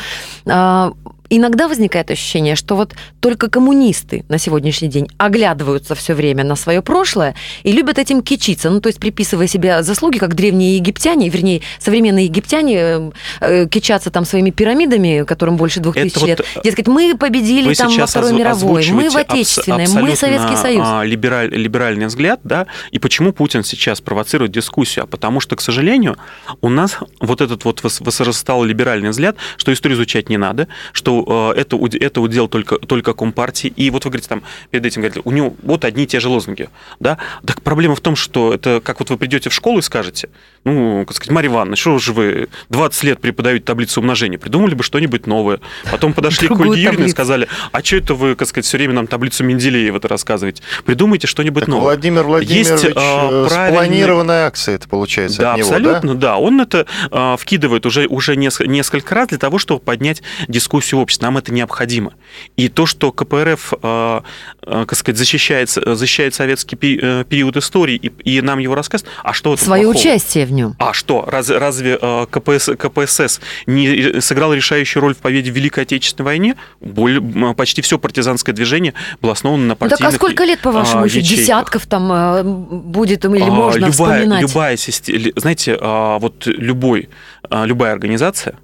иногда 1.29 1.67
возникает 1.67 2.11
ощущение, 2.11 2.55
что 2.55 2.75
вот 2.75 2.95
только 3.19 3.49
коммунисты 3.49 4.25
на 4.29 4.37
сегодняшний 4.37 4.87
день 4.87 5.07
оглядываются 5.17 5.95
все 5.95 6.13
время 6.13 6.43
на 6.43 6.55
свое 6.55 6.81
прошлое 6.81 7.35
и 7.63 7.71
любят 7.71 7.97
этим 7.97 8.21
кичиться, 8.21 8.69
ну, 8.69 8.81
то 8.81 8.87
есть 8.87 8.99
приписывая 8.99 9.47
себе 9.47 9.83
заслуги, 9.83 10.17
как 10.17 10.35
древние 10.35 10.77
египтяне, 10.77 11.29
вернее, 11.29 11.61
современные 11.79 12.25
египтяне 12.25 12.77
э, 12.77 13.11
э, 13.41 13.67
кичатся 13.67 14.11
там 14.11 14.25
своими 14.25 14.51
пирамидами, 14.51 15.23
которым 15.25 15.57
больше 15.57 15.79
двух 15.79 15.95
тысяч 15.95 16.21
лет. 16.21 16.41
Вот, 16.55 16.63
Дескать, 16.63 16.87
мы 16.87 17.15
победили 17.17 17.73
там 17.73 17.95
во 17.95 18.05
Второй 18.05 18.33
мировой, 18.33 18.89
мы 18.91 19.09
в 19.09 19.15
Отечественной, 19.15 19.87
мы 19.87 20.15
Советский 20.15 20.55
Союз. 20.55 20.83
А, 20.85 21.03
либераль, 21.03 21.49
либеральный 21.49 22.07
взгляд, 22.07 22.39
да, 22.43 22.67
и 22.91 22.99
почему 22.99 23.33
Путин 23.33 23.63
сейчас 23.63 24.01
провоцирует 24.01 24.51
дискуссию? 24.51 25.03
А 25.03 25.07
потому 25.07 25.39
что, 25.39 25.55
к 25.55 25.61
сожалению, 25.61 26.17
у 26.61 26.69
нас 26.69 26.97
вот 27.19 27.41
этот 27.41 27.65
вот 27.65 27.81
возрастал 27.83 28.63
либеральный 28.63 29.09
взгляд, 29.09 29.35
что 29.57 29.73
историю 29.73 29.97
изучать 29.97 30.29
не 30.29 30.37
надо, 30.37 30.67
что 30.91 31.16
э, 31.25 31.59
это, 31.59 31.77
это 31.99 32.21
удел 32.21 32.47
только, 32.47 32.77
только 32.77 33.13
Компартии. 33.13 33.71
И 33.75 33.89
вот 33.89 34.05
вы 34.05 34.11
говорите 34.11 34.29
там, 34.29 34.43
перед 34.71 34.85
этим 34.85 35.01
говорите, 35.01 35.21
у 35.23 35.31
него 35.31 35.55
вот 35.63 35.85
одни 35.85 36.03
и 36.03 36.07
те 36.07 36.19
же 36.19 36.29
лозунги. 36.29 36.69
Да? 36.99 37.17
Так 37.45 37.61
проблема 37.61 37.95
в 37.95 38.01
том, 38.01 38.15
что 38.15 38.53
это 38.53 38.81
как 38.83 38.99
вот 38.99 39.09
вы 39.09 39.17
придете 39.17 39.49
в 39.49 39.53
школу 39.53 39.79
и 39.79 39.81
скажете, 39.81 40.29
ну, 40.63 41.05
как 41.05 41.15
сказать, 41.15 41.31
Марья 41.31 41.49
Ивановна, 41.49 41.75
что 41.75 41.99
же 41.99 42.13
вы 42.13 42.49
20 42.69 43.03
лет 43.03 43.21
преподаете 43.21 43.63
таблицу 43.63 44.01
умножения, 44.01 44.37
придумали 44.37 44.73
бы 44.73 44.83
что-нибудь 44.83 45.27
новое. 45.27 45.59
Потом 45.91 46.13
подошли 46.13 46.47
к 46.47 46.51
Ольге 46.51 46.81
Юрьевне 46.81 47.07
и 47.07 47.09
сказали, 47.09 47.47
а 47.71 47.83
что 47.83 47.97
это 47.97 48.13
вы, 48.13 48.35
как 48.35 48.47
сказать, 48.47 48.65
все 48.65 48.77
время 48.77 48.93
нам 48.93 49.07
таблицу 49.07 49.43
Менделеева 49.43 49.99
рассказываете? 50.07 50.63
Придумайте 50.85 51.27
что-нибудь 51.27 51.61
так 51.61 51.69
новое. 51.69 51.83
Владимир 51.83 52.23
Владимирович, 52.23 52.67
Есть, 52.67 52.85
а, 52.95 53.47
правильный... 53.47 53.75
спланированная 53.75 54.47
акция 54.47 54.75
это 54.75 54.87
получается 54.87 55.39
да, 55.39 55.51
от 55.53 55.57
него, 55.59 55.67
абсолютно, 55.67 56.13
да? 56.15 56.19
да. 56.19 56.37
Он 56.37 56.61
это 56.61 56.85
а, 57.11 57.37
вкидывает 57.37 57.85
уже, 57.85 58.07
уже 58.07 58.35
несколько, 58.35 58.69
несколько 58.69 59.15
раз 59.15 59.29
для 59.29 59.37
того, 59.37 59.57
чтобы 59.59 59.81
поднять 59.81 60.21
дискуссию 60.47 60.99
в 60.99 61.03
обществе. 61.03 61.25
Нам 61.25 61.37
это 61.37 61.53
необходимо. 61.53 62.13
И 62.55 62.69
то, 62.69 62.85
что 62.85 63.11
КПРФ, 63.11 63.73
а, 63.81 64.23
а, 64.61 64.85
как 64.85 64.97
сказать, 64.97 65.17
защищает, 65.17 65.69
защищает 65.69 66.33
советский 66.33 66.77
э, 67.01 67.23
период 67.27 67.57
истории 67.57 67.95
и, 67.95 68.37
и 68.37 68.41
нам 68.41 68.59
его 68.59 68.75
рассказывает, 68.75 69.13
а 69.23 69.33
что 69.33 69.53
это 69.53 69.63
Свое 69.63 69.83
плохого? 69.83 69.99
участие 69.99 70.45
в 70.47 70.51
нем. 70.51 70.75
А 70.79 70.93
что, 70.93 71.25
раз, 71.27 71.49
разве 71.49 71.97
а, 72.01 72.25
КПС, 72.25 72.69
КПСС 72.77 73.39
не 73.65 74.19
сыграл 74.21 74.53
решающую 74.53 75.01
роль 75.01 75.13
в 75.13 75.19
победе 75.19 75.51
в 75.51 75.55
Великой 75.55 75.83
Отечественной 75.83 76.25
войне? 76.25 76.55
Более, 76.79 77.53
почти 77.53 77.81
все 77.81 77.99
партизанское 77.99 78.55
движение 78.55 78.93
было 79.21 79.33
основано 79.33 79.65
на 79.65 79.75
партийных 79.75 79.99
Так 79.99 80.13
а 80.13 80.15
сколько 80.15 80.43
лет, 80.43 80.59
по-вашему, 80.59 81.05
еще 81.05 81.21
десятков 81.21 81.85
там 81.85 82.43
будет 82.91 83.25
или 83.25 83.43
можно 83.43 83.85
любая, 83.85 83.91
вспоминать? 83.91 84.41
Любая 84.41 84.77
система, 84.77 85.31
знаете, 85.35 85.77
вот 85.81 86.47
любой, 86.47 87.09
любая 87.49 87.91
организация, 87.91 88.55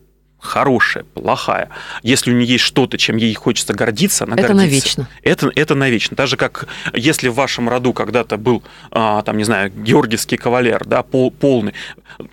хорошая, 0.44 1.06
плохая, 1.14 1.70
если 2.04 2.32
у 2.32 2.36
нее 2.36 2.46
есть 2.46 2.64
что-то, 2.64 2.98
чем 2.98 3.16
ей 3.18 3.34
хочется 3.34 3.74
гордиться, 3.74 4.26
она 4.26 4.36
это 4.36 4.54
гордится. 4.54 4.66
навечно. 4.66 5.10
Это, 5.24 5.52
это 5.56 5.76
навечно. 5.76 6.16
Даже 6.16 6.38
как 6.38 6.68
если 6.94 7.30
в 7.30 7.36
вашем 7.36 7.70
роду 7.70 7.94
когда-то 7.94 8.38
был, 8.38 8.62
а, 8.92 9.22
там, 9.24 9.38
не 9.38 9.46
знаю, 9.46 9.72
георгиевский 9.72 10.38
кавалер, 10.38 10.84
да, 10.86 11.02
пол, 11.02 11.32
полный, 11.32 11.74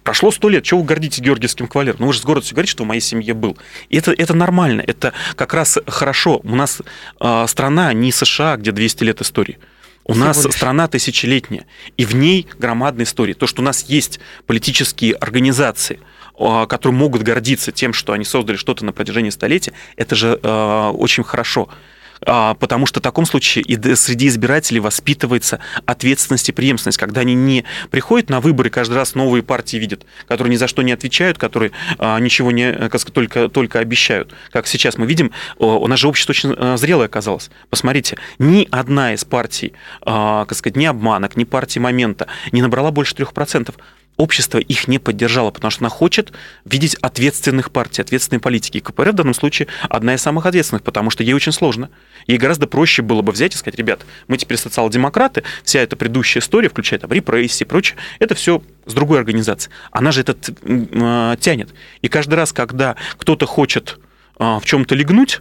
прошло 0.03 0.31
сто 0.31 0.49
лет, 0.49 0.65
чего 0.65 0.81
вы 0.81 0.87
гордитесь 0.87 1.21
георгиевским 1.21 1.69
кавалером? 1.69 1.99
Ну, 2.01 2.07
вы 2.09 2.13
же 2.13 2.19
с 2.19 2.25
гордостью 2.25 2.57
говорите, 2.57 2.73
что 2.73 2.85
в 2.85 2.87
моей 2.87 3.01
семье 3.01 3.33
был. 3.33 3.57
И 3.89 3.97
это, 3.97 4.13
это 4.13 4.35
нормально, 4.35 4.83
это 4.87 5.13
как 5.37 5.55
раз 5.55 5.79
хорошо. 5.87 6.41
У 6.43 6.57
нас 6.57 6.83
а, 7.21 7.47
страна 7.47 7.93
не 7.93 8.13
США, 8.13 8.57
где 8.57 8.73
200 8.73 9.05
лет 9.05 9.21
истории. 9.21 9.59
У 10.05 10.13
Всего 10.13 10.25
нас 10.25 10.45
лишь. 10.45 10.55
страна 10.55 10.89
тысячелетняя, 10.89 11.67
и 11.97 12.05
в 12.05 12.15
ней 12.17 12.47
громадная 12.59 13.05
история. 13.05 13.35
То, 13.35 13.47
что 13.47 13.63
у 13.63 13.65
нас 13.65 13.85
есть 13.85 14.19
политические 14.47 15.15
организации, 15.15 16.01
которые 16.69 16.99
могут 16.99 17.23
гордиться 17.23 17.73
тем, 17.73 17.93
что 17.93 18.13
они 18.13 18.25
создали 18.25 18.57
что-то 18.57 18.85
на 18.85 18.93
протяжении 18.93 19.31
столетия, 19.31 19.73
это 19.97 20.15
же 20.15 20.39
э, 20.43 20.91
очень 20.95 21.23
хорошо. 21.23 21.69
А, 22.27 22.55
потому 22.55 22.87
что 22.87 23.01
в 23.01 23.03
таком 23.03 23.25
случае 23.25 23.65
и 23.65 23.95
среди 23.95 24.29
избирателей 24.29 24.81
воспитывается 24.81 25.61
ответственность 25.87 26.49
и 26.49 26.53
преемственность, 26.53 26.99
когда 26.99 27.23
они 27.23 27.35
не 27.35 27.65
приходят 27.91 28.29
на 28.29 28.41
выборы, 28.41 28.71
каждый 28.71 28.95
раз 28.95 29.15
новые 29.15 29.43
партии 29.43 29.79
видят, 29.79 30.05
которые 30.29 30.53
ни 30.53 30.57
за 30.57 30.69
что 30.69 30.83
не 30.83 30.93
отвечают, 30.93 31.39
которые 31.39 31.73
а, 31.99 32.19
ничего 32.19 32.51
не, 32.51 32.75
сказать, 32.89 33.13
только, 33.13 33.49
только 33.49 33.79
обещают. 33.79 34.35
Как 34.51 34.67
сейчас 34.67 34.99
мы 34.99 35.07
видим, 35.07 35.33
у 35.59 35.87
нас 35.87 35.99
же 35.99 36.09
общество 36.09 36.33
очень 36.33 36.55
а, 36.57 36.77
зрелое 36.77 37.07
оказалось. 37.07 37.51
Посмотрите, 37.71 38.19
ни 38.39 38.69
одна 38.71 39.15
из 39.15 39.25
партий, 39.25 39.73
как 40.05 40.55
сказать, 40.55 40.77
ни 40.77 40.85
обманок, 40.85 41.37
ни 41.37 41.45
партии 41.45 41.79
момента 41.79 42.27
не 42.53 42.63
набрала 42.63 42.91
больше 42.91 43.15
3% 43.15 43.75
общество 44.21 44.59
их 44.59 44.87
не 44.87 44.99
поддержало, 44.99 45.51
потому 45.51 45.71
что 45.71 45.83
она 45.83 45.89
хочет 45.89 46.33
видеть 46.67 46.95
ответственных 46.97 47.73
партий, 47.73 48.03
ответственной 48.03 48.39
политики. 48.39 48.77
И 48.77 48.81
КПРФ 48.81 49.13
в 49.13 49.17
данном 49.17 49.35
случае 49.35 49.69
одна 49.89 50.15
из 50.15 50.21
самых 50.21 50.45
ответственных, 50.45 50.83
потому 50.83 51.09
что 51.11 51.23
ей 51.23 51.33
очень 51.33 51.53
сложно. 51.53 51.89
Ей 52.27 52.37
гораздо 52.37 52.67
проще 52.67 53.01
было 53.01 53.23
бы 53.23 53.33
взять 53.33 53.55
и 53.55 53.59
сказать, 53.59 53.79
ребят, 53.79 54.05
мы 54.29 54.37
теперь 54.37 54.59
социал-демократы, 54.59 55.43
вся 55.65 55.81
эта 55.81 55.97
предыдущая 55.97 56.43
история, 56.43 56.69
включая 56.69 57.01
там 57.01 57.11
репрессии 57.11 57.65
и 57.65 57.67
прочее, 57.67 57.97
это 58.19 58.35
все 58.35 58.63
с 58.85 58.93
другой 58.93 59.19
организацией. 59.19 59.75
Она 59.91 60.13
же 60.13 60.21
это 60.21 60.37
э, 60.37 61.37
тянет. 61.41 61.75
И 62.03 62.09
каждый 62.09 62.35
раз, 62.35 62.53
когда 62.53 62.97
кто-то 63.17 63.47
хочет 63.47 63.99
э, 64.39 64.45
в 64.45 64.63
чем-то 64.65 64.95
легнуть, 64.95 65.41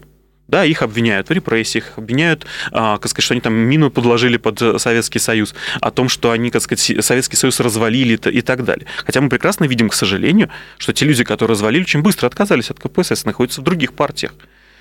да, 0.50 0.66
их 0.66 0.82
обвиняют 0.82 1.30
в 1.30 1.32
репрессиях, 1.32 1.94
обвиняют, 1.98 2.46
а, 2.72 2.98
как 2.98 3.10
сказать, 3.10 3.24
что 3.24 3.34
они 3.34 3.42
там 3.42 3.54
мину 3.54 3.92
подложили 3.92 4.38
под 4.38 4.62
э, 4.62 4.80
Советский 4.80 5.20
Союз, 5.20 5.54
о 5.80 5.92
том, 5.92 6.10
что 6.10 6.32
они, 6.32 6.50
как 6.50 6.62
сказать, 6.62 7.06
Советский 7.06 7.38
Союз 7.38 7.60
развалили 7.60 8.16
и 8.16 8.42
так 8.42 8.64
далее. 8.64 8.88
Хотя 9.06 9.22
мы 9.22 9.30
прекрасно 9.30 9.66
видим, 9.66 9.90
к 9.90 9.94
сожалению, 9.94 10.50
что 10.78 10.92
те 10.92 11.06
люди, 11.06 11.24
которые 11.24 11.54
развалили, 11.54 11.84
очень 11.84 12.02
быстро 12.02 12.28
отказались 12.28 12.72
от 12.72 12.80
КПСС, 12.80 13.26
находятся 13.26 13.62
в 13.62 13.64
других 13.64 13.94
партиях. 13.94 14.34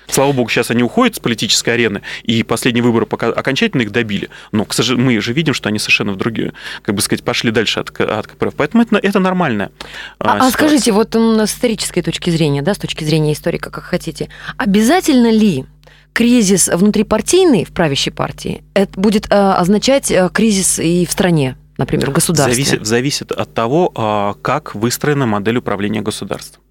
Слава 0.09 0.31
богу, 0.31 0.49
сейчас 0.49 0.71
они 0.71 0.83
уходят 0.83 1.15
с 1.15 1.19
политической 1.19 1.71
арены, 1.71 2.01
и 2.23 2.43
последние 2.43 2.83
выборы 2.83 3.05
пока 3.05 3.27
окончательно 3.27 3.81
их 3.81 3.91
добили. 3.91 4.29
Но, 4.51 4.65
к 4.65 4.73
сожалению, 4.73 5.05
мы 5.05 5.21
же 5.21 5.33
видим, 5.33 5.53
что 5.53 5.69
они 5.69 5.79
совершенно 5.79 6.13
в 6.13 6.15
другие, 6.15 6.53
как 6.81 6.95
бы 6.95 7.01
сказать, 7.01 7.23
пошли 7.23 7.51
дальше 7.51 7.79
от, 7.79 7.99
от 7.99 8.27
КПРФ. 8.27 8.55
Поэтому 8.55 8.83
это, 8.83 8.97
это 8.97 9.19
нормально. 9.19 9.71
А, 10.19 10.33
а, 10.33 10.47
а 10.47 10.51
скажите, 10.51 10.91
вот 10.91 11.15
с 11.15 11.51
исторической 11.51 12.01
точки 12.01 12.29
зрения, 12.29 12.61
да, 12.61 12.73
с 12.73 12.77
точки 12.77 13.03
зрения 13.03 13.33
историка, 13.33 13.69
как 13.69 13.83
хотите, 13.83 14.29
обязательно 14.57 15.31
ли 15.31 15.65
кризис 16.13 16.67
внутрипартийный 16.67 17.65
в 17.65 17.71
правящей 17.71 18.11
партии, 18.11 18.63
это 18.73 18.99
будет 18.99 19.27
э, 19.27 19.35
означать 19.35 20.11
э, 20.11 20.29
кризис 20.33 20.79
и 20.79 21.05
в 21.05 21.11
стране, 21.11 21.55
например, 21.77 22.09
в 22.09 22.13
государстве? 22.13 22.53
Зависит, 22.53 22.85
зависит 22.85 23.31
от 23.31 23.53
того, 23.53 23.91
а, 23.95 24.33
как 24.41 24.75
выстроена 24.75 25.25
модель 25.27 25.57
управления 25.57 26.01
государством. 26.01 26.61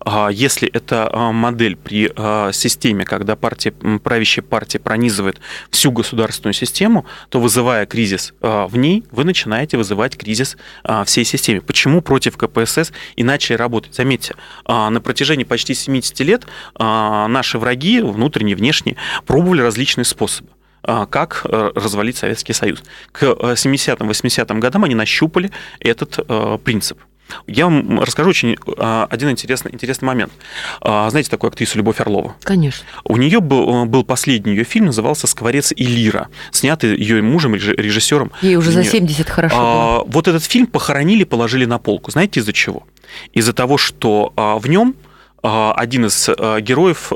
А, 0.00 0.28
если 0.28 0.68
это 0.68 1.08
а, 1.12 1.32
модель 1.32 1.76
при 1.76 2.10
а, 2.14 2.52
системе, 2.52 3.04
когда 3.04 3.36
партия, 3.36 3.72
правящая 3.72 4.44
партия 4.44 4.78
пронизывает 4.78 5.40
всю 5.70 5.92
государственную 5.92 6.54
систему, 6.54 7.06
то 7.28 7.40
вызывая 7.40 7.86
кризис 7.86 8.34
в 8.40 8.76
ней, 8.76 9.04
вы 9.10 9.24
начинаете 9.24 9.76
вызывать 9.76 10.16
кризис 10.16 10.56
всей 11.04 11.24
системе. 11.24 11.60
Почему 11.60 12.00
против 12.00 12.36
КПСС 12.36 12.92
и 13.16 13.24
начали 13.24 13.56
работать? 13.56 13.94
Заметьте, 13.94 14.34
на 14.66 15.00
протяжении 15.00 15.44
почти 15.44 15.74
70 15.74 16.20
лет 16.20 16.46
наши 16.78 17.58
враги, 17.58 18.00
внутренние, 18.00 18.56
внешние, 18.56 18.96
пробовали 19.26 19.62
различные 19.62 20.04
способы 20.04 20.50
как 21.10 21.42
э, 21.44 21.72
развалить 21.74 22.16
Советский 22.16 22.52
Союз. 22.52 22.82
К 23.10 23.24
70-80-м 23.24 24.58
э, 24.58 24.60
годам 24.60 24.84
они 24.84 24.94
нащупали 24.94 25.50
этот 25.80 26.18
э, 26.18 26.58
принцип. 26.62 26.98
Я 27.46 27.66
вам 27.66 28.00
расскажу 28.00 28.30
очень 28.30 28.56
а, 28.78 29.06
один 29.10 29.30
интересный, 29.30 29.72
интересный 29.72 30.06
момент. 30.06 30.32
А, 30.80 31.08
знаете 31.10 31.30
такую 31.30 31.48
актрису 31.48 31.78
Любовь 31.78 32.00
Орлова? 32.00 32.36
Конечно. 32.42 32.84
У 33.04 33.16
нее 33.16 33.40
был, 33.40 33.84
был 33.86 34.04
последний 34.04 34.52
ее 34.52 34.64
фильм, 34.64 34.86
назывался 34.86 35.26
«Скворец 35.26 35.72
и 35.74 35.84
лира», 35.84 36.28
снятый 36.50 36.96
ее 36.96 37.22
мужем, 37.22 37.54
режиссером. 37.54 38.32
Ей 38.42 38.56
уже 38.56 38.70
за 38.70 38.84
70 38.84 39.28
хорошо 39.28 39.56
а, 39.58 39.98
было. 39.98 40.12
Вот 40.12 40.28
этот 40.28 40.44
фильм 40.44 40.66
похоронили, 40.66 41.24
положили 41.24 41.64
на 41.64 41.78
полку. 41.78 42.10
Знаете 42.10 42.40
из-за 42.40 42.52
чего? 42.52 42.86
Из-за 43.32 43.52
того, 43.52 43.78
что 43.78 44.32
в 44.36 44.68
нем 44.68 44.94
один 45.42 46.06
из 46.06 46.28
героев 46.62 47.12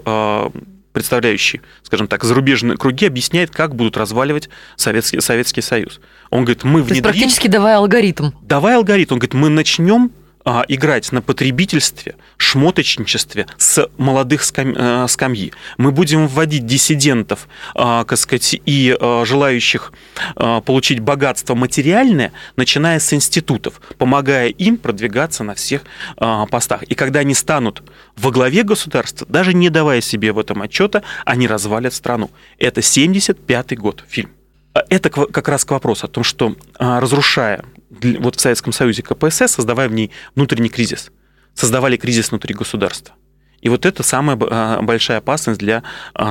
представляющий, 0.93 1.61
скажем 1.83 2.09
так, 2.09 2.25
зарубежные 2.25 2.77
круги, 2.77 3.07
объясняет, 3.07 3.51
как 3.51 3.75
будут 3.75 3.97
разваливать 3.97 4.49
Советский, 4.77 5.21
Советский 5.21 5.61
Союз. 5.61 6.01
Он 6.31 6.45
говорит, 6.45 6.65
мы 6.65 6.83
внедрим... 6.83 6.89
То 6.89 6.95
есть 6.95 7.03
практически 7.03 7.49
давай 7.49 7.75
алгоритм. 7.75 8.31
Давай 8.43 8.77
алгоритм. 8.77 9.15
Он 9.15 9.19
говорит, 9.19 9.35
мы 9.35 9.49
начнем 9.49 10.11
а, 10.45 10.65
играть 10.69 11.13
на 11.13 11.23
потребительстве, 11.23 12.17
шмоточничестве 12.37 13.47
с 13.59 13.89
молодых 13.99 14.43
скам... 14.45 14.75
а, 14.77 15.07
скамьи. 15.09 15.53
Мы 15.77 15.93
будем 15.93 16.29
вводить 16.29 16.67
диссидентов, 16.67 17.49
а, 17.75 18.05
так 18.05 18.19
сказать, 18.19 18.61
и 18.65 18.97
а, 18.99 19.25
желающих 19.25 19.93
а, 20.37 20.61
получить 20.61 21.01
богатство 21.01 21.55
материальное, 21.55 22.33
начиная 22.57 22.99
с 23.01 23.13
институтов, 23.13 23.81
помогая 23.99 24.49
им 24.49 24.77
продвигаться 24.77 25.45
на 25.45 25.55
всех 25.55 25.83
а, 26.17 26.47
постах. 26.47 26.83
И 26.85 26.95
когда 26.95 27.21
они 27.21 27.35
станут 27.35 27.83
во 28.17 28.31
главе 28.31 28.63
государства, 28.63 29.27
даже 29.29 29.55
не 29.55 29.69
давая 29.69 30.01
себе 30.01 30.33
в 30.33 30.39
этом 30.39 30.63
отчета, 30.63 31.03
они 31.25 31.47
развалят 31.47 31.95
страну. 31.95 32.31
Это 32.59 32.81
75-й 32.81 33.77
год 33.77 34.05
фильм. 34.09 34.31
А, 34.75 34.85
это 34.89 35.11
как 35.11 35.49
раз 35.49 35.65
к 35.65 35.71
вопросу 35.71 36.07
о 36.07 36.09
том, 36.09 36.25
что 36.25 36.55
а, 36.79 37.01
разрушая 37.01 37.65
вот 37.91 38.37
в 38.37 38.41
Советском 38.41 38.73
Союзе 38.73 39.03
КПСС, 39.03 39.53
создавая 39.53 39.89
в 39.89 39.93
ней 39.93 40.11
внутренний 40.35 40.69
кризис, 40.69 41.11
создавали 41.55 41.97
кризис 41.97 42.31
внутри 42.31 42.55
государства. 42.55 43.15
И 43.61 43.69
вот 43.69 43.85
это 43.85 44.03
самая 44.03 44.37
большая 44.37 45.19
опасность 45.19 45.61
для 45.61 45.83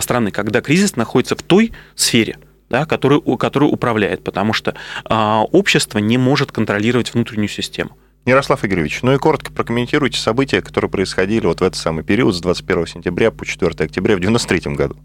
страны, 0.02 0.32
когда 0.32 0.62
кризис 0.62 0.96
находится 0.96 1.36
в 1.36 1.44
той 1.44 1.74
сфере, 1.96 2.38
да, 2.70 2.86
который, 2.86 3.22
который 3.38 3.66
управляет, 3.66 4.24
потому 4.24 4.54
что 4.54 4.76
общество 5.06 6.00
не 6.00 6.18
может 6.18 6.52
контролировать 6.52 7.14
внутреннюю 7.14 7.50
систему. 7.50 7.92
Ярослав 8.26 8.66
Игоревич, 8.66 9.02
ну 9.02 9.14
и 9.14 9.18
коротко 9.18 9.52
прокомментируйте 9.52 10.20
события, 10.20 10.62
которые 10.62 10.90
происходили 10.90 11.46
вот 11.46 11.62
в 11.62 11.64
этот 11.64 11.80
самый 11.80 12.04
период 12.04 12.36
с 12.36 12.42
21 12.42 12.88
сентября 12.88 13.32
по 13.32 13.46
4 13.46 13.72
октября 13.72 14.16
в 14.16 14.20
1993 14.20 14.76
году. 14.76 14.98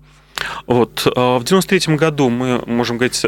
Вот. 0.67 1.07
А, 1.15 1.39
в 1.39 1.45
93 1.45 1.97
году 1.97 2.31
мы 2.31 2.63
можем 2.67 2.99
говорить, 2.99 3.25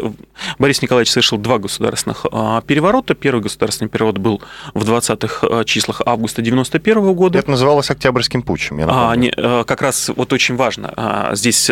Борис 0.59 0.83
Николаевич 0.83 1.13
совершил 1.13 1.39
два 1.39 1.59
государственных 1.59 2.27
а, 2.31 2.61
переворота. 2.63 3.15
Первый 3.15 3.41
государственный 3.41 3.89
переворот 3.89 4.19
был 4.19 4.43
в 4.75 4.89
20-х 4.89 5.47
а, 5.49 5.65
числах 5.65 6.03
августа 6.05 6.43
91 6.43 7.15
года. 7.15 7.39
Это 7.39 7.51
называлось 7.51 7.91
Октябрьским 7.91 8.43
путчем, 8.43 8.79
я 8.79 8.87
напомню. 8.87 9.11
А, 9.11 9.17
не, 9.17 9.65
как 9.65 9.83
раз 9.83 10.11
вот 10.15 10.33
очень 10.33 10.57
важно, 10.57 11.31
здесь 11.33 11.71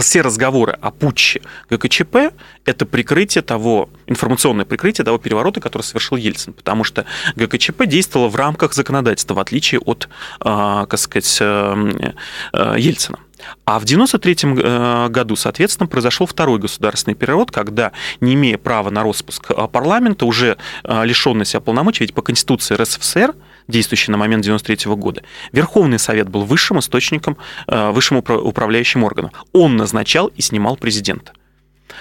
все 0.00 0.22
разговоры 0.22 0.72
о 0.80 0.90
путче 0.90 1.42
ГКЧП– 1.68 2.32
это 2.64 2.86
прикрытие 2.86 3.42
того, 3.42 3.90
информационное 4.06 4.64
прикрытие 4.64 5.04
того 5.04 5.18
переворота, 5.18 5.60
который 5.60 5.82
совершил 5.82 6.16
Ельцин, 6.16 6.54
потому 6.54 6.82
что 6.82 7.04
ГКЧП 7.36 7.84
действовало 7.86 8.28
в 8.28 8.36
рамках 8.36 8.72
законодательства, 8.72 9.34
в 9.34 9.38
отличие 9.38 9.80
от, 9.80 10.08
как 10.40 10.98
сказать, 10.98 11.38
э, 11.40 12.12
э, 12.52 12.76
Ельцина. 12.78 13.18
А 13.64 13.78
в 13.78 13.84
1993 13.84 14.62
э, 14.62 15.08
году, 15.08 15.36
соответственно, 15.36 15.86
произошел 15.86 16.26
второй 16.26 16.58
государственный 16.58 17.14
переворот, 17.14 17.50
когда, 17.50 17.92
не 18.20 18.34
имея 18.34 18.58
права 18.58 18.90
на 18.90 19.02
распуск 19.02 19.50
э, 19.50 19.68
парламента, 19.68 20.26
уже 20.26 20.56
э, 20.84 21.04
лишенный 21.04 21.44
себя 21.44 21.60
полномочий, 21.60 22.04
ведь 22.04 22.14
по 22.14 22.22
Конституции 22.22 22.74
РСФСР, 22.74 23.34
действующей 23.68 24.10
на 24.10 24.18
момент 24.18 24.44
1993 24.44 24.94
года, 24.96 25.22
Верховный 25.52 25.98
Совет 25.98 26.28
был 26.28 26.42
высшим 26.42 26.78
источником, 26.80 27.36
высшим 27.68 28.16
управляющим 28.16 29.04
органом. 29.04 29.30
Он 29.52 29.76
назначал 29.76 30.26
и 30.26 30.42
снимал 30.42 30.76
президента. 30.76 31.32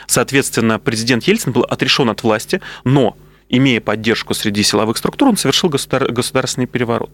Соответственно, 0.08 0.80
президент 0.80 1.24
Ельцин 1.26 1.52
был 1.52 1.64
отрешен 1.64 2.10
от 2.10 2.24
власти, 2.24 2.62
но 2.84 3.16
имея 3.52 3.82
поддержку 3.82 4.34
среди 4.34 4.64
силовых 4.64 4.98
структур, 4.98 5.30
он 5.30 5.38
совершил 5.38 5.70
государ- 5.70 6.12
государственный 6.12 6.68
переворот. 6.68 7.12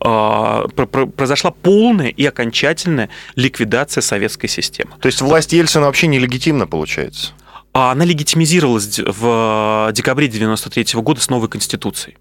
А, 0.00 0.66
произошла 0.68 1.50
полная 1.50 2.08
и 2.08 2.24
окончательная 2.24 3.10
ликвидация 3.34 4.00
советской 4.00 4.48
системы. 4.48 4.92
То 5.00 5.06
есть 5.06 5.20
власть 5.20 5.52
Ельцина 5.52 5.86
вообще 5.86 6.06
нелегитимна, 6.06 6.66
получается? 6.66 7.32
А 7.72 7.92
она 7.92 8.04
легитимизировалась 8.04 8.98
в 8.98 9.90
декабре 9.92 10.26
1993 10.26 11.00
года 11.02 11.20
с 11.20 11.28
новой 11.28 11.48
конституцией 11.48 12.16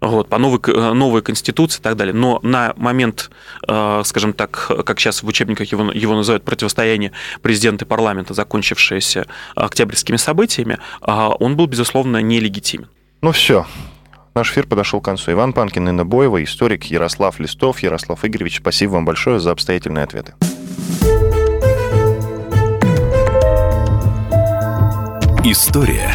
вот, 0.00 0.28
по 0.28 0.38
новой, 0.38 0.60
э, 0.66 0.92
новой 0.92 1.22
конституции 1.22 1.80
и 1.80 1.82
так 1.82 1.96
далее. 1.96 2.14
Но 2.14 2.40
на 2.42 2.72
момент, 2.76 3.30
э, 3.66 4.02
скажем 4.04 4.32
так, 4.32 4.70
как 4.84 4.98
сейчас 4.98 5.22
в 5.22 5.26
учебниках 5.26 5.70
его, 5.70 5.90
его 5.92 6.14
называют, 6.14 6.44
противостояние 6.44 7.12
президента 7.42 7.84
и 7.84 7.88
парламента, 7.88 8.34
закончившееся 8.34 9.26
октябрьскими 9.54 10.16
событиями, 10.16 10.78
а 11.00 11.30
он 11.30 11.56
был, 11.56 11.66
безусловно, 11.66 12.18
нелегитимен. 12.18 12.88
Ну 13.22 13.32
все, 13.32 13.66
Наш 14.34 14.52
эфир 14.52 14.66
подошел 14.66 15.00
к 15.00 15.04
концу. 15.04 15.32
Иван 15.32 15.52
Панкин, 15.52 15.88
Инна 15.88 16.04
Боева, 16.04 16.42
историк 16.42 16.84
Ярослав 16.84 17.40
Листов. 17.40 17.80
Ярослав 17.80 18.24
Игоревич, 18.24 18.58
спасибо 18.58 18.92
вам 18.92 19.04
большое 19.04 19.40
за 19.40 19.50
обстоятельные 19.50 20.04
ответы. 20.04 20.34
История 25.44 26.14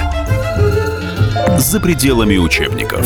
за 1.57 1.79
пределами 1.81 2.37
учебников. 2.37 3.05